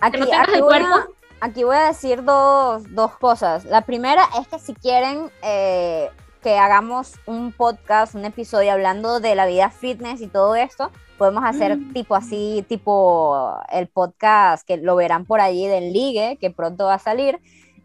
Aquí, 0.00 0.18
no 0.18 0.26
tengas 0.26 0.48
aquí 0.48 0.56
el 0.56 0.62
voy 0.62 0.76
a, 0.76 0.80
cuerpo. 0.80 1.14
aquí 1.40 1.64
voy 1.64 1.76
a 1.76 1.88
decir 1.88 2.22
dos, 2.22 2.82
dos 2.94 3.16
cosas. 3.16 3.64
La 3.64 3.80
primera 3.82 4.24
es 4.40 4.46
que 4.46 4.58
si 4.58 4.74
quieren 4.74 5.30
eh, 5.42 6.10
que 6.42 6.58
hagamos 6.58 7.14
un 7.26 7.52
podcast, 7.52 8.14
un 8.14 8.24
episodio 8.24 8.72
hablando 8.72 9.18
de 9.18 9.34
la 9.34 9.46
vida 9.46 9.70
fitness 9.70 10.20
y 10.20 10.28
todo 10.28 10.54
esto, 10.54 10.90
podemos 11.18 11.44
hacer 11.44 11.76
Mm. 11.76 11.92
tipo 11.92 12.14
así, 12.14 12.64
tipo 12.68 13.56
el 13.70 13.88
podcast 13.88 14.66
que 14.66 14.76
lo 14.76 14.96
verán 14.96 15.24
por 15.24 15.40
allí 15.40 15.66
del 15.66 15.92
Ligue, 15.92 16.36
que 16.40 16.50
pronto 16.50 16.86
va 16.86 16.94
a 16.94 16.98
salir. 16.98 17.40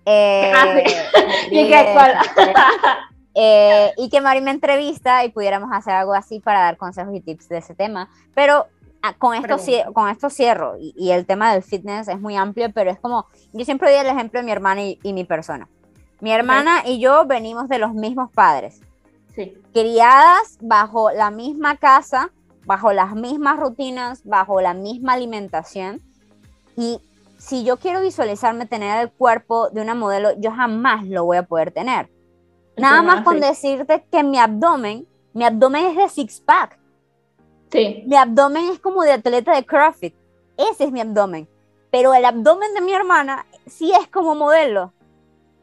Eh, 0.06 0.52
Ah. 0.56 0.66
Ligue, 1.52 1.96
eh, 3.36 3.94
y 3.98 4.10
que 4.10 4.22
Mari 4.22 4.42
me 4.42 4.52
entrevista 4.52 5.24
y 5.24 5.30
pudiéramos 5.30 5.70
hacer 5.72 5.94
algo 5.94 6.14
así 6.14 6.40
para 6.40 6.62
dar 6.62 6.78
consejos 6.78 7.14
y 7.16 7.22
tips 7.22 7.48
de 7.50 7.58
ese 7.60 7.76
tema. 7.76 8.10
Pero 8.34 8.66
ah, 9.02 9.14
con, 9.18 9.36
esto, 9.36 9.58
con 9.94 10.10
esto 10.10 10.30
cierro 10.30 10.76
y, 10.80 10.94
y 10.98 11.12
el 11.12 11.26
tema 11.26 11.54
del 11.54 11.64
fitness 11.64 12.08
es 12.08 12.20
muy 12.20 12.36
amplio, 12.36 12.72
pero 12.74 12.90
es 12.92 13.00
como, 13.00 13.28
yo 13.54 13.64
siempre 13.66 13.92
doy 13.92 14.00
el 14.00 14.08
ejemplo 14.08 14.40
de 14.40 14.46
mi 14.46 14.52
hermana 14.52 14.82
y, 14.82 15.00
y 15.04 15.14
mi 15.14 15.24
persona. 15.24 15.68
Mi 16.22 16.32
hermana 16.34 16.84
y 16.86 17.00
yo 17.00 17.26
venimos 17.26 17.70
de 17.70 17.78
los 17.80 17.94
mismos 17.94 18.30
padres, 18.32 18.82
Sí, 19.36 19.54
criadas 19.74 20.58
bajo 20.60 21.12
la 21.12 21.30
misma 21.32 21.78
casa, 21.78 22.30
bajo 22.70 22.94
las 22.94 23.16
mismas 23.16 23.60
rutinas, 23.60 24.24
bajo 24.26 24.62
la 24.62 24.76
misma 24.76 25.14
alimentación. 25.14 26.04
Y 26.78 27.02
si 27.40 27.64
yo 27.64 27.78
quiero 27.78 28.00
visualizarme 28.00 28.68
tener 28.68 29.02
el 29.02 29.12
cuerpo 29.12 29.72
de 29.72 29.82
una 29.82 29.96
modelo, 29.96 30.40
yo 30.40 30.52
jamás 30.52 31.04
lo 31.08 31.26
voy 31.26 31.38
a 31.38 31.48
poder 31.48 31.72
tener. 31.72 32.12
Nada 32.78 33.02
más 33.02 33.24
con 33.24 33.40
decirte 33.40 34.06
que 34.12 34.24
mi 34.24 34.38
abdomen, 34.38 35.08
mi 35.34 35.46
abdomen 35.46 35.88
es 35.88 35.96
de 35.96 36.10
six 36.10 36.42
pack. 36.42 36.78
Sí, 37.72 38.04
Mi 38.06 38.16
abdomen 38.16 38.70
es 38.70 38.80
como 38.80 39.02
de 39.02 39.14
atleta 39.14 39.56
de 39.56 39.66
CrossFit. 39.66 40.14
Ese 40.56 40.84
es 40.84 40.92
mi 40.92 41.02
abdomen. 41.02 41.50
Pero 41.90 42.14
el 42.14 42.24
abdomen 42.24 42.76
de 42.76 42.82
mi 42.82 42.94
hermana 42.94 43.48
sí 43.66 43.92
es 44.00 44.08
como 44.10 44.36
modelo. 44.36 44.94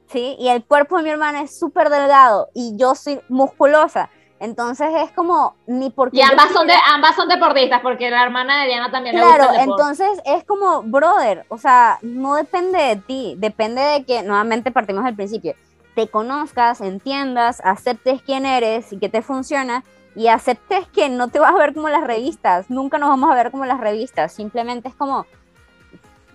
¿Sí? 0.08 0.34
Y 0.40 0.48
el 0.48 0.64
cuerpo 0.64 0.96
de 0.96 1.04
mi 1.04 1.10
hermana 1.10 1.42
es 1.42 1.56
súper 1.56 1.88
delgado 1.88 2.48
y 2.52 2.76
yo 2.76 2.96
soy 2.96 3.20
musculosa. 3.28 4.10
Entonces 4.38 4.88
es 4.96 5.10
como 5.12 5.56
ni 5.66 5.90
porque 5.90 6.18
y 6.18 6.22
ambas 6.22 6.52
son, 6.52 6.66
de, 6.66 6.74
ambas 6.86 7.16
son 7.16 7.28
deportistas 7.28 7.80
porque 7.80 8.10
la 8.10 8.22
hermana 8.22 8.60
de 8.60 8.68
Diana 8.68 8.90
también 8.90 9.16
le 9.16 9.22
gusta 9.22 9.36
Claro, 9.36 9.54
el 9.54 9.60
entonces 9.60 10.20
es 10.26 10.44
como, 10.44 10.82
brother, 10.82 11.46
o 11.48 11.56
sea, 11.56 11.98
no 12.02 12.34
depende 12.34 12.78
de 12.78 12.96
ti, 12.96 13.34
depende 13.38 13.80
de 13.80 14.04
que, 14.04 14.22
nuevamente 14.22 14.70
partimos 14.70 15.04
del 15.04 15.14
principio, 15.14 15.54
te 15.94 16.08
conozcas, 16.08 16.82
entiendas, 16.82 17.62
aceptes 17.64 18.20
quién 18.20 18.44
eres 18.44 18.92
y 18.92 18.98
que 18.98 19.08
te 19.08 19.22
funciona 19.22 19.84
y 20.14 20.28
aceptes 20.28 20.86
que 20.88 21.08
no 21.08 21.28
te 21.28 21.38
vas 21.38 21.54
a 21.54 21.58
ver 21.58 21.72
como 21.72 21.88
las 21.88 22.04
revistas, 22.04 22.68
nunca 22.68 22.98
nos 22.98 23.08
vamos 23.08 23.30
a 23.30 23.34
ver 23.34 23.50
como 23.50 23.64
las 23.64 23.80
revistas, 23.80 24.32
simplemente 24.32 24.88
es 24.88 24.94
como... 24.94 25.24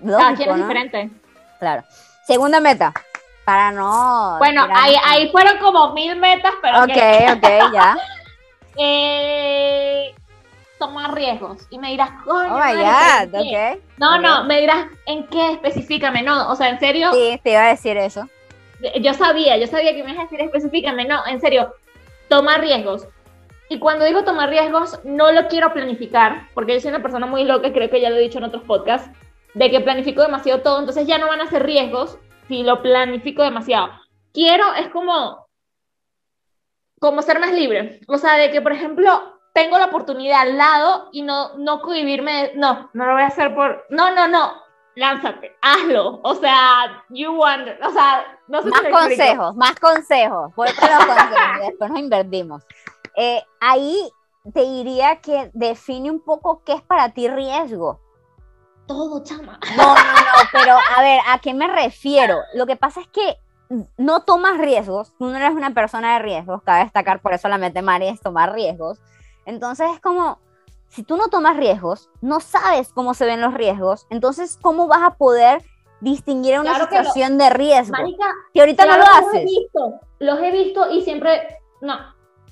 Cada 0.04 0.32
lógico, 0.32 0.38
quien 0.38 0.50
es 0.50 0.58
¿no? 0.58 0.64
diferente. 0.64 1.10
Claro. 1.60 1.84
Segunda 2.26 2.60
meta, 2.60 2.92
para 3.46 3.72
no... 3.72 4.38
Bueno, 4.38 4.68
ahí, 4.74 5.30
fueron 5.32 5.58
como 5.60 5.94
mil 5.94 6.16
metas, 6.16 6.54
pero 6.62 6.80
Ok, 6.84 6.88
que- 6.88 7.28
ok, 7.34 7.74
ya. 7.74 7.98
eh, 8.78 10.14
tomar 10.78 11.14
riesgos. 11.14 11.68
Y 11.70 11.78
me 11.80 11.90
dirás, 11.90 12.10
coño, 12.26 12.56
Oh 12.56 12.60
my 12.60 12.74
God. 12.82 13.80
No, 13.98 14.20
no, 14.20 14.44
me 14.46 14.60
dirás, 14.62 14.88
¿en 15.06 15.28
qué 15.28 15.52
específicame? 15.54 16.22
No, 16.24 16.50
o 16.50 16.56
sea, 16.56 16.70
en 16.70 16.80
serio, 16.80 17.12
Sí, 17.14 17.40
te 17.44 17.52
iba 17.52 17.66
a 17.66 17.70
decir 17.70 17.98
eso. 17.98 18.28
yo 19.00 19.14
sabía, 19.14 19.58
yo 19.58 19.68
sabía 19.68 19.94
que 19.94 20.04
me 20.04 20.12
ibas 20.12 20.22
a 20.22 20.24
decir 20.24 20.42
específicame. 20.42 21.06
No, 21.06 21.26
en 21.28 21.40
serio, 21.40 21.74
tomar 22.30 22.62
riesgos. 22.62 23.08
Y 23.70 23.80
cuando 23.80 24.06
digo 24.06 24.24
tomar 24.24 24.50
riesgos, 24.50 25.00
no 25.04 25.32
lo 25.32 25.48
quiero 25.48 25.72
planificar, 25.72 26.50
porque 26.54 26.74
yo 26.74 26.82
soy 26.82 26.90
una 26.90 27.02
persona 27.02 27.26
muy 27.26 27.44
loca, 27.46 27.72
creo 27.72 27.90
que 27.90 28.02
ya 28.02 28.10
lo 28.10 28.18
he 28.18 28.22
dicho 28.22 28.40
en 28.40 28.44
otros 28.46 28.64
podcasts, 28.64 29.10
de 29.54 29.70
que 29.72 29.80
planifico 29.80 30.22
demasiado 30.22 30.62
todo, 30.62 30.80
entonces 30.80 31.08
ya 31.08 31.18
no 31.18 31.28
van 31.28 31.42
a 31.42 31.48
ser 31.50 31.64
riesgos 31.64 32.18
si 32.52 32.64
lo 32.64 32.82
planifico 32.82 33.44
demasiado. 33.44 33.92
Quiero, 34.34 34.74
es 34.74 34.90
como, 34.90 35.48
como 37.00 37.22
ser 37.22 37.40
más 37.40 37.54
libre. 37.54 38.02
O 38.10 38.18
sea, 38.18 38.34
de 38.34 38.52
que, 38.52 38.62
por 38.62 38.74
ejemplo, 38.74 39.40
tengo 39.54 39.78
la 39.78 39.86
oportunidad 39.86 40.42
al 40.42 40.58
lado 40.58 41.08
y 41.14 41.22
no, 41.22 41.58
no 41.58 41.82
cohibirme, 41.82 42.52
no, 42.56 42.90
no 42.92 43.06
lo 43.06 43.14
voy 43.14 43.22
a 43.22 43.28
hacer 43.28 43.56
por, 43.56 43.86
no, 43.90 44.14
no, 44.14 44.28
no, 44.28 44.52
lánzate, 44.96 45.56
hazlo. 45.62 46.20
O 46.24 46.36
sea, 46.36 47.06
you 47.08 47.34
wonder, 47.34 47.80
o 47.86 47.92
sea, 47.92 48.38
no 48.50 48.62
sé 48.62 48.70
Más 48.70 48.82
si 48.82 48.90
consejos, 48.92 49.56
más 49.56 49.80
consejos. 49.80 50.54
Voy 50.54 50.68
los 50.68 50.76
consejos 50.76 51.68
después 51.68 51.90
nos 51.90 52.00
invertimos. 52.00 52.64
Eh, 53.16 53.42
ahí 53.62 54.12
te 54.54 54.62
diría 54.62 55.22
que 55.22 55.52
define 55.54 56.12
un 56.12 56.20
poco 56.20 56.64
qué 56.66 56.74
es 56.74 56.82
para 56.82 57.14
ti 57.14 57.30
riesgo. 57.30 58.02
Todo, 58.92 59.24
chama. 59.24 59.60
No, 59.78 59.84
no, 59.84 59.94
no, 59.94 60.50
pero 60.52 60.76
a 60.98 61.02
ver, 61.02 61.20
¿a 61.28 61.40
qué 61.40 61.54
me 61.54 61.68
refiero? 61.68 62.40
Lo 62.54 62.66
que 62.66 62.76
pasa 62.76 63.00
es 63.02 63.08
que 63.08 63.38
no 63.98 64.24
tomas 64.24 64.58
riesgos, 64.58 65.14
tú 65.18 65.26
no 65.28 65.36
eres 65.38 65.52
una 65.52 65.74
persona 65.74 66.14
de 66.16 66.20
riesgos, 66.20 66.62
cabe 66.64 66.84
destacar, 66.84 67.22
por 67.22 67.34
eso 67.34 67.48
la 67.48 67.58
mete 67.58 67.82
Mari 67.82 68.08
es 68.10 68.20
tomar 68.20 68.52
riesgos. 68.54 69.00
Entonces 69.46 69.90
es 69.94 70.02
como, 70.02 70.40
si 70.90 71.04
tú 71.04 71.16
no 71.16 71.30
tomas 71.30 71.56
riesgos, 71.56 72.10
no 72.20 72.42
sabes 72.42 72.92
cómo 72.92 73.14
se 73.14 73.26
ven 73.26 73.40
los 73.40 73.54
riesgos, 73.54 74.08
entonces 74.10 74.60
¿cómo 74.62 74.88
vas 74.88 75.02
a 75.04 75.12
poder 75.16 75.64
distinguir 76.02 76.60
una 76.60 76.72
Claro 76.72 76.90
que 76.90 76.96
lo- 76.98 77.04
situación 77.06 77.38
de 77.38 77.50
riesgo? 77.50 77.94
Marica, 77.94 78.26
Si 78.54 78.60
ahorita 78.60 78.86
no 78.86 78.96
claro 78.96 79.04
lo 79.06 79.10
que 79.10 79.22
Los 79.26 79.34
he 79.34 79.38
haces. 79.38 79.50
visto, 79.50 80.00
los 80.20 80.40
he 80.42 80.52
visto 80.52 80.92
y 80.92 81.02
siempre, 81.04 81.60
no. 81.80 81.98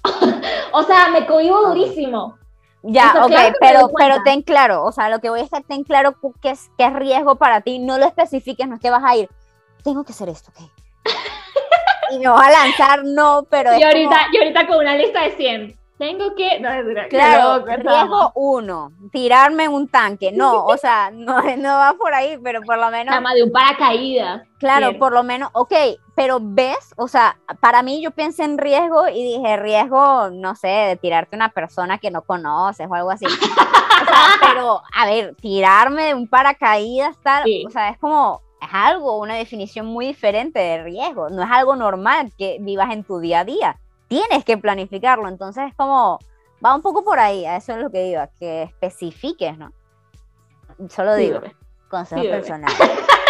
o 0.71 0.83
sea, 0.83 1.09
me 1.09 1.27
cohibo 1.27 1.67
durísimo. 1.67 2.38
Ya, 2.81 3.09
O 3.09 3.11
sea, 3.11 3.23
ok, 3.25 3.29
claro 3.31 3.55
pero, 3.59 3.89
pero 3.97 4.23
ten 4.23 4.41
claro, 4.41 4.83
o 4.85 4.91
sea, 4.91 5.09
lo 5.09 5.19
que 5.19 5.29
voy 5.29 5.41
a 5.41 5.43
estar, 5.43 5.63
ten 5.63 5.83
claro 5.83 6.15
qué 6.41 6.51
es, 6.51 6.69
qué 6.77 6.85
es 6.85 6.93
riesgo 6.93 7.35
para 7.35 7.59
ti, 7.61 7.79
no 7.79 7.97
lo 7.97 8.05
especifiques, 8.05 8.67
no 8.67 8.75
es 8.75 8.81
que 8.81 8.89
vas 8.89 9.03
a 9.03 9.15
ir, 9.17 9.29
tengo 9.83 10.03
que 10.05 10.13
hacer 10.13 10.29
esto, 10.29 10.51
ok. 10.51 10.69
y 12.11 12.19
me 12.19 12.29
voy 12.29 12.41
a 12.41 12.49
lanzar, 12.51 13.03
no, 13.03 13.43
pero 13.49 13.77
Y 13.77 13.83
ahorita, 13.83 14.09
como- 14.09 14.33
y 14.33 14.37
ahorita 14.37 14.67
con 14.67 14.77
una 14.77 14.95
lista 14.95 15.23
de 15.23 15.31
100. 15.31 15.77
Tengo 15.99 16.33
que. 16.33 16.59
No, 16.61 16.69
claro, 17.09 17.57
loco, 17.57 17.71
riesgo 17.75 18.31
uno, 18.35 18.91
tirarme 19.11 19.65
en 19.65 19.73
un 19.73 19.87
tanque, 19.89 20.31
no, 20.31 20.63
o 20.65 20.77
sea, 20.77 21.11
no, 21.11 21.41
no 21.57 21.69
va 21.77 21.93
por 21.99 22.13
ahí, 22.13 22.39
pero 22.41 22.61
por 22.61 22.77
lo 22.79 22.89
menos, 22.89 23.13
Chama, 23.13 23.33
de 23.33 23.43
un 23.43 23.51
paracaídas. 23.51 24.47
claro, 24.57 24.87
bien. 24.87 24.99
por 24.99 25.11
lo 25.11 25.23
menos, 25.23 25.49
ok, 25.53 25.73
pero 26.15 26.39
ves, 26.41 26.93
o 26.95 27.07
sea, 27.09 27.37
para 27.59 27.83
mí 27.83 28.01
yo 28.01 28.11
pensé 28.11 28.45
en 28.45 28.57
riesgo 28.57 29.09
y 29.09 29.21
dije, 29.37 29.57
riesgo, 29.57 30.29
no 30.31 30.55
sé, 30.55 30.67
de 30.69 30.95
tirarte 30.95 31.35
a 31.35 31.37
una 31.37 31.49
persona 31.49 31.97
que 31.97 32.09
no 32.11 32.21
conoces 32.23 32.87
o 32.89 32.95
algo 32.95 33.11
así. 33.11 33.25
O 34.01 34.05
sea, 34.05 34.47
pero, 34.53 34.81
a 34.95 35.05
ver, 35.05 35.35
tirarme 35.35 36.05
de 36.05 36.13
un 36.13 36.25
paracaídas, 36.29 37.17
tal, 37.21 37.43
Sí. 37.43 37.65
o 37.67 37.69
sea, 37.69 37.89
es 37.89 37.97
como, 37.99 38.41
es 38.61 38.69
algo, 38.71 39.17
una 39.19 39.35
definición 39.35 39.85
muy 39.87 40.07
diferente 40.07 40.57
de 40.57 40.81
riesgo, 40.81 41.29
no 41.29 41.43
es 41.43 41.49
algo 41.51 41.75
normal 41.75 42.31
que 42.37 42.57
vivas 42.61 42.91
en 42.93 43.03
tu 43.03 43.19
día 43.19 43.41
a 43.41 43.43
día, 43.45 43.77
tienes 44.09 44.43
que 44.43 44.57
planificarlo, 44.57 45.29
entonces 45.29 45.67
es 45.69 45.75
como, 45.75 46.19
va 46.63 46.75
un 46.75 46.81
poco 46.81 47.03
por 47.05 47.17
ahí, 47.19 47.45
a 47.45 47.55
eso 47.55 47.71
es 47.71 47.77
lo 47.79 47.89
que 47.89 48.03
digo, 48.03 48.21
que 48.37 48.63
especifiques, 48.63 49.57
¿no? 49.57 49.71
Solo 50.89 51.15
digo, 51.15 51.39
consejos 51.89 52.23
Sí, 52.23 52.27
bebé. 52.27 52.39
personales. 52.41 52.77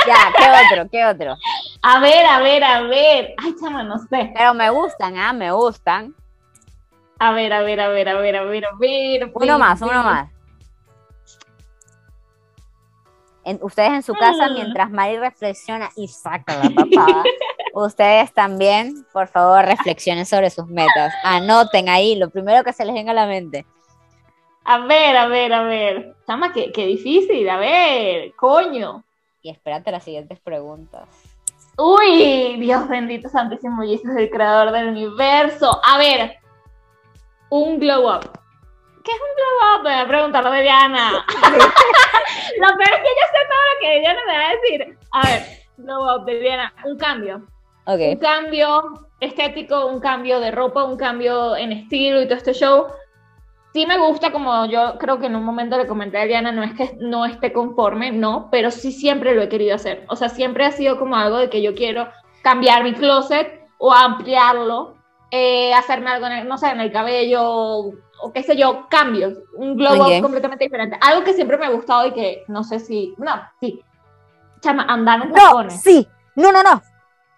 Ya, 0.08 0.16
¿qué 0.36 0.78
otro? 0.78 0.90
¿Qué 0.90 1.06
otro? 1.06 1.36
A 1.82 2.00
ver, 2.00 2.26
a 2.26 2.40
ver, 2.40 2.64
a 2.64 2.82
ver. 2.82 3.34
Ay, 3.38 3.54
chama, 3.62 3.84
no 3.84 4.00
sé. 4.00 4.32
Pero 4.36 4.54
me 4.54 4.70
gustan, 4.70 5.18
ah, 5.18 5.34
me 5.34 5.52
gustan. 5.52 6.16
A 7.20 7.32
ver, 7.34 7.52
a 7.52 7.62
ver, 7.62 7.80
a 7.82 7.90
ver, 7.90 8.08
a 8.10 8.14
ver, 8.16 8.36
a 8.38 8.44
ver, 8.44 8.66
a 8.66 8.70
ver. 8.80 9.32
Uno 9.34 9.60
más, 9.60 9.82
uno 9.82 10.04
más. 10.04 10.30
En- 13.50 13.60
ustedes 13.64 13.92
en 13.92 14.04
su 14.04 14.14
casa, 14.14 14.50
mientras 14.50 14.92
Mari 14.92 15.18
reflexiona 15.18 15.90
y 15.96 16.08
saca 16.08 16.56
la 16.58 16.70
papada, 16.70 17.24
ustedes 17.74 18.32
también, 18.34 19.06
por 19.12 19.28
favor, 19.28 19.66
reflexionen 19.66 20.26
sobre 20.26 20.50
sus 20.50 20.68
metas. 20.68 21.14
Anoten 21.24 21.90
ahí 21.90 22.16
lo 22.16 22.30
primero 22.30 22.64
que 22.64 22.74
se 22.74 22.86
les 22.86 22.94
venga 22.94 23.12
a 23.12 23.16
la 23.16 23.26
mente. 23.26 23.66
A 24.66 24.80
ver, 24.80 25.18
a 25.18 25.28
ver, 25.28 25.52
a 25.54 25.64
ver. 25.64 26.16
Chama, 26.28 26.54
qué, 26.54 26.72
qué 26.72 26.86
difícil. 26.86 27.50
A 27.50 27.58
ver, 27.58 28.34
coño. 28.36 29.04
Y 29.42 29.50
espérate 29.50 29.90
las 29.92 30.04
siguientes 30.04 30.40
preguntas. 30.40 31.08
Uy, 31.78 32.58
Dios 32.60 32.88
bendito, 32.88 33.30
santísimo 33.30 33.82
Jesús, 33.84 34.12
el 34.18 34.30
creador 34.30 34.72
del 34.72 34.90
universo. 34.90 35.80
A 35.84 35.98
ver, 35.98 36.38
un 37.50 37.80
glow 37.80 38.14
up. 38.16 38.30
¿Qué 39.10 39.16
es 39.16 39.22
un 39.22 39.36
glow 39.36 39.76
up? 39.80 39.84
Me 39.84 39.90
voy 39.96 40.04
a 40.04 40.08
preguntar 40.08 40.52
de 40.52 40.62
Diana. 40.62 41.26
lo 42.60 42.68
peor 42.68 42.90
es 42.94 43.02
que 43.02 43.16
yo 43.18 43.26
sé 43.32 43.48
todo 43.48 43.64
lo 43.74 43.80
que 43.82 44.00
Diana 44.02 44.20
me 44.28 44.38
va 44.38 44.46
a 44.46 44.52
decir. 44.52 44.98
A 45.12 45.22
ver, 45.28 45.44
glow 45.78 46.16
up 46.16 46.26
de 46.26 46.40
Diana, 46.40 46.74
un 46.86 46.98
cambio. 46.98 47.36
Un 47.38 47.94
Ok. 47.96 48.22
cambio 48.22 48.84
estético, 49.20 49.88
un 49.88 50.00
cambio 50.00 50.40
de 50.40 50.52
ropa, 50.52 50.84
un 50.84 50.96
cambio 50.96 51.56
en 51.56 51.72
estilo 51.72 52.22
y 52.22 52.26
todo 52.26 52.38
este 52.38 52.54
show. 52.54 52.86
Sí 53.74 53.88
me 53.88 53.98
gusta, 53.98 54.32
como 54.32 54.66
yo 54.68 54.98
creo 55.00 55.20
que 55.20 55.26
en 55.26 55.36
un 55.36 55.44
momento 55.44 55.78
le 55.78 55.88
comenté 55.88 56.20
a 56.20 56.26
Diana, 56.26 56.52
no 56.52 56.62
es 56.64 56.74
que 56.76 56.92
no 57.00 57.26
esté 57.26 57.52
conforme, 57.52 58.12
no, 58.12 58.50
pero 58.52 58.70
sí 58.70 58.92
siempre 58.92 59.34
lo 59.34 59.42
he 59.42 59.50
querido 59.50 59.74
hacer. 59.76 60.06
O 60.10 60.16
sea, 60.16 60.30
siempre 60.30 60.66
ha 60.66 60.72
sido 60.72 61.00
como 61.00 61.16
algo 61.16 61.38
de 61.38 61.50
que 61.50 61.64
yo 61.64 61.74
quiero 61.74 62.10
cambiar 62.44 62.84
mi 62.84 62.94
closet 62.94 63.60
o 63.80 63.92
ampliarlo, 63.92 64.96
eh, 65.32 65.74
hacerme 65.74 66.12
algo, 66.12 66.28
en 66.28 66.32
el- 66.34 66.48
no 66.48 66.58
sé, 66.60 66.70
en 66.70 66.80
el 66.82 66.92
cabello 66.92 67.92
o, 68.22 68.32
qué 68.34 68.44
sé 68.44 68.56
yo, 68.58 68.88
cambios, 68.90 69.34
un 69.56 69.76
glow 69.76 69.94
Ok. 70.02 70.08
up 70.18 70.22
completamente 70.22 70.66
diferente. 70.66 70.98
Algo 71.02 71.24
que 71.24 71.34
siempre 71.34 71.58
me 71.58 71.66
ha 71.66 71.70
gustado 71.72 72.06
y 72.08 72.14
que 72.14 72.44
no 72.48 72.64
sé 72.64 72.80
si, 72.80 73.14
no, 73.18 73.32
sí. 73.60 73.82
Chama, 74.62 74.84
andar 74.84 75.22
en 75.22 75.30
No, 75.30 75.36
tacones. 75.36 75.82
sí. 75.82 76.08
No, 76.36 76.52
no, 76.52 76.62
no. 76.64 76.82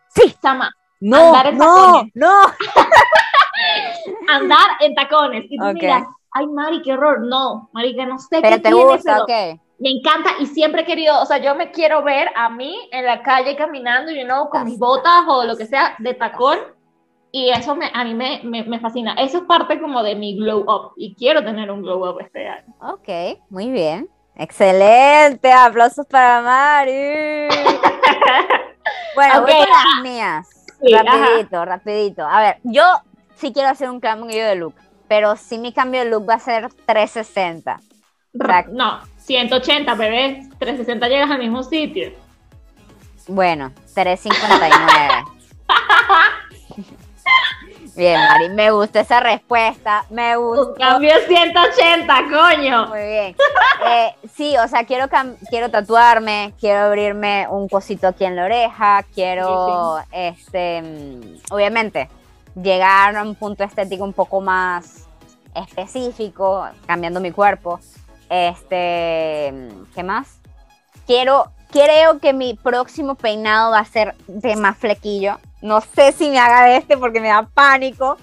Sí. 0.10 0.36
Chama, 0.42 0.72
No, 1.00 1.18
Andar 1.28 1.48
en 1.48 1.58
no, 1.58 1.66
tacones. 1.66 2.12
no. 2.16 2.42
andar 4.28 4.68
en 4.80 4.96
tacones. 4.96 5.46
Y 5.50 5.58
tú 5.58 5.66
Ok. 5.66 5.74
miras, 5.74 6.04
ay, 6.32 6.48
Mari, 6.48 6.82
qué 6.82 6.94
horror. 6.94 7.22
No, 7.22 7.70
marica, 7.74 8.06
no 8.06 8.18
sé 8.20 8.40
Pero 8.42 8.56
qué 8.58 8.60
te 8.60 8.74
gusta, 8.74 9.24
ese- 9.28 9.54
ok. 9.56 9.60
Me 9.80 9.90
encanta 9.90 10.30
y 10.40 10.46
siempre 10.46 10.84
he 10.84 10.86
querido, 10.86 11.20
o 11.20 11.26
sea, 11.26 11.40
yo 11.40 11.56
me 11.56 11.72
quiero 11.72 12.04
ver 12.04 12.30
a 12.36 12.50
mí 12.50 12.78
en 12.92 13.04
la 13.04 13.24
calle 13.24 13.56
caminando, 13.56 14.12
you 14.12 14.26
know, 14.26 14.48
con 14.50 14.66
mis 14.66 14.78
botas 14.78 15.24
o 15.28 15.44
lo 15.44 15.58
que 15.58 15.66
sea 15.66 15.96
de 15.98 16.14
tacón. 16.14 16.60
Y 17.32 17.50
eso 17.50 17.76
me, 17.76 17.90
a 17.94 18.04
mí 18.04 18.14
me, 18.14 18.42
me, 18.44 18.64
me 18.64 18.80
fascina. 18.80 19.14
Eso 19.14 19.38
es 19.40 19.44
parte 19.44 19.80
como 19.80 20.04
de 20.04 20.16
mi 20.16 20.38
glow 20.38 20.62
up. 20.68 20.94
Y 20.98 21.16
quiero 21.16 21.44
tener 21.44 21.72
un 21.72 21.82
glow 21.82 22.10
up 22.10 22.20
este 22.20 22.48
año. 22.48 22.74
Ok, 22.82 23.40
muy 23.50 23.72
bien. 23.72 24.10
Excelente, 24.36 25.52
aplausos 25.52 26.06
para 26.08 26.42
Mari. 26.42 27.48
Bueno, 29.14 29.42
voy 29.42 29.52
Ok, 29.52 29.58
con 29.58 29.70
las 29.70 30.04
mías. 30.04 30.48
Sí, 30.82 30.94
rapidito, 30.94 31.66
rapidito. 31.66 32.26
A 32.26 32.40
ver, 32.40 32.58
yo 32.64 32.84
sí 33.36 33.52
quiero 33.54 33.70
hacer 33.70 33.90
un 33.90 34.00
cambio 34.00 34.46
de 34.46 34.56
look, 34.56 34.74
pero 35.08 35.36
sí 35.36 35.58
mi 35.58 35.74
cambio 35.74 36.00
de 36.00 36.10
look 36.10 36.28
va 36.28 36.36
a 36.36 36.40
ser 36.40 36.70
360. 36.86 37.80
Exacto. 38.34 38.72
No, 38.74 39.02
180, 39.18 39.94
bebé. 39.96 40.44
360 40.58 41.08
llegas 41.10 41.30
al 41.30 41.40
mismo 41.40 41.62
sitio. 41.62 42.14
Bueno, 43.28 43.72
359. 43.94 45.26
Bien, 47.96 48.18
Mari, 48.20 48.50
me 48.50 48.72
gusta 48.72 49.02
esa 49.02 49.20
respuesta, 49.20 50.06
me 50.10 50.38
gusta. 50.38 50.74
cambio 50.78 51.12
180, 51.28 52.16
coño. 52.30 52.88
Muy 52.88 53.02
bien. 53.02 53.36
Eh, 53.86 54.16
sí, 54.34 54.56
o 54.58 54.68
sea, 54.68 54.86
quiero, 54.86 55.08
quiero 55.50 55.70
tatuarme, 55.70 56.54
quiero 56.60 56.86
abrirme 56.86 57.48
un 57.50 57.68
cosito 57.68 58.08
aquí 58.08 58.24
en 58.24 58.36
la 58.36 58.46
oreja, 58.46 59.04
quiero, 59.14 60.00
este, 60.12 60.82
obviamente, 61.50 62.10
llegar 62.56 63.16
a 63.16 63.24
un 63.24 63.36
punto 63.36 63.64
estético 63.64 64.04
un 64.04 64.14
poco 64.14 64.40
más 64.40 65.08
específico, 65.54 66.66
cambiando 66.86 67.20
mi 67.20 67.32
cuerpo. 67.32 67.80
Este, 68.30 69.54
¿qué 69.94 70.04
más? 70.04 70.40
Quiero, 71.06 71.52
creo 71.72 72.20
que 72.20 72.34
mi 72.34 72.54
próximo 72.54 73.16
peinado 73.16 73.72
va 73.72 73.80
a 73.80 73.86
ser 73.86 74.16
de 74.28 74.56
más 74.56 74.78
flequillo. 74.78 75.40
No 75.62 75.82
sé 75.82 76.12
si 76.12 76.30
me 76.30 76.40
haga 76.40 76.66
de 76.66 76.78
este 76.78 76.98
porque 76.98 77.20
me 77.20 77.30
da 77.30 77.48
pánico, 77.54 78.18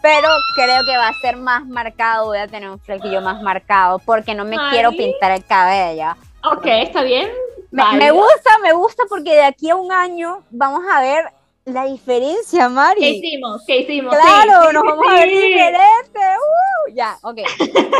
pero 0.00 0.28
creo 0.56 0.84
que 0.84 0.96
va 0.96 1.08
a 1.08 1.20
ser 1.20 1.36
más 1.36 1.66
marcado, 1.66 2.26
voy 2.26 2.38
a 2.38 2.48
tener 2.48 2.68
un 2.70 2.78
flequillo 2.78 3.20
más 3.20 3.42
marcado 3.42 3.98
porque 4.00 4.34
no 4.34 4.44
me 4.44 4.56
Ay. 4.58 4.70
quiero 4.70 4.90
pintar 4.90 5.32
el 5.32 5.44
cabello. 5.44 6.12
Ok, 6.44 6.66
está 6.66 7.02
bien. 7.02 7.30
Me, 7.70 8.10
gusta, 8.10 8.58
me 8.62 8.72
gusta 8.72 9.04
porque 9.08 9.32
de 9.32 9.44
aquí 9.44 9.70
a 9.70 9.76
un 9.76 9.90
año 9.90 10.42
vamos 10.50 10.82
a 10.92 11.00
ver 11.00 11.24
la 11.64 11.84
diferencia, 11.84 12.68
Mari. 12.68 13.00
¿Qué 13.00 13.08
hicimos? 13.10 13.62
¿Qué 13.66 13.78
hicimos? 13.80 14.14
Claro, 14.14 14.62
Sí, 14.62 14.68
sí, 14.68 14.74
nos 14.74 14.82
vamos 14.84 15.06
a 15.08 15.12
ver 15.14 15.28
diferente. 15.28 16.18
¡uh! 16.18 16.92
ya, 16.94 17.18
ok. 17.22 17.38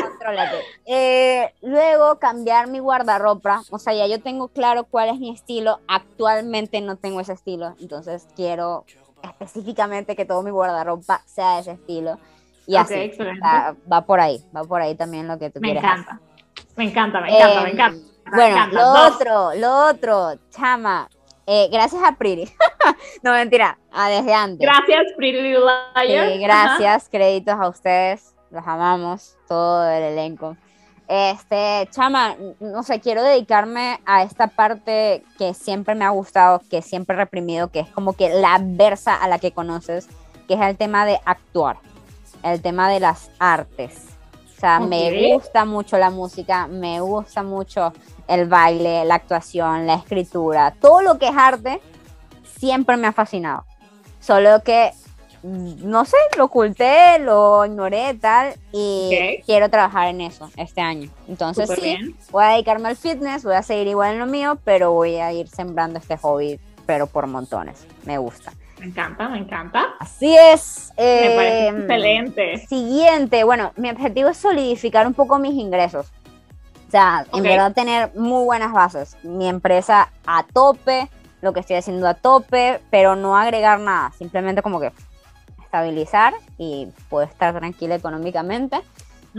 Contrólate. 0.02 0.56
Eh, 0.86 1.54
luego 1.62 2.18
cambiar 2.18 2.68
mi 2.68 2.78
guardarropa. 2.80 3.62
O 3.70 3.78
sea, 3.78 3.92
ya 3.94 4.06
yo 4.06 4.20
tengo 4.20 4.48
claro 4.48 4.84
cuál 4.84 5.10
es 5.10 5.18
mi 5.18 5.30
estilo. 5.30 5.80
Actualmente 5.88 6.80
no 6.80 6.96
tengo 6.96 7.20
ese 7.20 7.32
estilo. 7.34 7.74
Entonces 7.80 8.26
quiero 8.34 8.84
específicamente 9.22 10.16
que 10.16 10.24
todo 10.24 10.42
mi 10.42 10.50
guardarropa 10.50 11.22
sea 11.26 11.54
de 11.54 11.60
ese 11.60 11.70
estilo. 11.72 12.18
Y 12.66 12.74
Ok, 12.76 12.80
así. 12.82 12.94
excelente. 12.94 13.40
o 13.40 13.50
sea, 13.50 13.76
va 13.90 14.04
por 14.04 14.20
ahí. 14.20 14.42
Va 14.54 14.64
por 14.64 14.80
ahí 14.82 14.94
también 14.96 15.28
lo 15.28 15.38
que 15.38 15.50
tú 15.50 15.60
Me 15.60 15.68
quieres 15.68 15.84
encanta. 15.84 16.20
Me 16.76 16.84
encanta, 16.84 17.20
me 17.20 17.28
encanta, 17.28 17.60
Eh, 17.60 17.64
me 17.64 17.70
encanta. 17.70 18.06
Me 18.24 18.36
bueno, 18.36 18.56
encanta. 18.56 18.76
lo 18.76 18.86
Dos. 18.92 19.12
otro, 19.14 19.54
lo 19.54 19.86
otro, 19.88 20.40
chama, 20.50 21.08
eh, 21.46 21.68
gracias 21.70 22.02
a 22.04 22.12
Pretty. 22.12 22.50
no, 23.22 23.32
mentira, 23.32 23.78
a 23.90 24.08
desde 24.08 24.34
antes. 24.34 24.60
Gracias, 24.60 25.12
Pretty 25.16 25.40
Little 25.40 25.64
Liars. 25.94 26.32
Sí, 26.32 26.38
gracias, 26.40 27.08
créditos 27.08 27.54
a 27.54 27.68
ustedes, 27.68 28.34
los 28.50 28.66
amamos, 28.66 29.36
todo 29.48 29.88
el 29.90 30.02
elenco. 30.02 30.56
Este, 31.08 31.88
chama, 31.90 32.36
no 32.60 32.82
sé, 32.82 33.00
quiero 33.00 33.22
dedicarme 33.22 34.00
a 34.06 34.22
esta 34.22 34.46
parte 34.46 35.24
que 35.36 35.52
siempre 35.52 35.94
me 35.94 36.04
ha 36.04 36.10
gustado, 36.10 36.62
que 36.70 36.80
siempre 36.80 37.14
he 37.14 37.18
reprimido, 37.18 37.70
que 37.70 37.80
es 37.80 37.88
como 37.88 38.14
que 38.14 38.30
la 38.30 38.54
adversa 38.54 39.14
a 39.14 39.28
la 39.28 39.38
que 39.38 39.52
conoces, 39.52 40.08
que 40.48 40.54
es 40.54 40.60
el 40.60 40.76
tema 40.76 41.04
de 41.04 41.20
actuar, 41.24 41.76
el 42.42 42.62
tema 42.62 42.88
de 42.88 43.00
las 43.00 43.30
artes. 43.38 44.11
Sea, 44.62 44.78
me 44.78 45.32
gusta 45.34 45.64
mucho 45.64 45.98
la 45.98 46.10
música, 46.10 46.68
me 46.68 47.00
gusta 47.00 47.42
mucho 47.42 47.92
el 48.28 48.46
baile, 48.46 49.04
la 49.04 49.16
actuación, 49.16 49.88
la 49.88 49.94
escritura, 49.94 50.72
todo 50.80 51.02
lo 51.02 51.18
que 51.18 51.26
es 51.26 51.34
arte 51.36 51.80
siempre 52.60 52.96
me 52.96 53.08
ha 53.08 53.12
fascinado. 53.12 53.64
Solo 54.20 54.62
que, 54.62 54.92
mm, 55.42 55.90
no 55.90 56.04
sé, 56.04 56.16
lo 56.38 56.44
oculté, 56.44 57.18
lo 57.18 57.66
ignoré 57.66 58.14
tal 58.14 58.54
y 58.70 59.42
quiero 59.44 59.68
trabajar 59.68 60.06
en 60.06 60.20
eso 60.20 60.48
este 60.56 60.80
año. 60.80 61.10
Entonces 61.26 61.68
sí, 61.68 61.80
bien. 61.80 62.16
voy 62.30 62.44
a 62.44 62.48
dedicarme 62.50 62.90
al 62.90 62.96
fitness, 62.96 63.42
voy 63.42 63.56
a 63.56 63.64
seguir 63.64 63.88
igual 63.88 64.12
en 64.12 64.20
lo 64.20 64.26
mío, 64.26 64.60
pero 64.62 64.92
voy 64.92 65.16
a 65.16 65.32
ir 65.32 65.48
sembrando 65.48 65.98
este 65.98 66.16
hobby, 66.18 66.60
pero 66.86 67.08
por 67.08 67.26
montones. 67.26 67.84
Me 68.04 68.16
gusta. 68.16 68.52
Me 68.82 68.88
encanta, 68.88 69.28
me 69.28 69.38
encanta. 69.38 69.94
Así 70.00 70.36
es. 70.36 70.92
Me 70.98 71.34
parece 71.36 71.66
em, 71.68 71.78
excelente. 71.82 72.66
Siguiente, 72.66 73.44
bueno, 73.44 73.70
mi 73.76 73.88
objetivo 73.88 74.28
es 74.28 74.38
solidificar 74.38 75.06
un 75.06 75.14
poco 75.14 75.38
mis 75.38 75.52
ingresos. 75.52 76.08
O 76.88 76.90
sea, 76.90 77.24
en 77.32 77.44
verdad 77.44 77.72
tener 77.72 78.10
muy 78.16 78.44
buenas 78.44 78.72
bases. 78.72 79.16
Mi 79.22 79.48
empresa 79.48 80.10
a 80.26 80.42
tope, 80.42 81.08
lo 81.42 81.52
que 81.52 81.60
estoy 81.60 81.76
haciendo 81.76 82.08
a 82.08 82.14
tope, 82.14 82.80
pero 82.90 83.14
no 83.14 83.36
agregar 83.36 83.78
nada. 83.78 84.10
Simplemente 84.18 84.62
como 84.62 84.80
que 84.80 84.90
estabilizar 85.62 86.34
y 86.58 86.88
puedo 87.08 87.24
estar 87.24 87.56
tranquila 87.56 87.94
económicamente. 87.94 88.80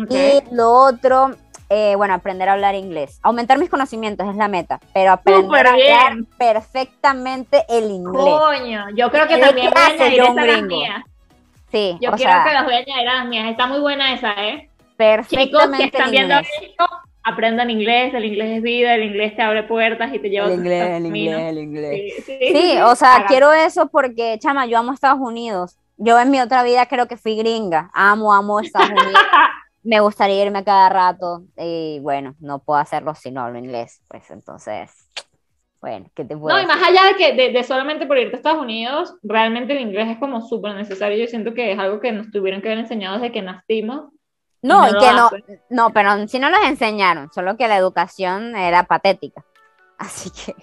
Y 0.10 0.42
lo 0.52 0.72
otro, 0.72 1.36
eh, 1.70 1.96
bueno, 1.96 2.14
aprender 2.14 2.50
a 2.50 2.54
hablar 2.54 2.76
inglés. 2.76 3.20
Aumentar 3.24 3.58
mis 3.58 3.70
conocimientos 3.70 4.28
es 4.30 4.36
la 4.36 4.48
meta, 4.48 4.80
pero 4.94 5.12
aprender 5.12 5.44
Súper 5.46 5.68
a 5.68 5.72
hablar 5.74 6.18
perfectamente 6.38 7.64
el 7.70 7.92
inglés. 7.92 8.24
Coño, 8.24 8.86
yo 8.96 9.10
creo 9.12 9.28
que 9.28 9.36
¿Qué 9.36 9.42
también 9.42 9.72
voy 9.72 9.82
a 9.82 9.86
añadir 9.88 10.18
yo, 10.18 10.24
esa 10.26 10.42
a 10.42 10.46
las 10.46 10.62
mías. 10.64 11.04
Sí, 11.72 11.98
Yo 12.02 12.10
o 12.12 12.14
creo 12.14 12.28
sea, 12.28 12.44
que 12.44 12.54
las 12.54 12.66
voy 12.66 12.74
a 12.76 12.78
añadir 12.78 13.08
a 13.10 13.16
las 13.16 13.26
mías. 13.28 13.50
Está 13.50 13.66
muy 13.68 13.80
buena 13.80 14.14
esa, 14.14 14.32
¿eh? 14.44 14.70
Chicos 14.98 15.28
que 15.30 15.38
perfectamente 15.38 15.84
están 15.86 16.12
viendo 16.12 16.36
esto, 16.40 16.86
aprendan 17.24 17.70
inglés. 17.70 18.14
El 18.14 18.26
inglés 18.26 18.58
es 18.58 18.62
vida, 18.62 18.94
el 18.96 19.04
inglés 19.04 19.36
te 19.36 19.42
abre 19.42 19.64
puertas 19.64 20.14
y 20.14 20.20
te 20.20 20.30
lleva 20.30 20.48
a 20.48 20.50
El 20.50 20.60
inglés, 20.60 20.90
el 20.98 21.06
inglés, 21.08 21.42
el 21.42 21.58
inglés. 21.58 22.14
Sí, 22.18 22.22
sí, 22.22 22.38
Sí, 22.54 22.78
o 22.82 22.96
sea, 22.96 23.16
Hagan. 23.16 23.28
quiero 23.28 23.52
eso 23.54 23.88
porque, 23.88 24.38
chama, 24.40 24.66
yo 24.66 24.78
amo 24.78 24.94
Estados 24.94 25.20
Unidos. 25.20 25.78
Yo 25.98 26.20
en 26.20 26.32
mi 26.32 26.40
otra 26.42 26.64
vida 26.64 26.86
creo 26.86 27.08
que 27.08 27.18
fui 27.18 27.36
gringa. 27.36 27.90
Amo, 27.94 28.34
amo 28.34 28.60
Estados 28.60 28.90
Unidos. 28.92 29.22
Me 29.84 30.00
gustaría 30.00 30.44
irme 30.46 30.64
cada 30.64 30.90
rato 30.90 31.44
y 31.58 32.00
bueno, 32.02 32.36
no 32.40 32.60
puedo 32.60 32.80
hacerlo 32.80 33.16
si 33.16 33.32
no 33.32 33.42
hablo 33.42 33.60
inglés. 33.60 34.02
Pues 34.08 34.30
entonces, 34.32 34.92
Bueno, 35.82 36.10
¿qué 36.16 36.24
te 36.24 36.38
puedo 36.38 36.56
No, 36.56 36.62
y 36.62 36.66
decir? 36.66 36.80
más 36.82 36.90
allá 36.90 37.08
de 37.10 37.16
que 37.18 37.34
de, 37.34 37.52
de 37.52 37.64
solamente 37.64 38.06
por 38.08 38.18
irte 38.18 38.36
a 38.36 38.38
Estados 38.38 38.62
Unidos, 38.62 39.16
realmente 39.24 39.74
el 39.74 39.82
inglés 39.82 40.08
es 40.12 40.18
como 40.18 40.42
súper 40.42 40.76
necesario. 40.76 41.18
Yo 41.18 41.28
siento 41.28 41.54
que 41.54 41.74
es 41.74 41.80
algo 41.80 42.00
que 42.00 42.12
nos 42.14 42.32
tuvieron 42.32 42.62
que 42.62 42.70
haber 42.70 42.80
enseñado 42.80 43.16
desde 43.20 43.34
que 43.34 43.42
nacimos. 43.42 44.06
No, 44.62 44.84
no 44.84 44.88
y 44.88 44.92
que 45.00 45.12
no, 45.14 45.26
hacen. 45.28 45.44
no, 45.70 45.90
pero 45.92 46.26
sí 46.30 46.40
no 46.40 46.50
nos 46.50 46.64
enseñaron, 46.64 47.30
solo 47.34 47.58
que 47.58 47.68
la 47.68 47.76
educación 47.78 48.56
era 48.56 48.84
patética. 48.84 49.44
Así 49.98 50.30
que 50.32 50.56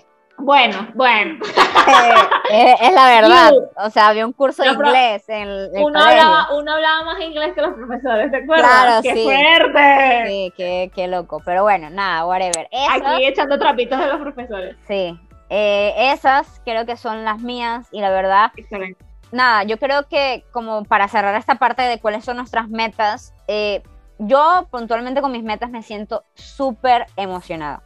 Bueno, 0.42 0.88
bueno. 0.94 1.38
eh, 1.86 2.14
es, 2.50 2.80
es 2.82 2.92
la 2.94 3.06
verdad. 3.06 3.52
O 3.82 3.90
sea, 3.90 4.08
había 4.08 4.26
un 4.26 4.32
curso 4.32 4.62
de 4.62 4.68
inglés 4.70 5.26
en 5.28 5.48
el, 5.48 5.70
Uno 5.82 6.00
hablaba, 6.00 6.48
uno 6.54 6.72
hablaba 6.74 7.04
más 7.04 7.20
inglés 7.20 7.52
que 7.54 7.62
los 7.62 7.72
profesores, 7.74 8.30
¿te 8.30 8.36
acuerdas? 8.38 8.66
Claro, 8.70 9.02
¡Qué 9.02 9.14
sí. 9.14 9.22
fuerte! 9.24 10.24
Sí, 10.26 10.52
qué, 10.56 10.90
qué 10.94 11.08
loco. 11.08 11.40
Pero 11.44 11.62
bueno, 11.62 11.88
nada, 11.90 12.26
whatever. 12.26 12.68
Esas, 12.70 13.12
Aquí 13.14 13.26
echando 13.26 13.58
trapitos 13.58 13.98
de 13.98 14.06
los 14.06 14.20
profesores. 14.20 14.76
sí. 14.86 15.18
Eh, 15.52 16.12
esas 16.12 16.60
creo 16.64 16.86
que 16.86 16.96
son 16.96 17.24
las 17.24 17.40
mías 17.40 17.88
y 17.90 18.00
la 18.00 18.10
verdad, 18.10 18.52
Excelente. 18.56 19.04
nada, 19.32 19.64
yo 19.64 19.78
creo 19.78 20.06
que 20.06 20.44
como 20.52 20.84
para 20.84 21.08
cerrar 21.08 21.34
esta 21.34 21.56
parte 21.56 21.82
de 21.82 21.98
cuáles 21.98 22.24
son 22.24 22.36
nuestras 22.36 22.68
metas, 22.68 23.34
eh, 23.48 23.82
yo 24.20 24.68
puntualmente 24.70 25.20
con 25.20 25.32
mis 25.32 25.42
metas 25.42 25.68
me 25.70 25.82
siento 25.82 26.22
súper 26.34 27.06
emocionada. 27.16 27.82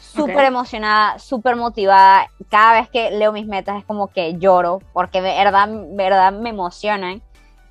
Súper 0.00 0.46
emocionada, 0.46 1.18
súper 1.18 1.56
motivada. 1.56 2.28
Cada 2.48 2.80
vez 2.80 2.88
que 2.88 3.10
leo 3.10 3.32
mis 3.32 3.46
metas 3.46 3.78
es 3.78 3.84
como 3.84 4.08
que 4.08 4.38
lloro 4.38 4.80
porque 4.92 5.20
de 5.20 5.34
verdad, 5.34 5.68
verdad 5.92 6.32
me 6.32 6.50
emocionan 6.50 7.22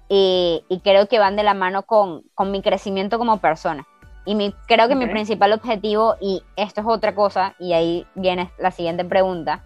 y, 0.07 0.63
y 0.69 0.79
creo 0.79 1.07
que 1.07 1.19
van 1.19 1.35
de 1.35 1.43
la 1.43 1.53
mano 1.53 1.83
con, 1.83 2.23
con 2.35 2.51
mi 2.51 2.61
crecimiento 2.61 3.17
como 3.17 3.37
persona. 3.37 3.85
Y 4.25 4.35
mi, 4.35 4.53
creo 4.67 4.87
que 4.87 4.95
mi 4.95 5.07
principal 5.07 5.53
objetivo, 5.53 6.15
y 6.21 6.43
esto 6.55 6.81
es 6.81 6.87
otra 6.87 7.15
cosa, 7.15 7.55
y 7.57 7.73
ahí 7.73 8.05
viene 8.13 8.51
la 8.59 8.69
siguiente 8.69 9.03
pregunta, 9.03 9.63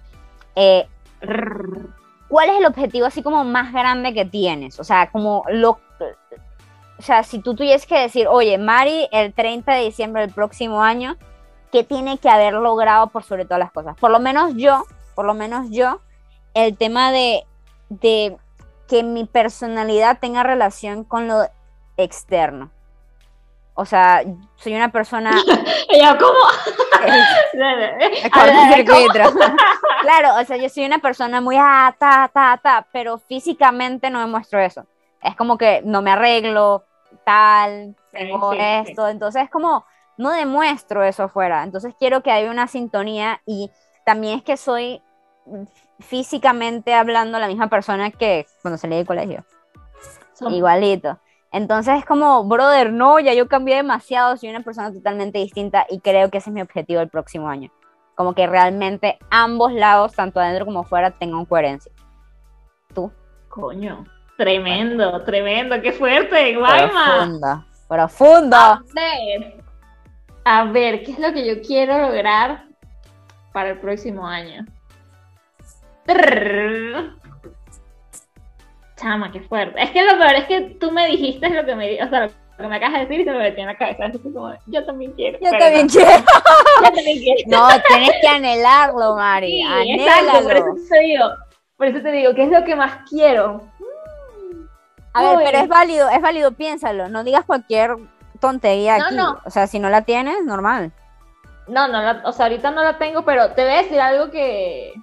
eh, 0.55 0.87
¿cuál 2.29 2.49
es 2.49 2.57
el 2.59 2.65
objetivo 2.65 3.05
así 3.05 3.21
como 3.21 3.43
más 3.43 3.73
grande 3.73 4.13
que 4.13 4.23
tienes? 4.23 4.79
O 4.79 4.83
sea, 4.83 5.09
como 5.11 5.43
lo... 5.49 5.79
O 6.97 7.01
sea, 7.01 7.23
si 7.23 7.39
tú 7.39 7.55
tuvieses 7.55 7.85
que 7.85 7.99
decir, 7.99 8.27
oye, 8.27 8.57
Mari, 8.57 9.09
el 9.11 9.33
30 9.33 9.73
de 9.73 9.83
diciembre 9.83 10.21
del 10.21 10.31
próximo 10.31 10.81
año, 10.81 11.17
¿qué 11.73 11.83
tiene 11.83 12.19
que 12.19 12.29
haber 12.29 12.53
logrado 12.53 13.07
por 13.07 13.23
sobre 13.23 13.45
todas 13.45 13.57
las 13.57 13.71
cosas? 13.71 13.97
Por 13.97 14.11
lo 14.11 14.19
menos 14.19 14.53
yo, 14.55 14.85
por 15.15 15.25
lo 15.25 15.33
menos 15.33 15.71
yo, 15.71 16.01
el 16.53 16.77
tema 16.77 17.11
de, 17.11 17.45
de 17.89 18.37
que 18.87 19.01
mi 19.01 19.25
personalidad 19.25 20.19
tenga 20.19 20.43
relación 20.43 21.03
con 21.03 21.27
lo 21.27 21.47
externo. 21.97 22.69
O 23.73 23.85
sea, 23.85 24.23
soy 24.55 24.75
una 24.75 24.91
persona... 24.91 25.31
Ella, 25.89 26.15
¿cómo? 26.15 26.39
Me 27.55 28.85
claro, 28.85 30.39
o 30.39 30.45
sea, 30.45 30.57
yo 30.57 30.69
soy 30.69 30.85
una 30.85 30.99
persona 30.99 31.41
muy 31.41 31.57
ah, 31.59 31.95
ta, 31.97 32.29
ta, 32.31 32.59
ta, 32.61 32.87
pero 32.93 33.17
físicamente 33.17 34.11
no 34.11 34.19
demuestro 34.19 34.59
eso. 34.59 34.85
Es 35.23 35.35
como 35.35 35.57
que 35.57 35.81
no 35.83 36.03
me 36.03 36.11
arreglo, 36.11 36.83
tal, 37.25 37.95
tengo 38.11 38.51
sí, 38.51 38.57
sí. 38.59 38.89
esto, 38.89 39.07
entonces 39.07 39.43
es 39.43 39.49
como, 39.49 39.85
no 40.17 40.31
demuestro 40.31 41.03
eso 41.03 41.23
afuera. 41.23 41.63
Entonces 41.63 41.93
quiero 41.97 42.21
que 42.21 42.31
haya 42.31 42.51
una 42.51 42.67
sintonía 42.67 43.41
y 43.45 43.71
también 44.05 44.37
es 44.39 44.43
que 44.43 44.57
soy 44.57 45.01
físicamente 45.99 46.93
hablando 46.93 47.39
la 47.39 47.47
misma 47.47 47.67
persona 47.67 48.11
que 48.11 48.45
cuando 48.61 48.77
salí 48.77 48.95
del 48.95 49.05
colegio. 49.05 49.45
Igualito. 50.49 51.19
Entonces 51.51 51.99
es 51.99 52.05
como, 52.05 52.43
brother, 52.45 52.91
no, 52.91 53.19
ya 53.19 53.33
yo 53.33 53.47
cambié 53.47 53.75
demasiado, 53.75 54.35
soy 54.37 54.49
una 54.49 54.61
persona 54.61 54.91
totalmente 54.91 55.37
distinta 55.37 55.85
y 55.89 55.99
creo 55.99 56.29
que 56.31 56.39
ese 56.39 56.49
es 56.49 56.53
mi 56.53 56.61
objetivo 56.61 56.99
el 57.01 57.09
próximo 57.09 57.47
año. 57.47 57.71
Como 58.15 58.33
que 58.33 58.47
realmente 58.47 59.19
ambos 59.29 59.71
lados, 59.71 60.13
tanto 60.13 60.39
adentro 60.39 60.65
como 60.65 60.79
afuera, 60.79 61.11
tengan 61.11 61.45
coherencia. 61.45 61.91
¿Tú? 62.93 63.11
Coño. 63.49 64.05
Tremendo, 64.35 65.23
tremendo, 65.23 65.79
qué 65.81 65.91
fuerte, 65.91 66.55
Guayma. 66.55 67.05
Profundo. 67.17 67.65
Profundo. 67.87 69.62
A 70.45 70.65
ver, 70.65 71.03
¿qué 71.03 71.11
es 71.11 71.19
lo 71.19 71.31
que 71.33 71.45
yo 71.45 71.61
quiero 71.61 71.97
lograr 71.97 72.65
para 73.53 73.69
el 73.69 73.79
próximo 73.79 74.27
año? 74.27 74.65
Trrr. 76.05 77.15
Chama, 78.97 79.31
qué 79.31 79.41
fuerte. 79.41 79.81
Es 79.81 79.91
que 79.91 80.03
lo 80.03 80.17
peor 80.17 80.35
es 80.35 80.45
que 80.45 80.61
tú 80.79 80.91
me 80.91 81.07
dijiste 81.07 81.49
lo 81.49 81.65
que 81.65 81.75
me 81.75 82.03
o 82.03 82.09
sea, 82.09 82.21
lo 82.21 82.29
que 82.57 82.67
me 82.67 82.75
acabas 82.75 82.93
de 82.93 82.99
decir 83.01 83.19
y 83.21 83.23
se 83.23 83.31
me 83.31 83.39
metió 83.39 83.61
en 83.61 83.67
la 83.67 83.77
cabeza. 83.77 84.05
Entonces, 84.05 84.33
como, 84.33 84.53
yo 84.67 84.85
también 84.85 85.13
quiero. 85.13 85.39
Yo 85.41 85.51
también 85.51 85.87
no, 85.87 85.93
quiero. 85.93 86.11
Yo 86.83 86.91
también 86.93 87.19
quiero. 87.19 87.41
No, 87.47 87.67
tienes 87.87 88.11
que 88.21 88.27
anhelarlo, 88.27 89.15
Mari. 89.15 89.63
Sí, 89.63 89.91
exacto, 89.91 90.43
por 90.43 90.55
eso 90.57 90.75
te 90.89 90.99
digo, 90.99 91.25
por 91.77 91.87
eso 91.87 92.01
te 92.01 92.11
digo, 92.11 92.35
¿qué 92.35 92.43
es 92.43 92.51
lo 92.51 92.63
que 92.63 92.75
más 92.75 93.09
quiero? 93.09 93.61
A 95.13 95.21
ver, 95.21 95.45
pero 95.45 95.57
es 95.59 95.67
válido, 95.67 96.09
es 96.09 96.21
válido, 96.21 96.51
piénsalo. 96.51 97.07
No 97.07 97.23
digas 97.23 97.45
cualquier 97.45 97.95
tontería 98.47 98.97
No, 98.97 99.05
aquí. 99.05 99.15
no. 99.15 99.39
O 99.45 99.49
sea, 99.49 99.67
si 99.67 99.79
no 99.79 99.89
la 99.89 100.01
tienes, 100.03 100.43
normal. 100.43 100.91
No, 101.67 101.87
no, 101.87 102.01
la- 102.01 102.21
o 102.25 102.31
sea, 102.33 102.45
ahorita 102.47 102.71
no 102.71 102.83
la 102.83 102.97
tengo, 102.97 103.23
pero 103.23 103.51
te 103.53 103.63
voy 103.63 103.73
a 103.73 103.77
decir 103.83 103.99
algo 104.01 104.29
que. 104.29 104.93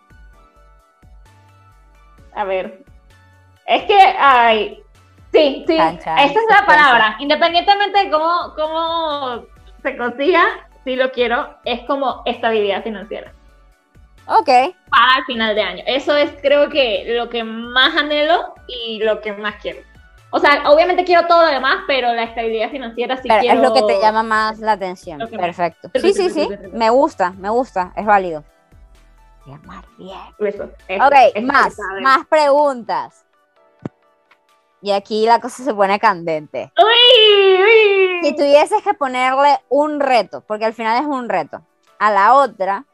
A 2.35 2.45
ver. 2.45 2.85
Es 3.67 3.85
que, 3.85 3.99
ay. 4.19 4.83
Sí, 5.33 5.65
sí, 5.67 5.77
chan, 5.77 5.95
esta 6.19 6.25
es 6.41 6.47
la 6.51 6.67
palabra. 6.67 7.17
Independientemente 7.21 8.05
de 8.05 8.11
cómo, 8.11 8.53
cómo 8.57 9.45
se 9.83 9.97
consiga, 9.97 10.45
si 10.85 10.97
lo 10.97 11.13
quiero, 11.13 11.57
es 11.65 11.81
como 11.87 12.23
estabilidad 12.27 12.83
financiera 12.83 13.33
Ok. 14.27 14.49
para 14.91 15.19
el 15.19 15.25
final 15.27 15.55
de 15.55 15.63
año. 15.63 15.83
Eso 15.87 16.17
es, 16.17 16.33
creo 16.43 16.69
que, 16.69 17.05
lo 17.17 17.29
que 17.29 17.45
más 17.45 17.95
anhelo 17.97 18.55
y 18.67 18.99
lo 19.05 19.21
que 19.21 19.33
más 19.35 19.55
quiero. 19.63 19.79
O 20.33 20.39
sea, 20.39 20.63
obviamente 20.71 21.05
quiero 21.05 21.27
todo 21.27 21.43
lo 21.45 21.51
demás, 21.51 21.83
pero 21.87 22.13
la 22.15 22.23
estabilidad 22.25 22.71
financiera 22.71 23.17
sí 23.17 23.29
Pero 23.29 23.41
quiero. 23.41 23.57
es 23.57 23.69
lo 23.69 23.75
que 23.75 23.83
te 23.83 24.01
llama 24.01 24.23
más 24.23 24.59
la 24.61 24.73
atención. 24.73 25.19
Me- 25.19 25.27
Perfecto. 25.27 25.91
Sí, 25.95 26.13
sí, 26.13 26.31
sí. 26.31 26.49
Me 26.73 26.89
gusta, 26.91 27.31
me 27.33 27.49
gusta. 27.51 27.93
Es 27.97 28.07
válido. 28.07 28.45
Llamar 29.47 29.85
bien. 29.99 30.17
Eso, 30.39 30.71
eso, 30.87 31.05
Ok, 31.07 31.15
eso, 31.35 31.47
más, 31.47 31.77
más 32.03 32.27
preguntas. 32.29 33.25
Y 34.83 34.93
aquí 34.93 35.27
la 35.27 35.41
cosa 35.41 35.63
se 35.65 35.75
pone 35.75 35.99
candente. 35.99 36.73
Uy, 36.79 37.63
uy. 37.63 38.21
Si 38.23 38.37
tuvieses 38.37 38.83
que 38.83 38.95
ponerle 38.95 39.59
un 39.69 40.01
reto, 40.01 40.43
porque 40.47 40.65
al 40.65 40.75
final 40.75 41.03
es 41.03 41.07
un 41.09 41.29
reto, 41.29 41.61
a 41.99 42.11
la 42.11 42.35
otra, 42.35 42.85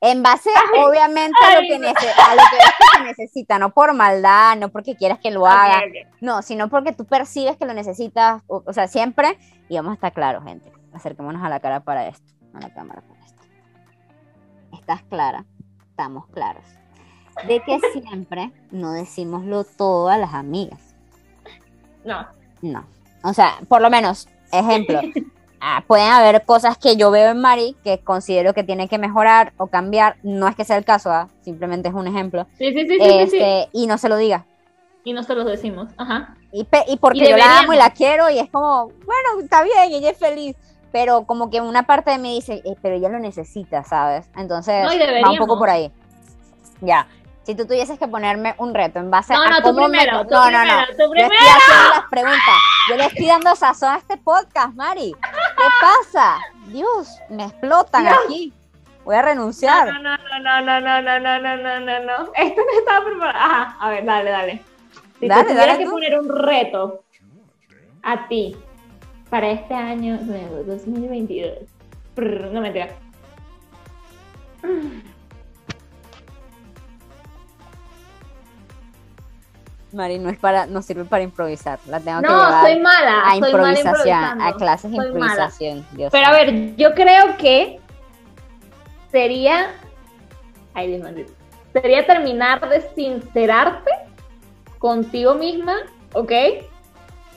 en 0.00 0.22
base 0.22 0.50
obviamente 0.78 1.38
a 1.44 1.60
lo, 1.60 1.60
que 1.60 1.78
no. 1.78 1.88
a 1.88 2.34
lo 2.34 2.42
que 2.50 2.96
se 2.96 3.04
necesita, 3.04 3.58
no 3.58 3.70
por 3.70 3.94
maldad, 3.94 4.56
no 4.56 4.70
porque 4.70 4.96
quieras 4.96 5.18
que 5.18 5.30
lo 5.30 5.46
haga, 5.46 5.82
no, 6.20 6.42
sino 6.42 6.68
porque 6.68 6.92
tú 6.92 7.04
percibes 7.04 7.56
que 7.56 7.66
lo 7.66 7.74
necesitas, 7.74 8.42
o, 8.46 8.62
o 8.66 8.72
sea, 8.72 8.88
siempre, 8.88 9.38
y 9.68 9.76
vamos 9.76 9.92
a 9.92 9.94
estar 9.94 10.12
claros, 10.12 10.44
gente, 10.44 10.72
acerquémonos 10.92 11.42
a 11.42 11.48
la 11.48 11.60
cara 11.60 11.80
para 11.80 12.06
esto, 12.06 12.32
a 12.54 12.60
la 12.60 12.72
cámara 12.72 13.02
para 13.02 13.24
esto. 13.24 13.42
¿Estás 14.72 15.02
clara? 15.02 15.44
Estamos 15.90 16.26
claros. 16.28 16.64
De 17.46 17.60
que 17.60 17.78
siempre 17.92 18.52
no 18.70 18.92
decimoslo 18.92 19.64
todo 19.64 20.08
a 20.08 20.16
las 20.16 20.34
amigas. 20.34 20.94
No. 22.04 22.26
No. 22.62 22.86
O 23.22 23.34
sea, 23.34 23.58
por 23.68 23.82
lo 23.82 23.90
menos, 23.90 24.28
ejemplo, 24.50 25.00
ah, 25.60 25.84
pueden 25.86 26.08
haber 26.08 26.44
cosas 26.44 26.76
que 26.78 26.96
yo 26.96 27.10
veo 27.10 27.30
en 27.30 27.40
Mari 27.40 27.76
que 27.84 27.98
considero 27.98 28.54
que 28.54 28.64
tiene 28.64 28.88
que 28.88 28.98
mejorar 28.98 29.52
o 29.56 29.66
cambiar. 29.68 30.16
No 30.22 30.48
es 30.48 30.56
que 30.56 30.64
sea 30.64 30.76
el 30.76 30.84
caso, 30.84 31.10
¿ah? 31.10 31.28
simplemente 31.42 31.88
es 31.88 31.94
un 31.94 32.06
ejemplo. 32.06 32.46
Sí, 32.58 32.72
sí, 32.72 32.86
sí. 32.88 32.98
Este, 33.00 33.68
Y 33.72 33.86
no 33.86 33.98
se 33.98 34.08
lo 34.08 34.16
diga. 34.16 34.46
Y 35.04 35.12
no 35.12 35.22
se 35.22 35.34
los 35.34 35.46
decimos. 35.46 35.88
Ajá. 35.96 36.36
Y, 36.52 36.64
pe- 36.64 36.84
y 36.88 36.96
porque 36.96 37.18
Y 37.24 37.30
yo 37.30 37.36
la 37.36 37.60
amo 37.60 37.72
y 37.72 37.76
la 37.76 37.90
quiero 37.90 38.28
y 38.28 38.38
es 38.38 38.50
como, 38.50 38.86
bueno, 38.86 39.40
está 39.42 39.62
bien, 39.62 39.76
ella 39.92 40.10
es 40.10 40.18
feliz. 40.18 40.56
Pero 40.92 41.22
como 41.24 41.50
que 41.50 41.60
una 41.60 41.84
parte 41.84 42.10
de 42.10 42.18
mí 42.18 42.34
dice, 42.34 42.60
"Eh, 42.64 42.74
pero 42.82 42.96
ella 42.96 43.08
lo 43.08 43.20
necesita, 43.20 43.84
¿sabes? 43.84 44.28
Entonces 44.36 44.82
No, 44.84 44.90
va 45.24 45.30
un 45.30 45.38
poco 45.38 45.56
por 45.58 45.70
ahí. 45.70 45.92
Ya. 46.80 47.06
Si 47.44 47.54
tú 47.54 47.66
tuvieses 47.66 47.98
que 47.98 48.06
ponerme 48.06 48.54
un 48.58 48.74
reto 48.74 48.98
en 48.98 49.10
base 49.10 49.32
No, 49.32 49.42
a 49.42 49.48
no, 49.48 49.56
tú 49.58 49.62
cómo 49.74 49.88
me- 49.88 49.98
primero, 49.98 50.24
tú 50.26 50.34
no, 50.34 50.50
no, 50.50 50.58
no. 50.58 50.58
primero, 50.64 50.86
tú 50.92 51.02
Yo 51.02 51.10
primero. 51.10 51.32
estoy 51.34 51.48
haciendo 51.48 51.88
las 51.94 52.08
preguntas. 52.10 52.54
Yo 52.88 52.96
le 52.96 53.04
estoy 53.06 53.26
dando 53.26 53.56
sazón 53.56 53.92
a 53.94 53.96
este 53.96 54.16
podcast, 54.18 54.74
Mari. 54.74 55.14
¿Qué 55.20 55.64
pasa? 55.80 56.38
Dios, 56.66 57.08
me 57.30 57.44
explotan 57.46 58.04
Dios. 58.04 58.16
aquí. 58.24 58.52
Voy 59.04 59.16
a 59.16 59.22
renunciar. 59.22 59.86
No, 59.86 59.98
no, 60.02 60.16
no, 60.18 60.60
no, 60.60 60.80
no, 60.80 60.80
no, 60.80 61.00
no, 61.00 61.38
no, 61.40 61.56
no, 61.56 61.80
no, 61.80 62.00
no. 62.00 62.32
Esto 62.36 62.60
no 62.60 62.78
estaba 62.78 63.04
preparado. 63.06 63.38
Ajá, 63.44 63.76
a 63.80 63.88
ver, 63.90 64.04
dale, 64.04 64.30
dale. 64.30 64.62
Si 65.18 65.26
Dale, 65.28 65.42
te 65.42 65.48
tuvieras 65.48 65.66
dale 65.68 65.78
que 65.78 65.84
tú. 65.86 65.90
poner 65.90 66.18
un 66.20 66.28
reto 66.28 67.02
a 68.02 68.28
ti 68.28 68.56
para 69.30 69.48
este 69.50 69.74
año 69.74 70.18
nuevo, 70.22 70.62
2022. 70.64 71.58
Prr, 72.14 72.50
no 72.52 72.60
mentira. 72.60 72.90
Mari, 79.92 80.18
no 80.18 80.30
es 80.30 80.38
para, 80.38 80.66
no 80.66 80.82
sirve 80.82 81.04
para 81.04 81.22
improvisar. 81.22 81.78
La 81.86 81.98
tengo 82.00 82.20
que 82.20 82.28
No, 82.28 82.34
llevar 82.46 82.62
soy 82.64 82.78
mala. 82.80 83.22
a 83.22 83.30
soy 83.38 83.50
improvisación, 83.50 84.40
a 84.42 84.52
clases 84.54 84.90
de 84.90 84.96
improvisación. 84.96 85.86
Dios 85.92 86.10
Pero 86.12 86.26
a 86.26 86.30
mío. 86.30 86.38
ver, 86.38 86.76
yo 86.76 86.94
creo 86.94 87.36
que 87.36 87.80
sería 89.10 89.66
Ay, 90.74 90.86
Dios 90.88 91.02
bendito. 91.02 91.32
Sería 91.72 92.06
terminar 92.06 92.68
de 92.68 92.80
sincerarte 92.94 93.90
contigo 94.78 95.34
misma, 95.34 95.74
¿ok? 96.14 96.32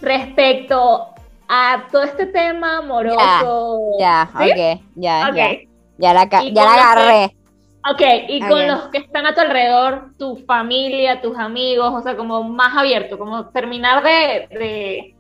Respecto 0.01 1.07
a 1.47 1.83
todo 1.91 2.03
este 2.03 2.25
tema 2.27 2.77
amoroso. 2.79 3.79
Ya, 3.99 4.29
¿Sí? 4.37 4.51
ok, 4.51 4.81
ya, 4.95 5.31
ya. 5.33 5.51
Ya 5.97 6.13
la, 6.13 6.25
ya 6.25 6.41
la 6.41 6.51
que- 6.51 6.81
agarré. 6.81 7.37
Ok, 7.91 8.01
y 8.29 8.39
con 8.47 8.65
los 8.65 8.87
que 8.89 8.99
están 8.99 9.25
a 9.25 9.33
tu 9.35 9.41
alrededor, 9.41 10.11
tu 10.17 10.37
familia, 10.47 11.21
tus 11.21 11.37
amigos, 11.37 11.93
o 11.93 12.01
sea, 12.01 12.15
como 12.15 12.41
más 12.43 12.77
abierto, 12.77 13.17
como 13.19 13.49
terminar 13.49 14.01
de, 14.01 14.47
de 14.57 15.15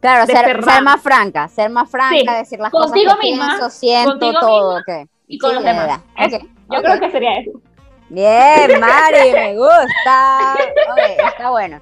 Claro, 0.00 0.26
de 0.26 0.32
ser, 0.32 0.82
más 0.82 1.00
franca, 1.00 1.46
ser 1.48 1.70
más 1.70 1.88
franca, 1.90 2.16
Sí, 2.18 2.38
decir 2.38 2.58
las 2.58 2.70
contigo 2.72 3.04
cosas 3.12 3.20
que 3.20 3.26
misma, 3.30 3.46
pienso, 3.48 3.70
siento, 3.70 4.32
todo, 4.40 4.78
ok. 4.78 5.08
y 5.28 5.38
con 5.38 5.50
Sí, 5.50 5.54
los 5.56 5.64
demás. 5.64 5.86
ya. 6.16 6.24
Eso. 6.24 6.36
Ok, 6.36 6.42
Yo 6.70 6.82
creo 6.82 7.00
que 7.00 7.10
sería 7.10 7.38
eso. 7.40 7.50
Bien, 8.08 8.80
Mari, 8.80 9.32
me 9.32 9.56
gusta. 9.56 10.54
Ok, 10.92 11.28
está 11.30 11.50
bueno. 11.50 11.78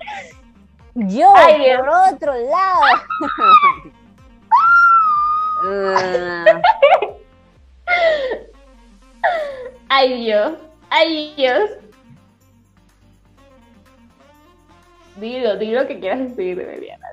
Yo, 0.94 1.32
Ay, 1.34 1.76
por 1.78 1.88
otro 2.14 2.32
lado. 2.34 2.82
Mm, 5.62 6.46
Ay, 9.88 10.24
Dios. 10.24 10.52
Ay, 10.90 11.34
Dios. 11.36 11.70
Dilo, 15.16 15.56
dilo 15.56 15.82
lo 15.82 15.88
que 15.88 15.98
quieras 15.98 16.18
decir, 16.20 16.60
Eliana. 16.60 17.06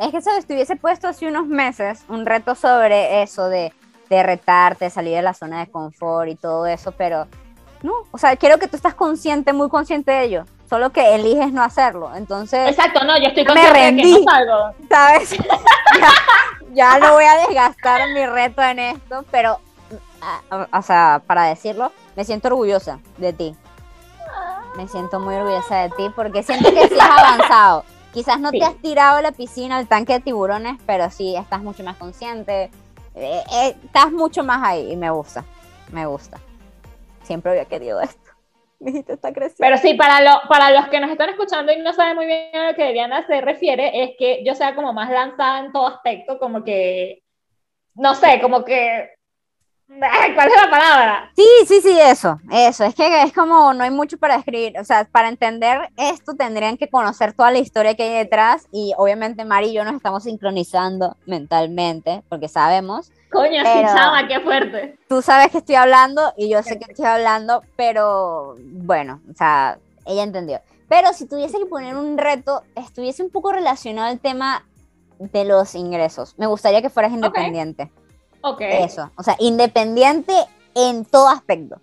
es 0.00 0.10
que 0.12 0.20
sabes, 0.20 0.46
te 0.46 0.54
hubiese 0.54 0.76
puesto 0.76 1.08
hace 1.08 1.26
unos 1.26 1.46
meses 1.46 2.04
un 2.08 2.24
reto 2.26 2.54
sobre 2.54 3.22
eso 3.22 3.48
de, 3.48 3.72
de 4.10 4.22
retarte, 4.22 4.90
salir 4.90 5.16
de 5.16 5.22
la 5.22 5.34
zona 5.34 5.60
de 5.60 5.70
confort 5.70 6.28
y 6.28 6.36
todo 6.36 6.66
eso, 6.66 6.92
pero 6.92 7.26
no, 7.82 7.92
o 8.10 8.18
sea, 8.18 8.36
quiero 8.36 8.58
que 8.58 8.68
tú 8.68 8.76
estás 8.76 8.94
consciente, 8.94 9.52
muy 9.52 9.68
consciente 9.70 10.12
de 10.12 10.24
ello, 10.24 10.44
solo 10.68 10.90
que 10.90 11.14
eliges 11.14 11.52
no 11.52 11.62
hacerlo. 11.62 12.14
Entonces, 12.14 12.68
Exacto, 12.68 13.04
no, 13.04 13.16
yo 13.16 13.28
estoy 13.28 13.44
Me 13.44 13.46
consciente 13.46 13.78
de 13.78 13.84
que 13.84 14.02
rendí. 14.02 14.24
no 14.24 14.30
salgo. 14.30 14.74
¿sabes? 14.88 15.30
ya, 16.00 16.12
ya 16.74 16.98
no 16.98 17.14
voy 17.14 17.24
a 17.24 17.46
desgastar 17.46 18.08
mi 18.12 18.26
reto 18.26 18.62
en 18.62 18.78
esto, 18.80 19.24
pero, 19.30 19.58
o 20.72 20.82
sea, 20.82 21.22
para 21.26 21.44
decirlo, 21.44 21.92
me 22.16 22.24
siento 22.24 22.48
orgullosa 22.48 22.98
de 23.18 23.32
ti. 23.32 23.56
Me 24.76 24.86
siento 24.88 25.18
muy 25.20 25.34
orgullosa 25.34 25.82
de 25.82 25.90
ti 25.90 26.10
porque 26.14 26.42
siento 26.42 26.70
que 26.72 26.88
sí 26.88 26.96
has 27.00 27.24
avanzado. 27.24 27.84
Quizás 28.12 28.40
no 28.40 28.50
Sí. 28.50 28.58
te 28.58 28.64
has 28.64 28.76
tirado 28.76 29.18
a 29.18 29.22
la 29.22 29.32
piscina, 29.32 29.76
al 29.76 29.86
tanque 29.88 30.14
de 30.14 30.20
tiburones, 30.20 30.78
pero 30.86 31.10
sí 31.10 31.36
estás 31.36 31.60
mucho 31.62 31.82
más 31.84 31.96
consciente. 31.96 32.70
Eh, 33.14 33.42
eh, 33.52 33.76
estás 33.84 34.12
mucho 34.12 34.42
más 34.44 34.62
ahí 34.62 34.92
y 34.92 34.96
me 34.96 35.10
gusta. 35.10 35.44
Me 35.92 36.06
gusta. 36.06 36.38
Siempre 37.22 37.50
había 37.52 37.64
querido 37.64 38.00
esto. 38.00 38.20
Mi 38.80 38.90
hijita 38.92 39.14
está 39.14 39.32
creciendo. 39.32 39.56
Pero 39.58 39.76
sí, 39.78 39.94
para, 39.94 40.20
lo, 40.20 40.48
para 40.48 40.70
los 40.70 40.88
que 40.88 41.00
nos 41.00 41.10
están 41.10 41.30
escuchando 41.30 41.72
y 41.72 41.80
no 41.80 41.92
saben 41.92 42.14
muy 42.16 42.26
bien 42.26 42.54
a 42.54 42.70
lo 42.70 42.76
que 42.76 42.88
Eliana 42.90 43.26
se 43.26 43.40
refiere, 43.40 44.04
es 44.04 44.10
que 44.18 44.44
yo 44.44 44.54
sea 44.54 44.74
como 44.74 44.92
más 44.92 45.10
lanzada 45.10 45.58
en 45.60 45.72
todo 45.72 45.88
aspecto, 45.88 46.38
como 46.38 46.62
que, 46.62 47.22
no 47.94 48.14
sé, 48.14 48.40
como 48.40 48.64
que, 48.64 49.10
¿cuál 50.34 50.48
es 50.48 50.54
la 50.54 50.70
palabra? 50.70 51.30
Sí, 51.34 51.46
sí, 51.66 51.80
sí, 51.80 51.98
eso, 51.98 52.38
eso. 52.50 52.84
Es 52.84 52.94
que 52.94 53.22
es 53.22 53.32
como 53.32 53.72
no 53.72 53.84
hay 53.84 53.90
mucho 53.90 54.18
para 54.18 54.36
escribir. 54.36 54.78
O 54.78 54.84
sea, 54.84 55.04
para 55.10 55.28
entender 55.28 55.90
esto 55.96 56.34
tendrían 56.34 56.76
que 56.76 56.88
conocer 56.88 57.32
toda 57.32 57.50
la 57.50 57.58
historia 57.58 57.94
que 57.94 58.02
hay 58.02 58.18
detrás 58.24 58.66
y 58.70 58.92
obviamente 58.96 59.44
Mari 59.44 59.68
y 59.68 59.72
yo 59.74 59.84
nos 59.84 59.94
estamos 59.94 60.24
sincronizando 60.24 61.16
mentalmente 61.26 62.22
porque 62.28 62.48
sabemos. 62.48 63.10
Coño, 63.30 63.62
sí, 63.62 63.70
Pero- 63.74 63.88
chama, 63.88 64.28
qué 64.28 64.40
fuerte. 64.40 64.98
Tú 65.08 65.22
sabes 65.22 65.50
que 65.50 65.58
estoy 65.58 65.74
hablando 65.76 66.32
y 66.36 66.48
yo 66.48 66.62
sé 66.62 66.78
que 66.78 66.90
estoy 66.90 67.06
hablando, 67.06 67.62
pero 67.76 68.56
bueno, 68.58 69.20
o 69.30 69.34
sea, 69.34 69.78
ella 70.06 70.22
entendió. 70.22 70.60
Pero 70.88 71.12
si 71.12 71.26
tuviese 71.26 71.58
que 71.58 71.66
poner 71.66 71.96
un 71.96 72.16
reto, 72.16 72.62
estuviese 72.74 73.22
un 73.22 73.30
poco 73.30 73.52
relacionado 73.52 74.08
al 74.08 74.20
tema 74.20 74.66
de 75.18 75.44
los 75.44 75.74
ingresos. 75.74 76.34
Me 76.38 76.46
gustaría 76.46 76.80
que 76.80 76.88
fueras 76.88 77.12
independiente. 77.12 77.90
Ok, 78.42 78.60
Eso, 78.60 79.10
o 79.16 79.22
sea, 79.22 79.36
independiente 79.38 80.32
en 80.74 81.04
todo 81.04 81.28
aspecto. 81.28 81.80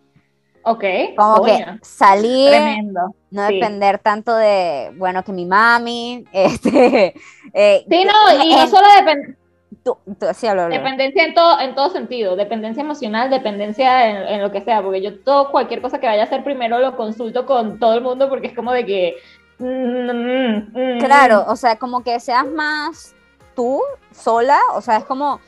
ok, 0.64 0.84
Como 1.16 1.44
que 1.44 1.66
salir, 1.82 2.52
tremendo. 2.52 3.02
no 3.32 3.42
sí. 3.48 3.54
depender 3.54 4.00
tanto 4.00 4.36
de, 4.36 4.92
bueno, 4.98 5.24
que 5.24 5.32
mi 5.32 5.46
mami, 5.46 6.26
este, 6.34 7.14
eh, 7.54 7.86
Sí, 7.90 8.04
no, 8.06 8.44
y 8.44 8.56
no 8.56 8.68
solo 8.68 8.88
depende. 8.98 9.38
tú- 9.84 9.98
tú- 10.20 10.28
sí, 10.34 10.48
hablo, 10.48 10.64
hablo. 10.64 10.76
Dependencia 10.76 11.24
en 11.26 11.34
todo, 11.34 11.60
en 11.60 11.76
todo 11.76 11.90
sentido, 11.90 12.36
dependencia 12.36 12.82
emocional, 12.82 13.30
dependencia 13.30 14.10
en, 14.10 14.18
en 14.36 14.42
lo 14.42 14.52
que 14.52 14.62
sea, 14.62 14.82
porque 14.82 15.02
yo 15.02 15.20
todo, 15.24 15.52
cualquier 15.52 15.82
cosa 15.82 16.00
que 16.00 16.08
vaya 16.08 16.24
a 16.24 16.26
hacer 16.26 16.44
primero 16.44 16.80
lo 16.80 16.96
consulto 16.98 17.46
con 17.46 17.80
todo 17.80 17.94
el 17.94 18.02
mundo 18.02 18.30
porque 18.30 18.48
es 18.48 18.56
como 18.56 18.72
de 18.72 18.86
que... 18.86 19.18
mm, 19.60 19.66
mm, 20.12 20.72
mm, 20.74 21.00
Claro, 21.00 21.46
o 21.48 21.56
sea, 21.56 21.78
como 21.78 22.04
que 22.04 22.20
seas 22.20 22.46
más 22.48 23.15
tú 23.56 23.82
sola, 24.14 24.60
o 24.74 24.82
sea, 24.82 24.98
es 24.98 25.06
como 25.06 25.40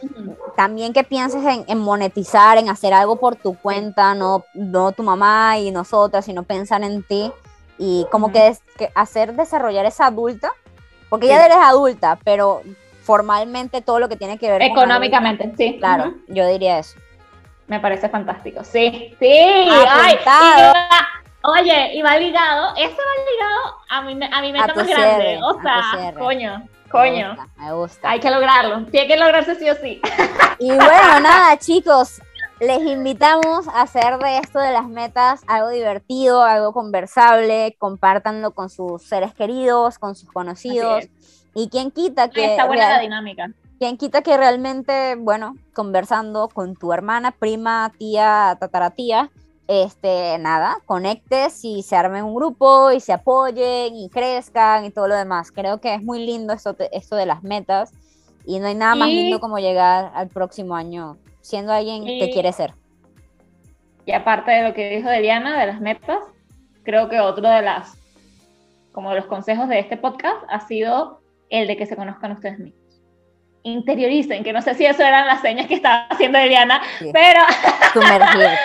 también 0.56 0.94
que 0.94 1.04
pienses 1.04 1.44
en, 1.46 1.66
en 1.68 1.78
monetizar, 1.80 2.58
en 2.58 2.70
hacer 2.70 2.94
algo 2.94 3.18
por 3.18 3.36
tu 3.36 3.56
cuenta, 3.58 4.16
no, 4.16 4.44
no 4.54 4.92
tu 4.92 5.04
mamá 5.04 5.58
y 5.58 5.72
nosotras, 5.72 6.26
sino 6.26 6.44
pensar 6.44 6.84
en 6.84 7.04
ti 7.04 7.32
y 7.78 8.06
como 8.12 8.32
que, 8.32 8.58
que 8.78 8.90
hacer 8.96 9.34
desarrollar 9.36 9.86
esa 9.86 10.08
adulta, 10.08 10.52
porque 11.10 11.28
Sí. 11.28 11.34
ya 11.34 11.46
eres 11.46 11.58
adulta, 11.58 12.18
pero 12.24 12.62
formalmente 13.04 13.82
todo 13.82 14.00
lo 14.00 14.10
que 14.10 14.16
tiene 14.16 14.38
que 14.38 14.50
ver 14.50 14.62
con 14.62 14.72
Económicamente, 14.72 15.54
sí. 15.58 15.68
adulta, 15.68 15.80
claro, 15.80 16.14
yo 16.28 16.48
diría 16.48 16.80
eso. 16.80 16.98
Me 17.68 17.80
parece 17.80 18.10
fantástico. 18.10 18.64
Sí, 18.64 19.16
sí. 19.20 19.28
Ay, 19.30 20.18
oye, 21.44 21.96
y 21.96 22.02
va 22.02 22.18
ligado, 22.18 22.74
eso 22.78 22.96
va 22.98 23.32
ligado 23.32 23.76
a 23.90 24.02
mi, 24.02 24.26
a 24.32 24.42
mi 24.42 24.52
meta 24.54 24.74
más 24.74 24.88
grande. 24.88 25.40
O 25.44 25.62
sea, 25.62 25.82
cierre. 25.96 26.20
Coño, 26.92 27.30
Me 27.30 27.36
gusta, 27.36 27.48
me 27.58 27.74
gusta. 27.74 28.10
Hay 28.10 28.20
que 28.20 28.30
lograrlo. 28.32 28.86
Tiene 28.86 29.08
que 29.08 29.18
lograrse 29.18 29.56
sí 29.56 29.70
o 29.70 29.76
sí. 29.76 30.02
Y 30.60 30.68
bueno, 30.68 31.20
nada, 31.22 31.58
chicos, 31.58 32.22
les 32.60 32.82
invitamos 32.82 33.68
a 33.68 33.82
hacer 33.82 34.18
de 34.18 34.38
esto 34.40 34.60
de 34.60 34.72
las 34.72 34.88
metas 34.88 35.42
algo 35.48 35.70
divertido, 35.70 36.44
algo 36.44 36.74
conversable, 36.74 37.76
compártanlo 37.78 38.52
con 38.52 38.70
sus 38.70 39.04
seres 39.04 39.34
queridos, 39.34 40.00
con 40.00 40.16
sus 40.16 40.32
conocidos. 40.32 41.06
Y 41.54 41.70
quien 41.70 41.92
quita 41.92 42.30
que 42.30 42.46
Está 42.52 42.66
buena 42.66 42.90
la 42.90 43.00
dinámica. 43.00 43.52
quien 43.80 43.98
quita 43.98 44.22
que 44.22 44.38
realmente, 44.38 45.16
bueno, 45.16 45.56
conversando 45.74 46.50
con 46.50 46.76
tu 46.76 46.94
hermana, 46.94 47.32
prima, 47.32 47.92
tía, 47.98 48.58
tataratía, 48.60 49.30
este, 49.68 50.38
nada, 50.40 50.78
conectes 50.86 51.64
y 51.66 51.84
se 51.84 51.96
armen 51.96 52.24
un 52.24 52.36
grupo 52.36 52.92
y 52.92 53.00
se 53.00 53.14
apoyen 53.14 53.96
y 53.96 54.10
crezcan 54.10 54.86
y 54.86 54.92
todo 54.92 55.08
lo 55.08 55.16
demás. 55.16 55.52
Creo 55.52 55.80
que 55.82 55.94
es 55.94 56.02
muy 56.04 56.26
lindo 56.26 56.54
esto, 56.54 56.76
esto 56.92 57.16
de 57.16 57.26
las 57.26 57.44
metas 57.44 57.92
y 58.46 58.60
no 58.60 58.68
hay 58.68 58.76
nada 58.76 58.96
más 58.96 59.10
Y- 59.10 59.16
lindo 59.16 59.40
como 59.40 59.60
llegar 59.60 60.12
al 60.16 60.30
próximo 60.30 60.76
año 60.76 61.18
siendo 61.42 61.72
alguien 61.74 62.04
que 62.06 62.30
quiere 62.32 62.52
ser. 62.54 62.74
Y 64.06 64.14
aparte 64.14 64.52
de 64.52 64.64
lo 64.68 64.74
que 64.74 64.90
dijo 64.90 65.10
Eliana, 65.10 65.60
de 65.60 65.68
las 65.68 65.82
metas, 65.82 66.20
creo 66.84 67.10
que 67.10 67.20
otro 67.20 67.48
de 67.50 67.62
las, 67.62 67.98
como 68.94 69.10
de 69.10 69.18
los 69.18 69.26
consejos 69.26 69.68
de 69.68 69.80
este 69.80 69.98
podcast 69.98 70.38
ha 70.50 70.62
sido 70.66 71.20
el 71.50 71.68
de 71.68 71.76
que 71.78 71.86
se 71.86 71.96
conozcan 71.98 72.32
ustedes 72.32 72.58
mismos. 72.60 72.82
Interioricen, 73.64 74.44
que 74.46 74.54
no 74.54 74.62
sé 74.62 74.76
si 74.76 74.86
eso 74.86 75.04
eran 75.04 75.28
las 75.28 75.42
señas 75.42 75.68
que 75.68 75.74
estaba 75.76 76.08
haciendo 76.10 76.38
Eliana, 76.38 76.82
Sí. 77.00 77.10
pero 77.12 77.42
Sumergirte. 77.94 78.58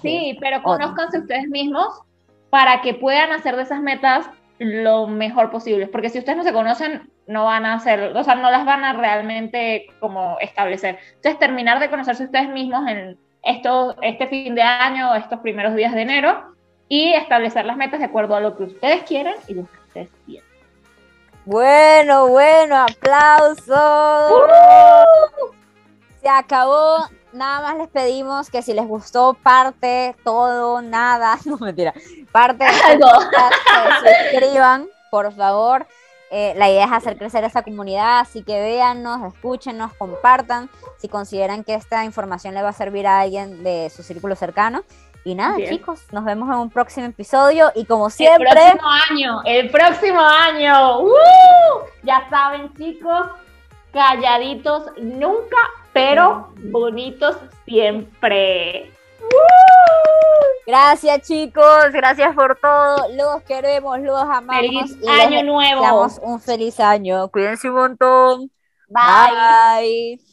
Sí, 0.00 0.36
pero 0.40 0.58
Otro. 0.58 0.72
conózcanse 0.72 1.18
ustedes 1.18 1.48
mismos 1.48 2.02
para 2.50 2.80
que 2.82 2.94
puedan 2.94 3.32
hacer 3.32 3.56
de 3.56 3.62
esas 3.62 3.80
metas 3.80 4.28
lo 4.58 5.06
mejor 5.06 5.50
posible, 5.50 5.86
porque 5.86 6.08
si 6.08 6.18
ustedes 6.18 6.36
no 6.36 6.44
se 6.44 6.52
conocen, 6.52 7.10
no 7.26 7.44
van 7.44 7.64
a 7.64 7.74
hacer, 7.74 8.16
o 8.16 8.24
sea, 8.24 8.34
no 8.34 8.50
las 8.50 8.64
van 8.64 8.84
a 8.84 8.92
realmente 8.92 9.86
como 10.00 10.38
establecer. 10.40 10.98
Entonces, 11.14 11.38
terminar 11.38 11.80
de 11.80 11.90
conocerse 11.90 12.24
ustedes 12.24 12.48
mismos 12.48 12.86
en 12.88 13.18
esto, 13.42 13.96
este 14.02 14.26
fin 14.28 14.54
de 14.54 14.62
año, 14.62 15.14
estos 15.14 15.40
primeros 15.40 15.74
días 15.74 15.94
de 15.94 16.02
enero, 16.02 16.54
y 16.88 17.12
establecer 17.14 17.64
las 17.64 17.76
metas 17.76 18.00
de 18.00 18.06
acuerdo 18.06 18.36
a 18.36 18.40
lo 18.40 18.56
que 18.56 18.64
ustedes 18.64 19.02
quieren 19.04 19.34
y 19.48 19.54
lo 19.54 19.62
que 19.64 19.78
ustedes 19.86 20.08
quieren. 20.26 20.48
Bueno, 21.44 22.28
bueno, 22.28 22.76
aplausos. 22.76 24.30
¡Uh! 24.30 25.54
Se 26.20 26.28
acabó. 26.28 27.08
Nada 27.32 27.62
más 27.62 27.78
les 27.78 27.88
pedimos 27.88 28.50
que 28.50 28.62
si 28.62 28.74
les 28.74 28.86
gustó 28.86 29.34
parte, 29.34 30.14
todo, 30.24 30.82
nada, 30.82 31.38
no 31.44 31.56
mentira, 31.58 31.94
parte 32.30 32.66
este 32.66 32.92
Algo. 32.92 33.08
se 34.02 34.30
suscriban, 34.30 34.86
por 35.10 35.32
favor. 35.32 35.86
Eh, 36.34 36.54
la 36.56 36.70
idea 36.70 36.86
es 36.86 36.92
hacer 36.92 37.18
crecer 37.18 37.44
esta 37.44 37.62
comunidad, 37.62 38.20
así 38.20 38.42
que 38.42 38.58
véannos, 38.58 39.34
escúchenos, 39.34 39.92
compartan 39.94 40.70
si 40.96 41.08
consideran 41.08 41.62
que 41.62 41.74
esta 41.74 42.04
información 42.06 42.54
le 42.54 42.62
va 42.62 42.70
a 42.70 42.72
servir 42.72 43.06
a 43.06 43.20
alguien 43.20 43.62
de 43.62 43.90
su 43.90 44.02
círculo 44.02 44.34
cercano. 44.34 44.82
Y 45.24 45.34
nada, 45.34 45.56
chicos, 45.68 46.00
nos 46.10 46.24
vemos 46.24 46.48
en 46.48 46.56
un 46.56 46.70
próximo 46.70 47.06
episodio 47.06 47.70
y 47.74 47.84
como 47.84 48.06
El 48.06 48.12
siempre, 48.12 48.48
próximo 48.50 48.88
año, 49.10 49.42
el 49.44 49.70
próximo 49.70 50.20
año. 50.20 51.00
¡Uh! 51.02 51.12
Ya 52.02 52.26
saben, 52.28 52.72
chicos, 52.74 53.26
calladitos 53.92 54.84
nunca, 55.00 55.58
pero 55.92 56.52
bonitos 56.70 57.36
siempre. 57.64 58.90
Gracias 60.66 61.22
chicos, 61.22 61.92
gracias 61.92 62.34
por 62.34 62.56
todo. 62.56 62.96
Los 63.14 63.42
queremos, 63.42 63.98
los 64.00 64.20
amamos. 64.20 64.56
Feliz 64.56 64.96
y 65.02 65.08
año 65.08 65.30
les 65.30 65.44
nuevo. 65.44 65.80
deseamos 65.80 66.20
un 66.22 66.40
feliz 66.40 66.80
año. 66.80 67.28
Cuídense 67.28 67.68
un 67.68 67.76
montón. 67.76 68.50
Bye. 68.88 70.18
Bye. 70.18 70.31